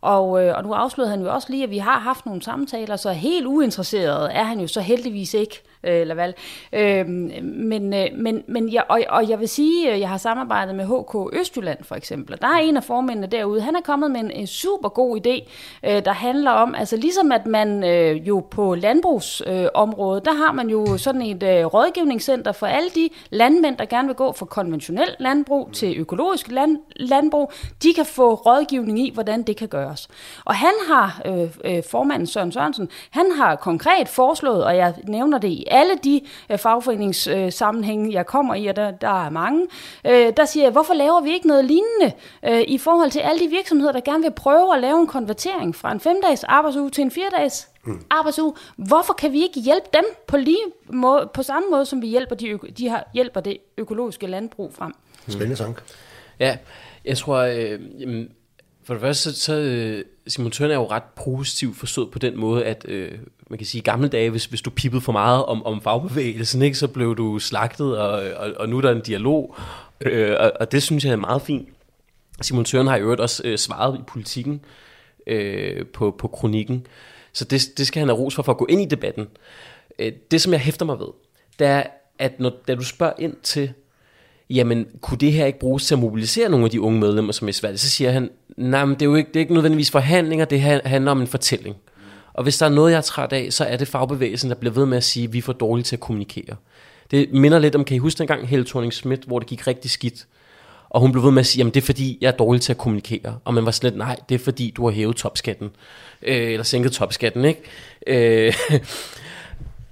Og, 0.05 0.45
øh, 0.45 0.57
og 0.57 0.63
nu 0.65 0.73
afslørede 0.73 1.11
han 1.11 1.23
jo 1.23 1.35
også 1.35 1.51
lige, 1.51 1.65
at 1.65 1.71
vi 1.71 1.79
har 1.79 1.99
haft 1.99 2.27
nogle 2.27 2.43
samtaler, 2.43 2.97
så 2.97 3.13
helt 3.13 3.47
uinteresseret 3.47 4.37
er 4.37 4.43
han 4.43 4.61
jo 4.61 4.67
så 4.67 4.81
heldigvis 4.81 5.35
ikke 5.35 5.63
øh, 5.87 6.07
Laval. 6.07 6.35
Øh, 6.73 7.07
men, 7.43 7.95
øh, 7.95 8.07
men, 8.17 8.43
men 8.49 8.73
jeg, 8.73 8.85
og, 8.89 9.01
og 9.09 9.29
jeg 9.29 9.41
vil 9.41 9.49
sige, 9.49 9.91
at 9.91 10.01
jeg 10.01 10.09
har 10.09 10.17
samarbejdet 10.17 10.75
med 10.75 10.85
HK 10.85 11.39
Østjylland 11.41 11.85
for 11.85 11.95
eksempel. 11.95 12.39
Der 12.41 12.47
er 12.47 12.59
en 12.59 12.77
af 12.77 12.85
formændene 12.85 13.27
derude, 13.27 13.61
han 13.61 13.77
er 13.77 13.81
kommet 13.81 14.11
med 14.11 14.21
en, 14.21 14.31
en 14.31 14.47
super 14.47 14.89
god 14.89 15.21
idé, 15.27 15.51
øh, 15.85 16.05
der 16.05 16.13
handler 16.13 16.51
om, 16.51 16.75
altså 16.75 16.97
ligesom 16.97 17.33
at 17.33 17.47
man 17.47 17.85
øh, 17.85 18.29
jo 18.29 18.47
på 18.51 18.75
landbrugsområdet, 18.75 20.23
øh, 20.23 20.25
der 20.25 20.33
har 20.33 20.53
man 20.53 20.69
jo 20.69 20.97
sådan 20.97 21.23
et 21.23 21.43
øh, 21.43 21.67
rådgivningscenter 21.67 22.53
for 22.53 22.67
alle 22.67 22.91
de 22.95 23.09
landmænd, 23.31 23.77
der 23.77 23.85
gerne 23.85 24.09
vil 24.09 24.17
gå 24.17 24.33
fra 24.33 24.47
konventionel 24.47 25.09
landbrug 25.19 25.71
til 25.73 25.99
økologisk 25.99 26.51
land, 26.51 26.79
landbrug. 26.97 27.53
De 27.83 27.95
kan 27.95 28.07
få 28.07 28.35
rådgivning 28.35 28.99
i, 28.99 29.11
hvordan 29.15 29.43
det 29.43 29.57
kan 29.57 29.69
gøres. 29.69 29.94
Og 30.45 30.55
han 30.55 30.73
har, 30.89 31.23
øh, 31.27 31.51
øh, 31.65 31.83
formanden 31.91 32.27
Søren 32.27 32.53
Sørensen, 32.53 32.89
han 33.11 33.33
har 33.33 33.57
konkret 33.57 34.09
foreslået, 34.09 34.65
og 34.65 34.77
jeg 34.77 34.95
nævner 35.09 35.39
det 35.39 35.49
i 35.49 35.65
alle 35.71 35.95
de 36.05 36.21
øh, 36.51 36.59
fagforeningssammenhænge, 36.59 38.13
jeg 38.13 38.27
kommer 38.27 38.55
i, 38.55 38.67
og 38.67 38.77
der, 38.77 38.91
der 38.91 39.25
er 39.27 39.31
mange, 39.31 39.67
øh, 40.07 40.33
der 40.37 40.45
siger 40.45 40.65
jeg, 40.65 40.73
hvorfor 40.73 40.95
laver 40.95 41.21
vi 41.21 41.33
ikke 41.33 41.47
noget 41.47 41.65
lignende 41.65 42.13
øh, 42.45 42.61
i 42.69 42.79
forhold 42.79 43.11
til 43.11 43.21
alle 43.21 43.41
de 43.41 43.51
virksomheder, 43.51 43.93
der 43.93 44.01
gerne 44.01 44.23
vil 44.23 44.33
prøve 44.33 44.75
at 44.75 44.81
lave 44.81 45.01
en 45.01 45.07
konvertering 45.07 45.77
fra 45.77 45.93
en 45.93 46.01
femdages 46.01 46.45
arbejdsuge 46.45 46.91
til 46.91 47.03
en 47.03 47.11
firedages 47.11 47.69
mm. 47.85 48.01
arbejdsuge. 48.11 48.55
Hvorfor 48.77 49.13
kan 49.13 49.33
vi 49.33 49.43
ikke 49.43 49.61
hjælpe 49.61 49.87
dem 49.95 50.05
på, 50.27 50.37
lige 50.37 50.65
måde, 50.89 51.31
på 51.35 51.43
samme 51.43 51.71
måde, 51.71 51.87
som 51.87 52.03
vi 52.03 52.07
hjælper, 52.07 52.37
de, 52.37 52.59
de 52.79 52.89
har, 52.89 53.09
hjælper 53.15 53.41
det 53.41 53.59
økologiske 53.79 54.27
landbrug 54.27 54.75
frem? 54.75 54.93
Spændende 55.29 55.57
sang. 55.57 55.79
Ja, 56.39 56.57
jeg 57.05 57.19
tror, 57.19 57.37
øh, 57.37 58.01
jamen, 58.01 58.29
for 58.85 58.95
det 58.95 59.01
første, 59.01 59.33
så, 59.33 59.41
så 59.41 59.55
øh, 59.55 60.05
Simon 60.27 60.51
Tørn 60.51 60.71
er 60.71 60.75
jo 60.75 60.87
ret 60.91 61.03
positivt 61.17 61.77
forstået 61.77 62.11
på 62.11 62.19
den 62.19 62.37
måde, 62.41 62.65
at 62.65 62.85
øh, 62.89 63.13
man 63.51 63.59
kan 63.59 63.67
sige, 63.67 63.79
i 63.79 63.83
gamle 63.83 64.09
dage, 64.09 64.31
hvis, 64.31 64.45
hvis 64.45 64.63
du 64.63 64.71
pippede 64.71 65.01
for 65.01 65.13
meget 65.13 65.45
om, 65.45 65.67
om 65.67 65.83
fagbevægelsen, 65.83 66.63
ikke, 66.63 66.79
så 66.79 66.89
blev 66.89 67.17
du 67.17 67.39
slagtet, 67.39 67.99
og, 67.99 68.11
og, 68.37 68.53
og 68.57 68.69
nu 68.69 68.77
er 68.77 68.81
der 68.81 68.91
en 68.91 69.01
dialog, 69.01 69.57
øh, 70.01 70.37
og, 70.41 70.53
og 70.61 70.73
det 70.73 70.83
synes 70.83 71.05
jeg 71.05 71.13
er 71.13 71.17
meget 71.17 71.43
fint. 71.43 71.69
Simon 72.41 72.65
Tøren 72.65 72.87
har 72.87 72.97
i 72.97 73.01
øvrigt 73.01 73.21
også 73.21 73.43
øh, 73.45 73.59
svaret 73.59 73.99
i 73.99 74.03
politikken, 74.07 74.61
øh, 75.27 75.87
på, 75.87 76.15
på 76.19 76.29
kronikken. 76.29 76.87
Så 77.33 77.45
det, 77.45 77.63
det 77.79 77.87
skal 77.87 78.01
han 78.01 78.09
have 78.09 78.19
ros 78.19 78.35
for, 78.35 78.43
for 78.43 78.53
at 78.53 78.59
gå 78.59 78.67
ind 78.67 78.81
i 78.81 78.85
debatten. 78.85 79.27
Øh, 79.99 80.13
det, 80.31 80.41
som 80.41 80.53
jeg 80.53 80.61
hæfter 80.61 80.87
mig 80.87 80.99
ved, 80.99 81.09
det 81.59 81.67
er, 81.67 81.83
at 82.19 82.41
når, 82.41 82.53
da 82.69 82.75
du 82.75 82.85
spørger 82.85 83.13
ind 83.19 83.37
til, 83.43 83.73
jamen, 84.51 84.87
kunne 85.01 85.19
det 85.19 85.33
her 85.33 85.47
ikke 85.47 85.59
bruges 85.59 85.87
til 85.87 85.95
at 85.95 85.99
mobilisere 85.99 86.49
nogle 86.49 86.65
af 86.65 86.71
de 86.71 86.81
unge 86.81 87.01
medlemmer, 87.01 87.33
som 87.33 87.49
er 87.49 87.53
svært, 87.53 87.81
så 87.81 87.91
siger 87.91 88.11
han, 88.11 88.31
nej, 88.57 88.85
men 88.85 88.95
det 88.95 89.03
er 89.03 89.07
jo 89.07 89.15
ikke, 89.15 89.29
det 89.29 89.37
er 89.37 89.41
ikke 89.41 89.55
nødvendigvis 89.55 89.91
forhandlinger, 89.91 90.45
det 90.45 90.61
handler 90.61 91.11
om 91.11 91.21
en 91.21 91.27
fortælling. 91.27 91.77
Og 92.35 92.43
hvis 92.43 92.59
der 92.59 92.67
er 92.67 92.71
noget, 92.71 92.91
jeg 92.93 92.97
er 92.97 93.03
træt 93.03 93.33
af, 93.33 93.53
så 93.53 93.65
er 93.65 93.77
det 93.77 93.89
fagbevægelsen, 93.89 94.51
der 94.51 94.57
bliver 94.57 94.73
ved 94.73 94.87
med 94.87 94.97
at 94.97 95.05
sige, 95.05 95.25
at 95.25 95.33
vi 95.33 95.39
er 95.39 95.43
for 95.43 95.53
dårlige 95.53 95.85
til 95.85 95.97
at 95.97 96.01
kommunikere. 96.01 96.57
Det 97.11 97.33
minder 97.33 97.59
lidt 97.59 97.75
om, 97.75 97.85
kan 97.85 97.95
I 97.95 97.99
huske 97.99 98.19
dengang 98.19 98.49
Helle 98.49 98.67
thorning 98.67 98.93
Schmidt, 98.93 99.25
hvor 99.25 99.39
det 99.39 99.49
gik 99.49 99.67
rigtig 99.67 99.91
skidt? 99.91 100.27
Og 100.91 101.01
hun 101.01 101.13
blev 101.13 101.25
ved 101.25 101.31
med 101.31 101.41
at 101.41 101.47
sige, 101.47 101.59
jamen 101.59 101.75
det 101.75 101.81
er 101.81 101.85
fordi, 101.85 102.19
jeg 102.21 102.29
er 102.29 102.37
dårlig 102.37 102.63
til 102.63 102.73
at 102.73 102.79
kommunikere. 102.79 103.39
Og 103.45 103.55
man 103.55 103.65
var 103.65 103.71
slet, 103.71 103.97
nej, 103.97 104.17
det 104.29 104.35
er 104.35 104.39
fordi, 104.39 104.71
du 104.77 104.85
har 104.85 104.93
hævet 104.93 105.17
topskatten. 105.17 105.71
Øh, 106.23 106.51
eller 106.51 106.65
sænket 106.65 106.93
topskatten, 106.93 107.45
ikke? 107.45 107.63
Øh, 108.07 108.55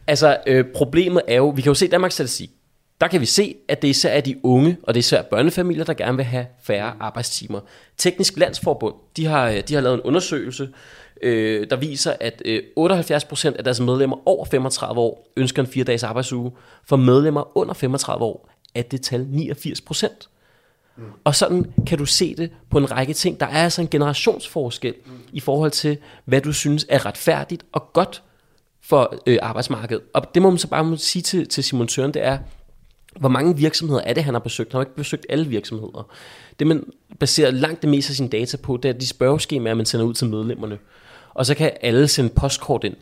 altså, 0.07 0.39
øh, 0.47 0.65
problemet 0.75 1.23
er 1.29 1.37
jo, 1.37 1.49
vi 1.49 1.63
kan 1.63 1.71
jo 1.71 1.75
se 1.75 1.89
Danmarks 1.89 2.15
statistik. 2.15 2.51
Der 3.03 3.09
kan 3.09 3.21
vi 3.21 3.27
se, 3.27 3.55
at 3.69 3.83
det 3.83 3.89
især 3.89 4.11
er 4.11 4.21
de 4.21 4.37
unge, 4.43 4.77
og 4.83 4.95
det 4.95 4.99
er 4.99 5.03
især 5.03 5.23
børnefamilier, 5.23 5.85
der 5.85 5.95
gerne 5.95 6.17
vil 6.17 6.25
have 6.25 6.47
færre 6.63 6.93
arbejdstimer. 7.01 7.61
Teknisk 7.97 8.37
Landsforbund, 8.37 8.95
de 9.17 9.27
har, 9.27 9.49
øh, 9.49 9.63
de 9.69 9.75
har 9.75 9.81
lavet 9.81 9.95
en 9.95 10.01
undersøgelse, 10.01 10.69
øh, 11.23 11.67
der 11.71 11.77
viser, 11.77 12.15
at 12.21 12.43
øh, 12.45 12.63
78% 12.77 13.57
af 13.57 13.65
deres 13.65 13.81
medlemmer 13.81 14.29
over 14.29 14.45
35 14.45 15.01
år 15.01 15.33
ønsker 15.37 15.63
en 15.63 15.69
4-dages 15.69 16.03
arbejdsuge. 16.03 16.53
For 16.85 16.97
medlemmer 16.97 17.57
under 17.59 17.75
35 17.75 18.25
år 18.25 18.49
er 18.75 18.83
det 18.83 19.03
tal 19.03 19.27
89%. 19.31 20.29
Mm. 20.97 21.05
Og 21.25 21.35
sådan 21.35 21.73
kan 21.87 21.99
du 21.99 22.07
se 22.07 22.35
det 22.35 22.51
på 22.71 22.79
en 22.79 22.91
række 22.91 23.13
ting. 23.13 23.41
Der 23.41 23.47
er 23.47 23.63
altså 23.65 23.81
en 23.81 23.89
generationsforskel 23.89 24.95
mm. 25.07 25.13
i 25.33 25.41
forhold 25.41 25.71
til, 25.71 25.99
hvad 26.25 26.41
du 26.41 26.53
synes 26.53 26.87
er 26.89 27.07
retfærdigt 27.07 27.63
og 27.73 27.93
godt 27.93 28.23
for 28.83 29.15
øh, 29.27 29.39
arbejdsmarkedet. 29.43 30.03
Og 30.15 30.35
det 30.35 30.43
må 30.43 30.51
man 30.51 30.59
så 30.59 30.69
bare 30.69 30.99
sige 30.99 31.23
til, 31.23 31.49
til 31.49 31.65
Simon 31.65 31.89
Søren, 31.89 32.15
det 32.15 32.25
er, 32.25 32.39
hvor 33.21 33.29
mange 33.29 33.57
virksomheder 33.57 34.01
er 34.01 34.15
det, 34.15 34.25
han 34.25 34.35
har 34.35 34.39
besøgt? 34.39 34.73
Han 34.73 34.79
har 34.79 34.83
ikke 34.83 34.97
besøgt 34.97 35.27
alle 35.29 35.49
virksomheder. 35.49 36.09
Det, 36.59 36.67
man 36.67 36.85
baserer 37.21 37.51
langt 37.51 37.83
det 37.83 37.91
meste 37.91 38.11
af 38.11 38.17
sin 38.17 38.29
data 38.29 38.57
på, 38.57 38.77
det 38.77 38.89
er 38.89 38.93
de 38.93 39.07
spørgeskemaer, 39.07 39.75
man 39.75 39.87
sender 39.87 40.07
ud 40.07 40.15
til 40.15 40.27
medlemmerne. 40.27 40.79
Og 41.35 41.47
så 41.47 41.55
kan 41.55 41.71
alle 41.81 42.09
sende 42.09 42.31
postkort 42.31 42.85
ind. 42.85 42.97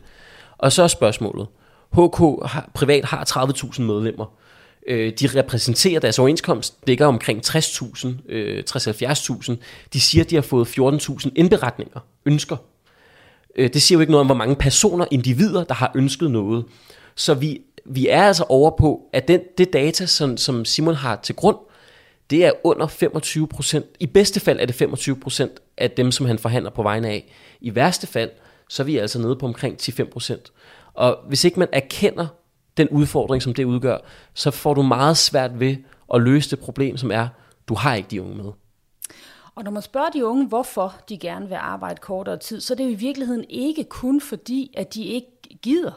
Og 0.57 0.71
så 0.71 0.83
er 0.83 0.87
spørgsmålet, 0.87 1.47
HK 1.91 2.17
har, 2.45 2.69
privat 2.73 3.05
har 3.05 3.47
30.000 3.51 3.81
medlemmer. 3.81 4.25
Øh, 4.87 5.13
de 5.19 5.27
repræsenterer 5.27 5.99
deres 5.99 6.19
overenskomst, 6.19 6.77
ligger 6.87 7.05
omkring 7.05 7.41
60.000, 7.45 8.07
øh, 8.29 8.63
60-70.000. 8.69 9.55
De 9.93 10.01
siger, 10.01 10.23
de 10.23 10.35
har 10.35 10.41
fået 10.41 10.67
14.000 10.67 11.29
indberetninger, 11.35 11.99
ønsker. 12.25 12.57
Øh, 13.55 13.73
det 13.73 13.81
siger 13.81 13.97
jo 13.97 14.01
ikke 14.01 14.11
noget 14.11 14.21
om, 14.21 14.27
hvor 14.27 14.35
mange 14.35 14.55
personer, 14.55 15.05
individer, 15.11 15.63
der 15.63 15.73
har 15.73 15.91
ønsket 15.95 16.31
noget. 16.31 16.65
Så 17.15 17.33
vi, 17.33 17.61
vi 17.85 18.07
er 18.07 18.23
altså 18.23 18.45
over 18.49 18.71
på, 18.77 19.09
at 19.13 19.27
den, 19.27 19.41
det 19.57 19.73
data, 19.73 20.05
som, 20.05 20.37
som 20.37 20.65
Simon 20.65 20.95
har 20.95 21.15
til 21.15 21.35
grund, 21.35 21.57
det 22.29 22.45
er 22.45 22.51
under 22.63 22.87
25 22.87 23.47
procent. 23.47 23.85
I 23.99 24.05
bedste 24.05 24.39
fald 24.39 24.59
er 24.59 24.65
det 24.65 24.75
25 24.75 25.15
procent 25.15 25.51
af 25.77 25.91
dem, 25.91 26.11
som 26.11 26.25
han 26.25 26.39
forhandler 26.39 26.71
på 26.71 26.83
vegne 26.83 27.07
af. 27.07 27.33
I 27.61 27.75
værste 27.75 28.07
fald, 28.07 28.29
så 28.69 28.83
er 28.83 28.85
vi 28.85 28.97
altså 28.97 29.19
nede 29.19 29.35
på 29.35 29.45
omkring 29.45 29.77
10-5 29.81 30.09
procent. 30.09 30.51
Og 30.93 31.17
hvis 31.27 31.43
ikke 31.43 31.59
man 31.59 31.67
erkender 31.71 32.27
den 32.77 32.89
udfordring, 32.89 33.43
som 33.43 33.53
det 33.53 33.63
udgør, 33.63 33.97
så 34.33 34.51
får 34.51 34.73
du 34.73 34.81
meget 34.81 35.17
svært 35.17 35.59
ved 35.59 35.75
at 36.13 36.21
løse 36.21 36.49
det 36.49 36.59
problem, 36.59 36.97
som 36.97 37.11
er, 37.11 37.27
du 37.67 37.75
har 37.75 37.95
ikke 37.95 38.09
de 38.11 38.21
unge 38.21 38.35
med. 38.35 38.51
Og 39.55 39.63
når 39.63 39.71
man 39.71 39.81
spørger 39.81 40.09
de 40.09 40.25
unge, 40.25 40.47
hvorfor 40.47 40.95
de 41.09 41.17
gerne 41.17 41.47
vil 41.47 41.55
arbejde 41.55 41.99
kortere 42.01 42.37
tid, 42.37 42.61
så 42.61 42.73
er 42.73 42.75
det 42.75 42.83
jo 42.83 42.89
i 42.89 42.95
virkeligheden 42.95 43.45
ikke 43.49 43.83
kun 43.83 44.21
fordi, 44.21 44.73
at 44.77 44.93
de 44.93 45.03
ikke 45.03 45.27
gider. 45.61 45.91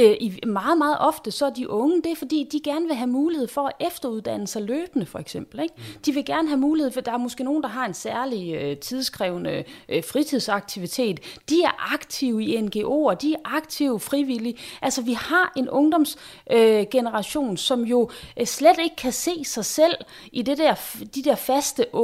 Øh, 0.00 0.16
i, 0.20 0.40
meget, 0.46 0.78
meget 0.78 0.96
ofte 1.00 1.30
så 1.30 1.46
er 1.46 1.50
de 1.50 1.70
unge, 1.70 2.02
det 2.02 2.12
er 2.12 2.16
fordi, 2.16 2.48
de 2.52 2.60
gerne 2.60 2.86
vil 2.86 2.94
have 2.94 3.06
mulighed 3.06 3.48
for 3.48 3.66
at 3.66 3.72
efteruddanne 3.80 4.46
sig 4.46 4.62
løbende, 4.62 5.06
for 5.06 5.18
eksempel. 5.18 5.60
Ikke? 5.60 5.74
Mm. 5.76 6.02
De 6.06 6.12
vil 6.12 6.24
gerne 6.24 6.48
have 6.48 6.58
mulighed 6.60 6.92
for, 6.92 7.00
der 7.00 7.12
er 7.12 7.16
måske 7.16 7.44
nogen, 7.44 7.62
der 7.62 7.68
har 7.68 7.86
en 7.86 7.94
særlig 7.94 8.54
øh, 8.54 8.76
tidskrævende 8.76 9.64
øh, 9.88 10.04
fritidsaktivitet. 10.04 11.20
De 11.48 11.62
er 11.62 11.92
aktive 11.94 12.44
i 12.44 12.56
NGO'er, 12.56 13.14
de 13.14 13.32
er 13.32 13.38
aktive 13.44 14.00
frivillige. 14.00 14.54
Altså, 14.82 15.02
vi 15.02 15.12
har 15.12 15.52
en 15.56 15.68
ungdomsgeneration, 15.68 17.52
øh, 17.52 17.58
som 17.58 17.82
jo 17.82 18.10
øh, 18.36 18.46
slet 18.46 18.78
ikke 18.82 18.96
kan 18.96 19.12
se 19.12 19.44
sig 19.44 19.64
selv 19.64 19.94
i 20.32 20.42
det 20.42 20.58
der, 20.58 20.74
de 21.14 21.22
der 21.22 21.34
faste 21.34 21.82
8-4 21.82 21.96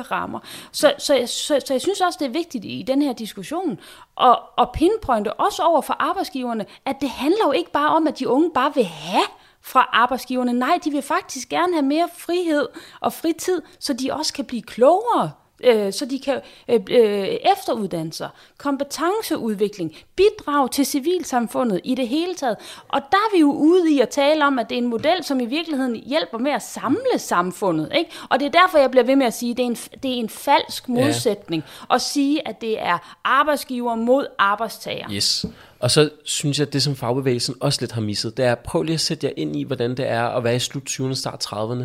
rammer. 0.00 0.40
Så, 0.72 0.92
så, 0.98 1.22
så, 1.26 1.60
så 1.66 1.74
jeg 1.74 1.80
synes 1.80 2.00
også, 2.00 2.16
det 2.20 2.26
er 2.26 2.32
vigtigt 2.32 2.64
i 2.64 2.84
den 2.86 3.02
her 3.02 3.12
diskussion 3.12 3.80
og, 4.20 4.42
og 4.56 4.72
pinpointe 4.72 5.32
også 5.32 5.62
over 5.62 5.80
for 5.80 5.96
arbejdsgiverne, 5.98 6.66
at 6.86 6.96
det 7.00 7.10
handler 7.10 7.46
jo 7.46 7.52
ikke 7.52 7.72
bare 7.72 7.88
om, 7.88 8.06
at 8.06 8.18
de 8.18 8.28
unge 8.28 8.50
bare 8.54 8.74
vil 8.74 8.84
have 8.84 9.24
fra 9.62 9.88
arbejdsgiverne. 9.92 10.52
Nej, 10.52 10.78
de 10.84 10.90
vil 10.90 11.02
faktisk 11.02 11.48
gerne 11.48 11.72
have 11.72 11.86
mere 11.86 12.08
frihed 12.18 12.68
og 13.00 13.12
fritid, 13.12 13.62
så 13.78 13.92
de 13.92 14.12
også 14.12 14.32
kan 14.32 14.44
blive 14.44 14.62
klogere 14.62 15.30
øh, 15.64 15.92
så 15.92 16.06
de 16.06 16.18
kan 16.18 16.40
øh, 16.68 16.80
øh, 16.90 17.28
efteruddanne 17.56 18.12
sig, 18.12 18.28
kompetenceudvikling, 18.58 19.96
bidrage 20.16 20.68
til 20.68 20.86
civilsamfundet 20.86 21.80
i 21.84 21.94
det 21.94 22.08
hele 22.08 22.34
taget. 22.34 22.56
Og 22.88 23.00
der 23.10 23.16
er 23.16 23.36
vi 23.36 23.40
jo 23.40 23.52
ude 23.52 23.92
i 23.92 24.00
at 24.00 24.08
tale 24.08 24.46
om, 24.46 24.58
at 24.58 24.68
det 24.68 24.74
er 24.74 24.82
en 24.82 24.88
model, 24.88 25.24
som 25.24 25.40
i 25.40 25.46
virkeligheden 25.46 26.02
hjælper 26.06 26.38
med 26.38 26.52
at 26.52 26.62
samle 26.62 27.18
samfundet. 27.18 27.92
Ikke? 27.98 28.10
Og 28.30 28.40
det 28.40 28.46
er 28.46 28.60
derfor, 28.60 28.78
jeg 28.78 28.90
bliver 28.90 29.04
ved 29.04 29.16
med 29.16 29.26
at 29.26 29.34
sige, 29.34 29.50
at 29.50 29.56
det 29.56 29.62
er 29.62 29.66
en, 29.66 29.74
det 29.74 30.10
er 30.10 30.14
en 30.14 30.28
falsk 30.28 30.88
modsætning 30.88 31.64
ja. 31.90 31.94
at 31.94 32.00
sige, 32.00 32.48
at 32.48 32.60
det 32.60 32.82
er 32.82 33.18
arbejdsgiver 33.24 33.94
mod 33.94 34.26
arbejdstager. 34.38 35.10
Yes. 35.10 35.46
Og 35.80 35.90
så 35.90 36.10
synes 36.24 36.58
jeg, 36.58 36.66
at 36.66 36.72
det 36.72 36.82
som 36.82 36.96
fagbevægelsen 36.96 37.54
også 37.60 37.82
lidt 37.82 37.92
har 37.92 38.00
misset, 38.00 38.36
det 38.36 38.44
er, 38.44 38.54
prøv 38.54 38.82
lige 38.82 38.94
at 38.94 39.00
sætte 39.00 39.26
jer 39.26 39.32
ind 39.36 39.56
i, 39.56 39.62
hvordan 39.62 39.90
det 39.90 40.08
er 40.08 40.22
at 40.22 40.44
være 40.44 40.56
i 40.56 40.58
slut 40.58 40.90
20'erne, 40.90 41.14
start 41.14 41.46
30'erne 41.46 41.84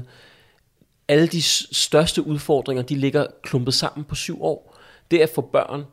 alle 1.08 1.28
de 1.28 1.41
største 1.72 2.28
udfordringer, 2.28 2.84
de 2.84 2.95
ligger 2.95 3.26
klumpet 3.43 3.74
sammen 3.74 4.03
på 4.03 4.16
syv 4.16 4.43
år. 4.43 4.78
Det 5.12 5.24
er 5.24 5.28
for 5.36 5.41
børn. 5.41 5.84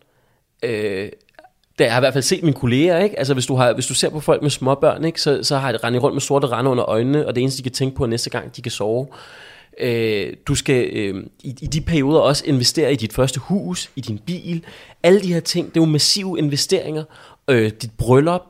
Øh, 0.63 1.11
det 1.79 1.87
har 1.87 1.95
jeg 1.95 1.99
i 1.99 2.05
hvert 2.05 2.13
fald 2.13 2.23
set 2.23 2.43
mine 2.43 2.57
kolleger, 2.57 2.99
ikke? 2.99 3.19
Altså 3.19 3.35
hvis 3.35 3.47
du, 3.47 3.55
har, 3.55 3.73
hvis 3.73 3.87
du 3.87 3.95
ser 3.95 4.09
på 4.09 4.21
folk 4.21 4.43
med 4.43 4.51
små 4.51 4.75
børn, 4.75 5.05
ikke? 5.05 5.21
Så, 5.21 5.43
så 5.43 5.57
har 5.57 5.73
de 5.73 5.79
rendet 5.79 6.03
rundt 6.03 6.15
med 6.15 6.21
sorte 6.21 6.47
rande 6.47 6.71
under 6.71 6.85
øjnene, 6.85 7.27
og 7.27 7.35
det 7.35 7.41
eneste, 7.41 7.59
de 7.59 7.63
kan 7.63 7.73
tænke 7.73 7.97
på, 7.97 8.03
er 8.03 8.09
næste 8.09 8.31
gang, 8.31 8.57
de 8.57 8.63
kan 8.63 8.73
sove. 8.73 9.07
Øh, 9.81 10.33
du 10.47 10.55
skal 10.55 10.91
øh, 10.93 11.25
i, 11.43 11.55
i 11.63 11.67
de 11.67 11.81
perioder 11.81 12.21
også 12.21 12.45
investere 12.47 12.93
i 12.93 12.97
dit 12.97 13.13
første 13.13 13.41
hus, 13.41 13.91
i 13.97 14.01
din 14.01 14.19
bil. 14.19 14.65
Alle 15.03 15.21
de 15.23 15.33
her 15.33 15.41
ting, 15.41 15.69
det 15.75 15.81
er 15.81 15.85
jo 15.85 15.91
massive 15.91 16.39
investeringer. 16.39 17.05
Øh, 17.49 17.71
dit 17.83 17.91
bryllup, 17.99 18.43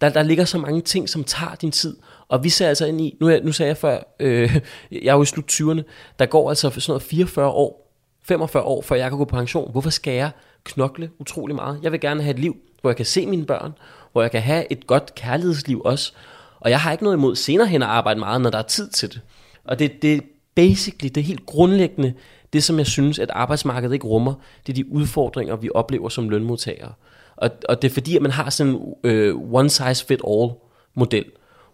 der, 0.00 0.08
der 0.08 0.22
ligger 0.22 0.44
så 0.44 0.58
mange 0.58 0.80
ting, 0.80 1.08
som 1.08 1.24
tager 1.24 1.54
din 1.54 1.70
tid. 1.70 1.96
Og 2.28 2.44
vi 2.44 2.48
ser 2.48 2.68
altså 2.68 2.86
ind 2.86 3.00
i, 3.00 3.16
nu, 3.20 3.30
nu 3.42 3.52
sagde 3.52 3.68
jeg 3.68 3.76
før, 3.76 4.14
øh, 4.20 4.60
jeg 4.92 5.10
er 5.10 5.14
jo 5.14 5.22
i 5.22 5.26
slut 5.26 5.52
20'erne, 5.52 5.82
der 6.18 6.26
går 6.26 6.48
altså 6.48 6.70
sådan 6.70 6.90
noget 6.90 7.02
44 7.02 7.46
år, 7.46 7.94
45 8.22 8.62
år, 8.62 8.82
før 8.82 8.96
jeg 8.96 9.10
kan 9.10 9.18
gå 9.18 9.24
på 9.24 9.36
pension. 9.36 9.70
Hvorfor 9.70 9.90
skal 9.90 10.14
jeg 10.14 10.30
knokle 10.64 11.10
utrolig 11.18 11.56
meget? 11.56 11.80
Jeg 11.82 11.92
vil 11.92 12.00
gerne 12.00 12.22
have 12.22 12.34
et 12.34 12.38
liv, 12.38 12.56
hvor 12.80 12.90
jeg 12.90 12.96
kan 12.96 13.06
se 13.06 13.26
mine 13.26 13.46
børn, 13.46 13.72
hvor 14.12 14.22
jeg 14.22 14.30
kan 14.30 14.42
have 14.42 14.72
et 14.72 14.86
godt 14.86 15.14
kærlighedsliv 15.14 15.82
også. 15.84 16.12
Og 16.60 16.70
jeg 16.70 16.80
har 16.80 16.92
ikke 16.92 17.04
noget 17.04 17.16
imod 17.16 17.36
senere 17.36 17.66
hen 17.66 17.82
at 17.82 17.88
arbejde 17.88 18.20
meget, 18.20 18.40
når 18.40 18.50
der 18.50 18.58
er 18.58 18.62
tid 18.62 18.88
til 18.88 19.08
det. 19.08 19.20
Og 19.64 19.78
det, 19.78 20.02
det 20.02 20.14
er 20.14 20.20
basically, 20.54 21.08
det 21.14 21.20
er 21.20 21.24
helt 21.24 21.46
grundlæggende, 21.46 22.14
det 22.52 22.64
som 22.64 22.78
jeg 22.78 22.86
synes, 22.86 23.18
at 23.18 23.30
arbejdsmarkedet 23.30 23.94
ikke 23.94 24.06
rummer, 24.06 24.34
det 24.66 24.72
er 24.72 24.74
de 24.74 24.92
udfordringer, 24.92 25.56
vi 25.56 25.70
oplever 25.74 26.08
som 26.08 26.28
lønmodtagere. 26.28 26.92
Og, 27.36 27.50
og 27.68 27.82
det 27.82 27.90
er 27.90 27.94
fordi, 27.94 28.16
at 28.16 28.22
man 28.22 28.30
har 28.30 28.50
sådan 28.50 28.72
en 28.72 28.94
øh, 29.04 29.36
one 29.52 29.70
size 29.70 30.06
fit 30.06 30.20
all 30.28 30.50
model 30.94 31.24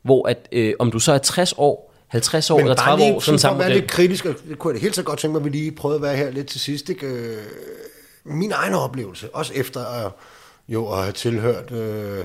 hvor 0.05 0.29
at, 0.29 0.49
øh, 0.53 0.75
om 0.79 0.91
du 0.91 0.99
så 0.99 1.13
er 1.13 1.19
60 1.19 1.55
år, 1.57 1.95
50 2.09 2.51
år 2.51 2.59
eller 2.59 2.75
30 2.75 3.05
lige, 3.05 3.15
år, 3.15 3.21
sådan 3.21 3.39
samme 3.39 3.63
model. 3.63 3.77
lidt 3.77 3.91
kritisk, 3.91 4.25
og 4.25 4.35
det 4.49 4.59
kunne 4.59 4.75
jeg 4.75 4.83
helt 4.83 4.95
så 4.95 5.03
godt 5.03 5.19
tænke 5.19 5.33
mig, 5.33 5.41
at 5.41 5.45
vi 5.45 5.51
lige 5.51 5.73
prøvede 5.73 5.97
at 5.97 6.03
være 6.03 6.17
her 6.17 6.31
lidt 6.31 6.47
til 6.47 6.61
sidst. 6.61 6.91
Ikke? 6.91 7.07
Øh, 7.07 7.39
min 8.25 8.53
egen 8.53 8.75
oplevelse, 8.75 9.35
også 9.35 9.53
efter 9.55 9.85
at, 9.85 10.13
jo 10.69 10.89
at 10.93 10.99
have 10.99 11.13
tilhørt 11.13 11.73
øh, 11.73 12.25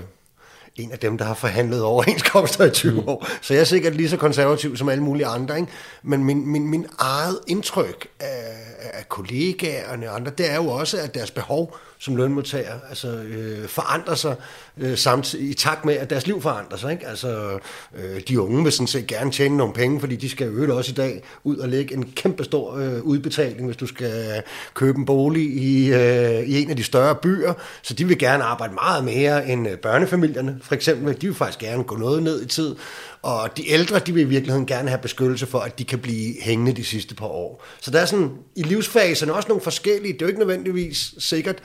en 0.76 0.92
af 0.92 0.98
dem, 0.98 1.18
der 1.18 1.24
har 1.24 1.34
forhandlet 1.34 1.82
overenskomster 1.82 2.64
i 2.64 2.70
20 2.70 2.92
mm. 2.92 3.08
år. 3.08 3.26
Så 3.40 3.54
jeg 3.54 3.60
er 3.60 3.64
sikkert 3.64 3.94
lige 3.94 4.08
så 4.08 4.16
konservativ 4.16 4.76
som 4.76 4.88
alle 4.88 5.04
mulige 5.04 5.26
andre. 5.26 5.56
Ikke? 5.60 5.72
Men 6.02 6.24
min, 6.24 6.46
min, 6.46 6.68
min 6.68 6.86
eget 6.98 7.38
indtryk 7.46 8.06
af, 8.20 8.56
af 8.92 9.08
kollegaerne 9.08 10.10
og 10.10 10.16
andre, 10.16 10.32
det 10.38 10.50
er 10.50 10.56
jo 10.56 10.68
også, 10.68 10.98
at 10.98 11.14
deres 11.14 11.30
behov 11.30 11.76
som 12.00 12.16
lønmodtager 12.16 12.74
altså, 12.88 13.08
øh, 13.08 13.68
forandrer 13.68 14.14
sig 14.14 14.36
øh, 14.78 14.98
samtidig, 14.98 15.50
i 15.50 15.54
takt 15.54 15.84
med, 15.84 15.94
at 15.94 16.10
deres 16.10 16.26
liv 16.26 16.42
forandrer 16.42 16.78
sig. 16.78 16.92
Ikke? 16.92 17.06
Altså, 17.06 17.58
øh, 17.96 18.20
de 18.28 18.40
unge 18.40 18.62
vil 18.62 18.72
sådan 18.72 18.86
set 18.86 19.06
gerne 19.06 19.30
tjene 19.30 19.56
nogle 19.56 19.74
penge, 19.74 20.00
fordi 20.00 20.16
de 20.16 20.28
skal 20.28 20.52
jo 20.52 20.76
også 20.76 20.90
i 20.90 20.94
dag 20.94 21.22
ud 21.44 21.56
og 21.56 21.68
lægge 21.68 21.94
en 21.94 22.12
kæmpe 22.16 22.44
stor 22.44 22.76
øh, 22.76 23.02
udbetaling, 23.02 23.66
hvis 23.66 23.76
du 23.76 23.86
skal 23.86 24.42
købe 24.74 24.98
en 24.98 25.04
bolig 25.04 25.42
i, 25.42 25.92
øh, 25.92 26.40
i 26.40 26.62
en 26.62 26.70
af 26.70 26.76
de 26.76 26.84
større 26.84 27.14
byer. 27.14 27.54
Så 27.82 27.94
de 27.94 28.04
vil 28.04 28.18
gerne 28.18 28.44
arbejde 28.44 28.74
meget 28.74 29.04
mere 29.04 29.48
end 29.48 29.68
øh, 29.68 29.78
børnefamilierne, 29.78 30.58
for 30.62 30.74
eksempel. 30.74 31.20
De 31.20 31.26
vil 31.26 31.36
faktisk 31.36 31.58
gerne 31.58 31.84
gå 31.84 31.96
noget 31.96 32.22
ned 32.22 32.42
i 32.42 32.46
tid. 32.46 32.76
Og 33.22 33.56
de 33.56 33.70
ældre, 33.70 33.98
de 33.98 34.14
vil 34.14 34.22
i 34.22 34.26
virkeligheden 34.26 34.66
gerne 34.66 34.88
have 34.88 35.00
beskyttelse 35.00 35.46
for, 35.46 35.58
at 35.58 35.78
de 35.78 35.84
kan 35.84 35.98
blive 35.98 36.34
hængende 36.40 36.72
de 36.72 36.84
sidste 36.84 37.14
par 37.14 37.26
år. 37.26 37.64
Så 37.80 37.90
der 37.90 38.00
er 38.00 38.04
sådan, 38.06 38.30
i 38.56 38.62
livsfaserne 38.62 39.32
også 39.32 39.48
nogle 39.48 39.62
forskellige, 39.62 40.12
det 40.12 40.22
er 40.22 40.26
jo 40.26 40.28
ikke 40.28 40.38
nødvendigvis 40.38 41.14
sikkert, 41.18 41.62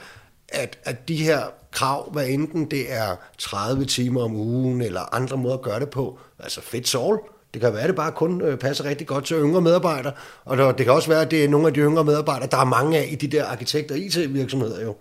at, 0.48 0.78
at 0.84 1.08
de 1.08 1.16
her 1.16 1.40
krav, 1.70 2.10
hvad 2.12 2.28
enten 2.28 2.70
det 2.70 2.92
er 2.92 3.16
30 3.38 3.84
timer 3.84 4.22
om 4.22 4.36
ugen, 4.36 4.82
eller 4.82 5.14
andre 5.14 5.36
måder 5.36 5.54
at 5.54 5.62
gøre 5.62 5.80
det 5.80 5.90
på, 5.90 6.18
altså 6.38 6.60
fedt 6.60 6.94
all, 6.94 7.18
det 7.54 7.60
kan 7.62 7.72
være, 7.72 7.82
at 7.82 7.88
det 7.88 7.96
bare 7.96 8.12
kun 8.12 8.40
øh, 8.42 8.58
passer 8.58 8.84
rigtig 8.84 9.06
godt 9.06 9.24
til 9.24 9.36
yngre 9.36 9.60
medarbejdere, 9.60 10.12
og 10.44 10.78
det 10.78 10.86
kan 10.86 10.94
også 10.94 11.08
være, 11.08 11.22
at 11.22 11.30
det 11.30 11.44
er 11.44 11.48
nogle 11.48 11.66
af 11.66 11.74
de 11.74 11.80
yngre 11.80 12.04
medarbejdere, 12.04 12.48
der 12.50 12.56
er 12.56 12.64
mange 12.64 12.98
af 12.98 13.08
i 13.10 13.14
de 13.14 13.26
der 13.26 13.44
arkitekt- 13.44 13.90
og 13.90 13.98
IT-virksomheder 13.98 14.82
jo. 14.82 14.96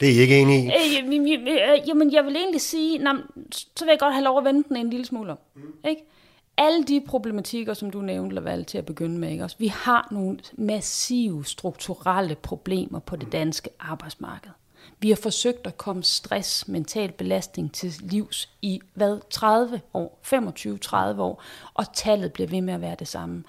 Det 0.00 0.08
er 0.08 0.12
I 0.12 0.16
ikke 0.18 0.38
enige 0.38 0.64
i? 0.64 0.68
Øh, 0.68 1.88
jamen, 1.88 2.12
jeg 2.12 2.24
vil 2.24 2.36
egentlig 2.36 2.60
sige, 2.60 2.98
nej, 2.98 3.14
så 3.52 3.84
vil 3.84 3.92
jeg 3.92 3.98
godt 3.98 4.14
have 4.14 4.24
lov 4.24 4.38
at 4.38 4.44
vente 4.44 4.68
den 4.68 4.76
en 4.76 4.90
lille 4.90 5.06
smule 5.06 5.30
om. 5.32 5.38
Mm. 5.56 5.62
Ikke? 5.88 6.02
Alle 6.58 6.84
de 6.84 7.02
problematikker, 7.06 7.74
som 7.74 7.90
du 7.90 8.00
nævnte, 8.00 8.34
Laval, 8.34 8.64
til 8.64 8.78
at 8.78 8.86
begynde 8.86 9.18
med, 9.18 9.30
ikke? 9.30 9.44
Også, 9.44 9.56
vi 9.58 9.66
har 9.66 10.08
nogle 10.10 10.38
massive 10.52 11.44
strukturelle 11.44 12.34
problemer 12.34 12.98
på 12.98 13.16
det 13.16 13.32
danske 13.32 13.70
arbejdsmarked. 13.80 14.50
Vi 14.98 15.08
har 15.08 15.16
forsøgt 15.16 15.66
at 15.66 15.78
komme 15.78 16.02
stress, 16.02 16.68
mental 16.68 17.12
belastning 17.12 17.72
til 17.72 17.94
livs 18.00 18.48
i 18.62 18.80
hvad 18.94 19.18
30 19.30 19.80
år, 19.94 20.18
25-30 20.24 21.20
år, 21.20 21.42
og 21.74 21.94
tallet 21.94 22.32
bliver 22.32 22.48
ved 22.48 22.60
med 22.60 22.74
at 22.74 22.80
være 22.80 22.96
det 22.98 23.08
samme. 23.08 23.44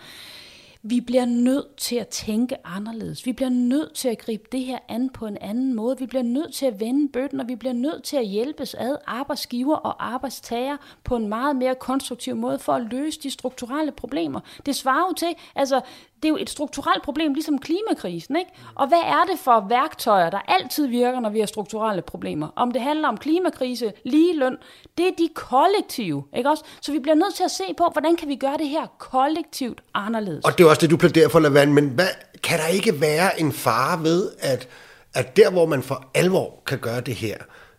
Vi 0.81 1.01
bliver 1.01 1.25
nødt 1.25 1.75
til 1.77 1.95
at 1.95 2.07
tænke 2.07 2.55
anderledes. 2.63 3.25
Vi 3.25 3.33
bliver 3.33 3.49
nødt 3.49 3.93
til 3.93 4.09
at 4.09 4.17
gribe 4.17 4.43
det 4.51 4.59
her 4.59 4.79
an 4.87 5.09
på 5.09 5.25
en 5.25 5.37
anden 5.41 5.73
måde. 5.73 5.99
Vi 5.99 6.05
bliver 6.05 6.23
nødt 6.23 6.53
til 6.53 6.65
at 6.65 6.79
vende 6.79 7.11
bøtten, 7.11 7.39
og 7.39 7.47
vi 7.47 7.55
bliver 7.55 7.73
nødt 7.73 8.03
til 8.03 8.17
at 8.17 8.27
hjælpes 8.27 8.73
ad 8.73 8.97
arbejdsgiver 9.05 9.75
og 9.75 10.13
arbejdstager 10.13 10.77
på 11.03 11.15
en 11.15 11.27
meget 11.27 11.55
mere 11.55 11.75
konstruktiv 11.75 12.35
måde 12.35 12.59
for 12.59 12.73
at 12.73 12.81
løse 12.91 13.19
de 13.23 13.29
strukturelle 13.29 13.91
problemer. 13.91 14.39
Det 14.65 14.75
svarer 14.75 15.07
jo 15.09 15.13
til, 15.13 15.35
altså 15.55 15.81
det 16.23 16.25
er 16.25 16.29
jo 16.29 16.37
et 16.37 16.49
strukturelt 16.49 17.03
problem, 17.03 17.33
ligesom 17.33 17.59
klimakrisen. 17.59 18.35
Ikke? 18.35 18.51
Og 18.75 18.87
hvad 18.87 18.97
er 18.97 19.25
det 19.31 19.39
for 19.39 19.65
værktøjer, 19.69 20.29
der 20.29 20.39
altid 20.47 20.87
virker, 20.87 21.19
når 21.19 21.29
vi 21.29 21.39
har 21.39 21.45
strukturelle 21.45 22.01
problemer? 22.01 22.47
Om 22.55 22.71
det 22.71 22.81
handler 22.81 23.07
om 23.07 23.17
klimakrise, 23.17 23.93
ligeløn, 24.05 24.57
det 24.97 25.07
er 25.07 25.11
de 25.17 25.29
kollektive. 25.35 26.23
Ikke 26.37 26.49
også? 26.49 26.63
Så 26.81 26.91
vi 26.91 26.99
bliver 26.99 27.15
nødt 27.15 27.35
til 27.35 27.43
at 27.43 27.51
se 27.51 27.63
på, 27.77 27.89
hvordan 27.93 28.15
kan 28.15 28.27
vi 28.27 28.35
gøre 28.35 28.57
det 28.57 28.69
her 28.69 28.85
kollektivt 28.99 29.81
anderledes. 29.93 30.45
Og 30.45 30.57
det 30.57 30.63
er 30.63 30.69
også 30.69 30.81
det, 30.81 30.89
du 30.89 30.97
plæderer 30.97 31.29
for, 31.29 31.39
Lavand, 31.39 31.71
men 31.71 31.87
hvad, 31.89 32.07
kan 32.43 32.59
der 32.59 32.67
ikke 32.67 33.01
være 33.01 33.39
en 33.39 33.51
fare 33.51 34.03
ved, 34.03 34.31
at, 34.39 34.67
at 35.13 35.37
der, 35.37 35.51
hvor 35.51 35.65
man 35.65 35.83
for 35.83 36.09
alvor 36.13 36.63
kan 36.65 36.79
gøre 36.79 37.01
det 37.01 37.15
her, 37.15 37.37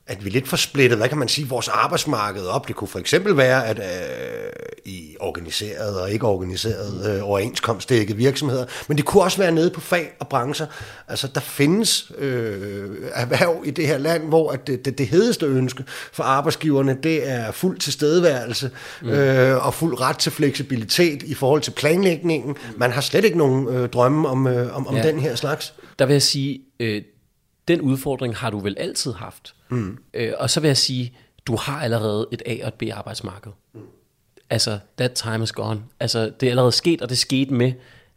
at 0.08 0.24
vi 0.24 0.30
lidt 0.30 0.48
får 0.48 0.56
splittet, 0.56 0.98
hvad 0.98 1.08
kan 1.08 1.18
man 1.18 1.28
sige, 1.28 1.48
vores 1.48 1.68
arbejdsmarked 1.68 2.46
op. 2.46 2.68
Det 2.68 2.76
kunne 2.76 2.88
for 2.88 2.98
eksempel 2.98 3.36
være, 3.36 3.66
at 3.66 3.78
øh, 3.78 3.84
i 4.84 5.16
organiseret 5.20 6.00
og 6.00 6.10
ikke 6.10 6.26
organiseret 6.26 7.16
øh, 7.16 7.28
overenskomstdækket 7.28 8.18
virksomheder, 8.18 8.64
men 8.88 8.96
det 8.96 9.04
kunne 9.04 9.22
også 9.22 9.38
være 9.38 9.52
nede 9.52 9.70
på 9.70 9.80
fag 9.80 10.12
og 10.18 10.28
brancher. 10.28 10.66
Altså, 11.08 11.28
der 11.34 11.40
findes 11.40 12.12
øh, 12.18 12.90
erhverv 13.12 13.62
i 13.64 13.70
det 13.70 13.86
her 13.86 13.98
land, 13.98 14.28
hvor 14.28 14.50
at 14.50 14.66
det, 14.66 14.84
det, 14.84 14.98
det 14.98 15.06
hedeste 15.06 15.46
ønske 15.46 15.84
for 16.12 16.22
arbejdsgiverne, 16.22 16.96
det 17.02 17.28
er 17.28 17.50
fuld 17.50 17.78
tilstedeværelse 17.78 18.70
mm. 19.02 19.08
øh, 19.08 19.66
og 19.66 19.74
fuld 19.74 20.00
ret 20.00 20.18
til 20.18 20.32
fleksibilitet 20.32 21.22
i 21.22 21.34
forhold 21.34 21.60
til 21.60 21.70
planlægningen. 21.70 22.56
Man 22.76 22.90
har 22.90 23.00
slet 23.00 23.24
ikke 23.24 23.38
nogen 23.38 23.68
øh, 23.68 23.88
drømme 23.88 24.28
om, 24.28 24.46
øh, 24.46 24.76
om, 24.76 24.86
om 24.86 24.96
ja. 24.96 25.02
den 25.02 25.20
her 25.20 25.34
slags. 25.34 25.74
Der 25.98 26.06
vil 26.06 26.12
jeg 26.12 26.22
sige, 26.22 26.60
øh, 26.80 27.02
den 27.68 27.80
udfordring 27.80 28.36
har 28.36 28.50
du 28.50 28.58
vel 28.58 28.74
altid 28.78 29.12
haft. 29.12 29.54
Mm. 29.68 29.98
Øh, 30.14 30.32
og 30.38 30.50
så 30.50 30.60
vil 30.60 30.68
jeg 30.68 30.76
sige, 30.76 31.12
du 31.46 31.56
har 31.56 31.80
allerede 31.80 32.26
et 32.32 32.42
A- 32.46 32.58
og 32.62 32.68
et 32.68 32.74
B-arbejdsmarked. 32.74 33.52
Mm. 33.74 33.80
Altså, 34.50 34.78
that 34.98 35.12
time 35.12 35.42
is 35.42 35.52
gone. 35.52 35.80
Altså, 36.00 36.30
det 36.40 36.46
er 36.46 36.50
allerede 36.50 36.72
sket, 36.72 37.02
og 37.02 37.08
det 37.08 37.18
skete 37.18 37.54
med, 37.54 37.72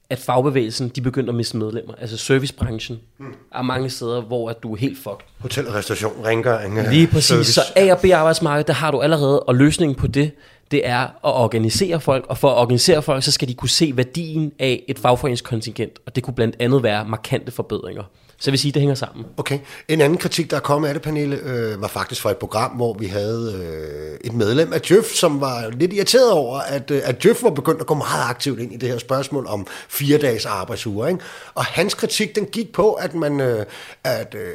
at 0.10 0.20
fagbevægelsen, 0.20 0.90
de 0.90 1.02
begyndte 1.02 1.30
at 1.30 1.36
miste 1.36 1.58
medlemmer. 1.58 1.94
Altså 2.02 2.18
servicebranchen 2.18 3.00
mm. 3.18 3.26
er 3.56 3.62
mange 3.62 3.90
steder, 3.90 4.22
hvor 4.22 4.50
at 4.50 4.64
du 4.64 4.74
er 4.74 4.78
helt 4.78 4.98
fucked. 4.98 5.26
Hotel, 5.40 5.72
restauration, 5.72 6.26
rengøring, 6.26 6.90
Lige 6.90 7.08
præcis. 7.08 7.28
Service. 7.28 7.54
Så 7.54 7.62
A- 7.76 7.92
og 7.92 8.00
B-arbejdsmarked, 8.00 8.64
der 8.64 8.74
har 8.74 8.92
du 8.92 9.02
allerede, 9.02 9.40
og 9.40 9.56
løsningen 9.56 9.96
på 9.96 10.08
det, 10.08 10.32
det 10.72 10.88
er 10.88 11.00
at 11.02 11.12
organisere 11.24 12.00
folk, 12.00 12.26
og 12.30 12.38
for 12.38 12.50
at 12.50 12.58
organisere 12.58 13.02
folk, 13.02 13.24
så 13.24 13.32
skal 13.32 13.48
de 13.48 13.54
kunne 13.54 13.70
se 13.70 13.92
værdien 13.96 14.52
af 14.60 14.84
et 14.88 15.00
fagforeningskontingent, 15.00 16.00
og 16.06 16.16
det 16.16 16.24
kunne 16.24 16.34
blandt 16.34 16.56
andet 16.60 16.84
være 16.84 17.06
markante 17.06 17.52
forbedringer. 17.52 18.04
Så 18.42 18.50
jeg 18.50 18.52
vil 18.52 18.60
sige, 18.60 18.70
at 18.70 18.74
det 18.74 18.82
hænger 18.82 18.96
sammen. 18.96 19.26
Okay. 19.38 19.60
En 19.88 20.02
anden 20.02 20.18
kritik, 20.18 20.52
der 20.52 20.58
er 20.58 20.62
kommet 20.62 20.88
af 20.88 20.94
det, 20.94 21.04
Pernille, 21.04 21.36
øh, 21.44 21.82
var 21.82 21.88
faktisk 21.88 22.22
fra 22.22 22.32
et 22.32 22.38
program, 22.38 22.72
hvor 22.72 22.94
vi 22.94 23.06
havde 23.06 23.62
øh, 23.64 24.18
et 24.28 24.34
medlem 24.34 24.74
af 24.74 24.92
Jøf, 24.92 25.06
som 25.06 25.42
var 25.42 25.70
lidt 25.70 25.94
irriteret 25.94 26.32
over, 26.32 26.60
at, 26.60 26.92
øh, 26.92 27.02
at 27.04 27.26
Jøf 27.26 27.44
var 27.44 27.50
begyndt 27.50 27.82
at 27.82 27.88
gå 27.88 27.94
meget 27.94 28.30
aktivt 28.30 28.60
ind 28.60 28.74
i 28.74 28.78
det 28.78 28.90
her 28.90 28.98
spørgsmål 28.98 29.46
om 29.48 29.68
fire 29.90 30.18
dages 30.18 30.46
arbejdsuger. 30.46 31.08
Ikke? 31.08 31.20
Og 31.56 31.66
hans 31.66 31.94
kritik, 31.94 32.36
den 32.36 32.46
gik 32.46 32.74
på, 32.74 32.94
at 32.94 33.14
man, 33.14 33.40
øh, 33.40 33.66
at, 34.04 34.36
øh, 34.36 34.54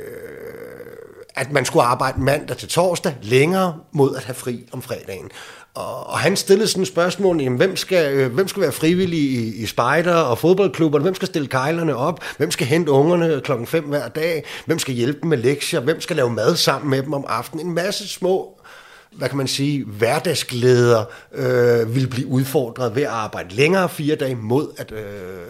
at 1.34 1.53
man 1.53 1.64
skulle 1.64 1.84
arbejde 1.84 2.20
mandag 2.20 2.57
til 2.57 2.68
torsdag 2.68 3.16
længere 3.22 3.76
mod 3.93 4.16
at 4.16 4.24
have 4.24 4.34
fri 4.34 4.68
om 4.72 4.82
fredagen. 4.82 5.30
Og, 5.77 6.07
og 6.07 6.18
han 6.18 6.37
stillede 6.37 6.68
sådan 6.68 6.83
et 6.83 6.89
spørgsmål, 6.89 7.41
jamen, 7.41 7.57
hvem, 7.57 7.77
skal, 7.77 8.14
øh, 8.14 8.35
hvem 8.35 8.49
skal 8.49 8.62
være 8.62 8.72
frivillig 8.72 9.18
i, 9.18 9.62
i 9.62 9.66
spejder 9.66 10.14
og 10.14 10.39
fodboldklubber? 10.39 10.99
Hvem 10.99 11.14
skal 11.14 11.29
stille 11.29 11.49
kejlerne 11.49 11.97
op? 11.97 12.24
Hvem 12.37 12.51
skal 12.51 12.66
hente 12.66 12.91
ungerne 12.91 13.41
klokken 13.45 13.66
5 13.66 13.85
hver 13.85 14.09
dag? 14.09 14.45
Hvem 14.66 14.79
skal 14.79 14.95
hjælpe 14.95 15.20
dem 15.20 15.29
med 15.29 15.39
lektier? 15.39 15.81
Hvem 15.81 16.01
skal 16.01 16.16
lave 16.16 16.31
mad 16.31 16.57
sammen 16.57 16.91
med 16.91 17.03
dem 17.03 17.12
om 17.12 17.24
aftenen? 17.29 17.66
En 17.66 17.74
masse 17.74 18.09
små 18.09 18.53
hvad 19.16 19.29
kan 19.29 19.39
man 19.39 19.47
sige, 19.47 19.85
hverdagsglæder 19.85 21.05
øh, 21.33 21.95
vil 21.95 22.09
blive 22.09 22.27
udfordret 22.27 22.95
ved 22.95 23.03
at 23.03 23.09
arbejde 23.09 23.55
længere 23.55 23.89
fire 23.89 24.16
dage 24.16 24.35
mod 24.35 24.68
at, 24.77 24.93
øh, 24.93 24.99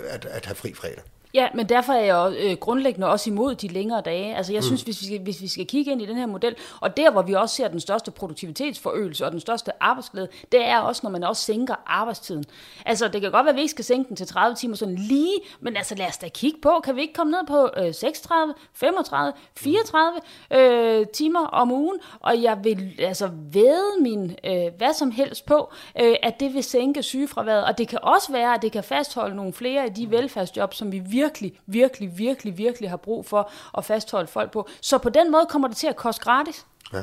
at, 0.09 0.27
at 0.31 0.47
have 0.47 0.55
fri 0.55 0.75
fredag. 0.75 1.03
Ja, 1.37 1.49
men 1.55 1.69
derfor 1.69 1.93
er 1.93 2.05
jeg 2.05 2.15
jo, 2.15 2.51
øh, 2.51 2.57
grundlæggende 2.57 3.07
også 3.07 3.31
imod 3.31 3.55
de 3.55 3.69
længere 3.69 4.01
dage. 4.01 4.37
Altså 4.37 4.53
jeg 4.53 4.61
mm. 4.61 4.67
synes, 4.67 4.83
hvis 4.83 5.01
vi, 5.01 5.07
skal, 5.07 5.21
hvis 5.21 5.43
vi 5.43 5.49
skal 5.49 5.67
kigge 5.67 5.93
ind 5.93 6.03
i 6.03 6.07
den 6.07 6.17
her 6.17 6.27
model, 6.27 6.55
og 6.81 6.97
der 6.97 7.11
hvor 7.11 7.23
vi 7.23 7.33
også 7.33 7.55
ser 7.55 7.69
den 7.69 7.81
største 7.81 8.11
produktivitetsforøgelse 8.11 9.27
og 9.27 9.33
den 9.33 9.41
største 9.41 9.73
arbejdsglæde, 9.81 10.29
det 10.53 10.67
er 10.67 10.79
også, 10.79 11.01
når 11.05 11.11
man 11.11 11.25
også 11.25 11.43
sænker 11.43 11.75
arbejdstiden. 11.87 12.45
Altså 12.87 13.09
det 13.09 13.21
kan 13.21 13.31
godt 13.31 13.45
være, 13.45 13.53
at 13.53 13.57
vi 13.57 13.61
ikke 13.61 13.71
skal 13.71 13.85
sænke 13.85 14.09
den 14.09 14.17
til 14.17 14.27
30 14.27 14.57
timer 14.57 14.77
sådan 14.77 14.95
lige, 14.95 15.39
men 15.61 15.77
altså 15.77 15.95
lad 15.95 16.07
os 16.07 16.19
da 16.19 16.29
kigge 16.29 16.59
på, 16.63 16.81
kan 16.85 16.97
vi 16.97 17.01
ikke 17.01 17.15
komme 17.15 17.31
ned 17.31 17.47
på 17.47 17.71
øh, 17.77 17.95
36, 17.95 18.55
35, 18.75 19.33
34 19.57 20.21
øh, 20.51 21.07
timer 21.07 21.47
om 21.47 21.73
ugen, 21.73 21.99
og 22.21 22.43
jeg 22.43 22.59
vil 22.65 22.95
altså 22.99 23.31
ved 23.53 24.01
min 24.01 24.37
øh, 24.45 24.73
hvad 24.79 24.95
som 24.95 25.11
helst 25.11 25.47
på, 25.47 25.73
øh, 26.01 26.15
at 26.23 26.41
det 26.41 26.55
vil 26.55 26.65
sænke 26.65 27.03
sygefraværet, 27.03 27.65
og 27.65 27.79
det 27.79 27.89
kan 27.89 27.99
også 28.03 28.33
være, 28.33 28.55
at 28.55 28.63
det 28.63 28.73
kan 28.73 28.85
fastholde 28.85 29.37
nogle 29.37 29.53
flere 29.53 29.85
af 29.85 29.95
de 29.95 30.11
velfærdsjobs, 30.11 30.77
som 30.77 30.93
vi 30.93 30.99
virkelig 30.99 31.26
virkelig, 31.27 31.61
virkelig, 31.67 32.19
virkelig, 32.19 32.59
virkelig 32.59 32.91
har 32.91 32.97
brug 32.97 33.27
for 33.27 33.51
at 33.79 33.85
fastholde 33.85 34.27
folk 34.27 34.53
på. 34.53 34.69
Så 34.81 34.99
på 34.99 35.09
den 35.09 35.33
måde 35.33 35.47
kommer 35.49 35.69
det 35.69 35.77
til 35.77 35.87
at 35.87 35.97
koste 35.97 36.25
gratis. 36.25 36.67
Ja. 36.93 37.03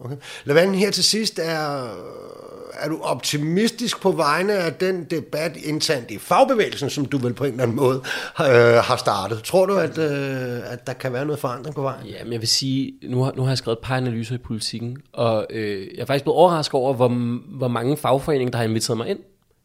Okay. 0.00 0.16
Lavanden 0.44 0.74
her 0.74 0.90
til 0.90 1.04
sidst, 1.04 1.38
er, 1.38 1.84
er 2.72 2.88
du 2.88 2.98
optimistisk 3.02 4.00
på 4.00 4.10
vegne 4.12 4.52
af 4.52 4.74
den 4.74 5.04
debat 5.04 5.56
internt 5.56 6.10
i 6.10 6.18
fagbevægelsen, 6.18 6.90
som 6.90 7.04
du 7.04 7.18
vel 7.18 7.34
på 7.34 7.44
en 7.44 7.50
eller 7.50 7.62
anden 7.62 7.76
måde 7.76 8.02
øh, 8.40 8.46
har 8.84 8.96
startet? 8.96 9.42
Tror 9.42 9.66
du, 9.66 9.76
at, 9.76 9.98
øh, 9.98 10.72
at 10.72 10.86
der 10.86 10.92
kan 10.92 11.12
være 11.12 11.24
noget 11.24 11.40
forandring 11.40 11.74
på 11.74 11.82
vejen? 11.82 12.06
Ja, 12.06 12.24
men 12.24 12.32
jeg 12.32 12.40
vil 12.40 12.48
sige, 12.48 12.92
nu 13.02 13.22
har, 13.22 13.32
nu 13.36 13.42
har 13.42 13.50
jeg 13.50 13.58
skrevet 13.58 13.76
et 13.76 13.82
par 13.82 13.96
analyser 13.96 14.34
i 14.34 14.38
politikken, 14.38 14.96
og 15.12 15.46
øh, 15.50 15.80
jeg 15.80 16.02
er 16.02 16.06
faktisk 16.06 16.24
blevet 16.24 16.38
overrasket 16.38 16.74
over, 16.74 16.94
hvor, 16.94 17.08
hvor 17.58 17.68
mange 17.68 17.96
fagforeninger, 17.96 18.50
der 18.50 18.58
har 18.58 18.64
inviteret 18.64 18.96
mig 18.96 19.08
ind 19.08 19.18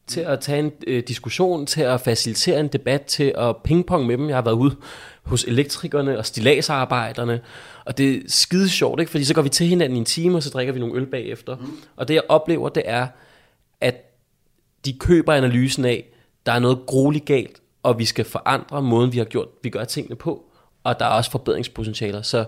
til 0.09 0.19
at 0.19 0.39
tage 0.39 0.59
en 0.59 0.71
øh, 0.87 1.03
diskussion, 1.07 1.65
til 1.65 1.81
at 1.81 2.01
facilitere 2.01 2.59
en 2.59 2.67
debat, 2.67 3.01
til 3.01 3.33
at 3.37 3.57
pingpong 3.57 4.05
med 4.05 4.17
dem. 4.17 4.27
Jeg 4.27 4.37
har 4.37 4.41
været 4.41 4.55
ude 4.55 4.75
hos 5.23 5.43
elektrikerne 5.43 6.17
og 6.17 6.25
stilasarbejderne, 6.25 7.41
og 7.85 7.97
det 7.97 8.15
er 8.15 8.19
skide 8.27 8.69
sjovt, 8.69 8.99
ikke? 8.99 9.11
fordi 9.11 9.23
så 9.23 9.33
går 9.33 9.41
vi 9.41 9.49
til 9.49 9.67
hinanden 9.67 9.95
i 9.95 9.99
en 9.99 10.05
time, 10.05 10.37
og 10.37 10.43
så 10.43 10.49
drikker 10.49 10.73
vi 10.73 10.79
nogle 10.79 10.95
øl 10.95 11.05
bagefter. 11.05 11.55
Mm. 11.55 11.77
Og 11.95 12.07
det 12.07 12.13
jeg 12.13 12.23
oplever, 12.29 12.69
det 12.69 12.83
er, 12.85 13.07
at 13.81 13.95
de 14.85 14.93
køber 14.93 15.33
analysen 15.33 15.85
af, 15.85 16.05
der 16.45 16.51
er 16.51 16.59
noget 16.59 16.79
grueligt 16.87 17.25
galt, 17.25 17.61
og 17.83 17.99
vi 17.99 18.05
skal 18.05 18.25
forandre 18.25 18.81
måden, 18.81 19.13
vi 19.13 19.17
har 19.17 19.25
gjort, 19.25 19.47
vi 19.63 19.69
gør 19.69 19.83
tingene 19.83 20.15
på, 20.15 20.45
og 20.83 20.99
der 20.99 21.05
er 21.05 21.09
også 21.09 21.31
forbedringspotentialer. 21.31 22.21
Så 22.21 22.45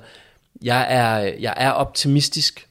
jeg 0.62 0.88
er, 0.90 1.18
jeg 1.40 1.54
er 1.58 1.72
optimistisk. 1.72 2.68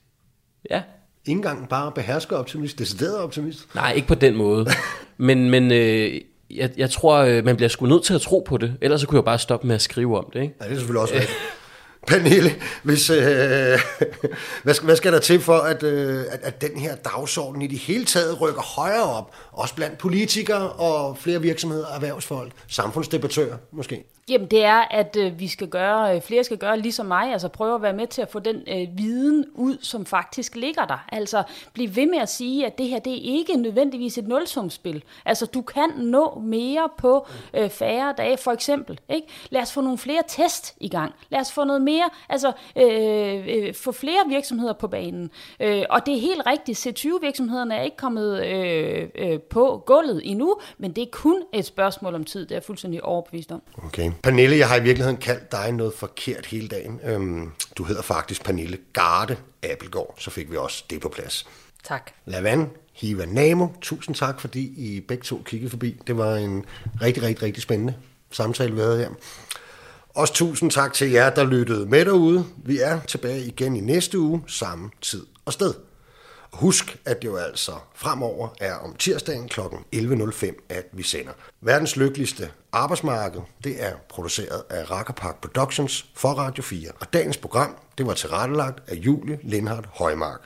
Ja, 0.71 0.83
ikke 1.27 1.39
engang 1.39 1.69
bare 1.69 1.93
behersker 1.93 2.37
optimist, 2.37 2.79
decideret 2.79 3.19
optimist? 3.19 3.75
Nej, 3.75 3.93
ikke 3.93 4.09
på 4.09 4.15
den 4.15 4.37
måde. 4.37 4.67
men 5.17 5.51
men 5.51 5.73
øh, 5.73 6.21
jeg, 6.51 6.71
jeg 6.77 6.91
tror, 6.91 7.17
øh, 7.17 7.45
man 7.45 7.57
bliver 7.57 7.69
sgu 7.69 7.87
nødt 7.87 8.05
til 8.05 8.15
at 8.15 8.21
tro 8.21 8.45
på 8.49 8.57
det. 8.57 8.77
Ellers 8.81 9.01
så 9.01 9.07
kunne 9.07 9.17
jeg 9.17 9.25
bare 9.25 9.39
stoppe 9.39 9.67
med 9.67 9.75
at 9.75 9.83
skrive 9.83 10.19
om 10.19 10.31
det. 10.33 10.43
Ikke? 10.43 10.55
Ja, 10.61 10.65
det 10.65 10.73
er 10.73 10.77
selvfølgelig 10.77 11.03
også 11.03 11.15
rigtigt. 11.15 11.39
Pernille, 12.07 12.51
hvis, 12.83 13.11
øh, 13.11 13.19
hvad, 14.63 14.75
skal, 14.75 14.85
hvad 14.85 14.97
skal 14.97 15.13
der 15.13 15.19
til 15.19 15.41
for, 15.41 15.57
at, 15.57 15.83
øh, 15.83 16.25
at, 16.31 16.41
at 16.43 16.61
den 16.61 16.81
her 16.81 16.95
dagsorden 16.95 17.63
i 17.63 17.67
det 17.67 17.79
hele 17.79 18.05
taget 18.05 18.41
rykker 18.41 18.63
højere 18.63 19.03
op, 19.03 19.35
også 19.61 19.75
blandt 19.75 19.99
politikere 19.99 20.71
og 20.71 21.17
flere 21.17 21.41
virksomheder, 21.41 21.87
erhvervsfolk, 21.95 22.53
samfundsdebattører 22.69 23.57
måske? 23.71 24.05
Jamen 24.31 24.47
det 24.47 24.65
er, 24.65 24.85
at 24.91 25.17
øh, 25.17 25.41
vi 25.41 25.49
skal 25.49 25.69
gøre, 25.69 26.17
øh, 26.17 26.23
flere 26.23 26.45
skal 26.45 26.59
gøre 26.59 26.79
ligesom 26.79 27.07
mig, 27.07 27.33
altså 27.33 27.49
prøve 27.49 27.75
at 27.75 27.83
være 27.83 27.93
med 27.93 28.07
til 28.07 28.23
at 28.23 28.31
få 28.31 28.39
den 28.39 28.57
øh, 28.57 28.99
viden 28.99 29.47
ud, 29.55 29.77
som 29.81 30.07
faktisk 30.07 30.57
ligger 30.57 30.85
der. 30.85 31.05
Altså 31.13 31.43
blive 31.73 31.97
ved 31.97 32.07
med 32.07 32.19
at 32.19 32.29
sige, 32.29 32.67
at 32.67 32.79
det 32.79 32.89
her 32.89 32.99
det 32.99 33.13
er 33.13 33.39
ikke 33.39 33.57
nødvendigvis 33.57 34.19
et 34.19 34.29
nulsumsspil. 34.29 35.05
Altså 35.25 35.47
du 35.47 35.63
kan 35.63 35.91
nå 35.97 36.43
mere 36.45 36.89
på 36.99 37.27
øh, 37.55 37.71
færre 37.71 38.15
dage, 38.17 38.37
for 38.37 38.53
eksempel. 38.53 39.01
Ikke? 39.09 39.27
Lad 39.51 39.63
os 39.63 39.73
få 39.73 39.81
nogle 39.81 39.99
flere 39.99 40.23
test 40.29 40.75
i 40.81 40.89
gang. 40.89 41.15
Lad 41.31 41.41
os 41.41 41.53
få 41.53 41.65
noget 41.65 41.83
mere, 41.83 42.11
altså 42.29 42.53
øh, 42.77 43.47
øh, 43.49 43.75
få 43.75 43.93
flere 43.93 44.29
virksomheder 44.29 44.73
på 44.73 44.89
banen. 44.89 45.31
Øh, 45.61 45.83
og 45.91 46.07
det 46.07 46.15
er 46.15 46.21
helt 46.21 46.43
rigtigt, 46.47 46.87
C20-virksomhederne 46.87 47.75
er 47.75 47.83
ikke 47.83 47.97
kommet 47.97 48.47
øh, 48.47 49.09
øh, 49.15 49.39
på 49.51 49.83
gulvet 49.87 50.21
endnu, 50.25 50.57
men 50.79 50.93
det 50.93 51.03
er 51.03 51.11
kun 51.13 51.43
et 51.55 51.67
spørgsmål 51.67 52.15
om 52.15 52.25
tid, 52.25 52.41
det 52.41 52.51
er 52.51 52.57
jeg 52.57 52.65
fuldstændig 52.65 53.05
overbevist 53.05 53.53
om. 53.53 53.63
Okay. 53.85 54.13
Pernille, 54.23 54.57
jeg 54.57 54.69
har 54.69 54.77
i 54.77 54.83
virkeligheden 54.83 55.17
kaldt 55.17 55.53
dig 55.53 55.73
noget 55.73 55.95
forkert 55.95 56.47
hele 56.47 56.69
dagen. 56.69 57.01
Øhm, 57.05 57.51
du 57.77 57.85
hedder 57.85 58.03
faktisk 58.03 58.45
Pernille 58.45 58.79
Garde 58.93 59.37
Abelgaard, 59.63 60.15
så 60.19 60.31
fik 60.31 60.51
vi 60.51 60.57
også 60.57 60.85
det 60.91 61.01
på 61.01 61.09
plads. 61.09 61.47
Tak. 61.85 62.11
Lavan, 62.27 62.71
Hiva 62.93 63.25
Namo, 63.25 63.69
tusind 63.81 64.17
tak, 64.17 64.41
fordi 64.41 64.61
I 64.77 65.01
begge 65.01 65.25
to 65.25 65.43
kiggede 65.45 65.71
forbi. 65.71 65.97
Det 66.07 66.19
var 66.19 66.37
en 66.37 66.65
rigtig, 67.03 67.23
rigtig, 67.23 67.43
rigtig 67.43 67.63
spændende 67.63 67.95
samtale, 68.31 68.75
vi 68.75 68.81
havde 68.81 68.99
her. 68.99 69.11
Også 70.15 70.35
tusind 70.35 70.71
tak 70.71 70.93
til 70.93 71.11
jer, 71.11 71.31
der 71.31 71.45
lyttede 71.45 71.87
med 71.87 72.05
derude. 72.05 72.45
Vi 72.65 72.79
er 72.79 73.01
tilbage 73.01 73.45
igen 73.47 73.77
i 73.77 73.81
næste 73.81 74.19
uge, 74.19 74.43
samme 74.47 74.91
tid 75.01 75.27
og 75.45 75.53
sted. 75.53 75.75
Husk, 76.53 76.99
at 77.05 77.23
det 77.23 77.29
jo 77.29 77.37
altså 77.37 77.73
fremover 77.95 78.49
er 78.61 78.75
om 78.75 78.95
tirsdagen 78.95 79.49
kl. 79.49 79.61
11.05, 79.61 80.67
at 80.69 80.87
vi 80.93 81.03
sender. 81.03 81.33
Verdens 81.61 81.97
lykkeligste 81.97 82.51
arbejdsmarked, 82.73 83.41
det 83.65 83.83
er 83.85 83.93
produceret 84.09 84.63
af 84.71 84.91
Rackerpark 84.91 85.41
Productions 85.41 86.07
for 86.15 86.29
Radio 86.29 86.63
4. 86.63 86.91
Og 87.01 87.13
dagens 87.13 87.37
program, 87.37 87.77
det 87.99 88.07
var 88.07 88.15
tilrettelagt 88.15 88.91
af 88.91 88.95
Julie 88.95 89.39
Lindhardt 89.43 89.87
Højmark. 89.93 90.41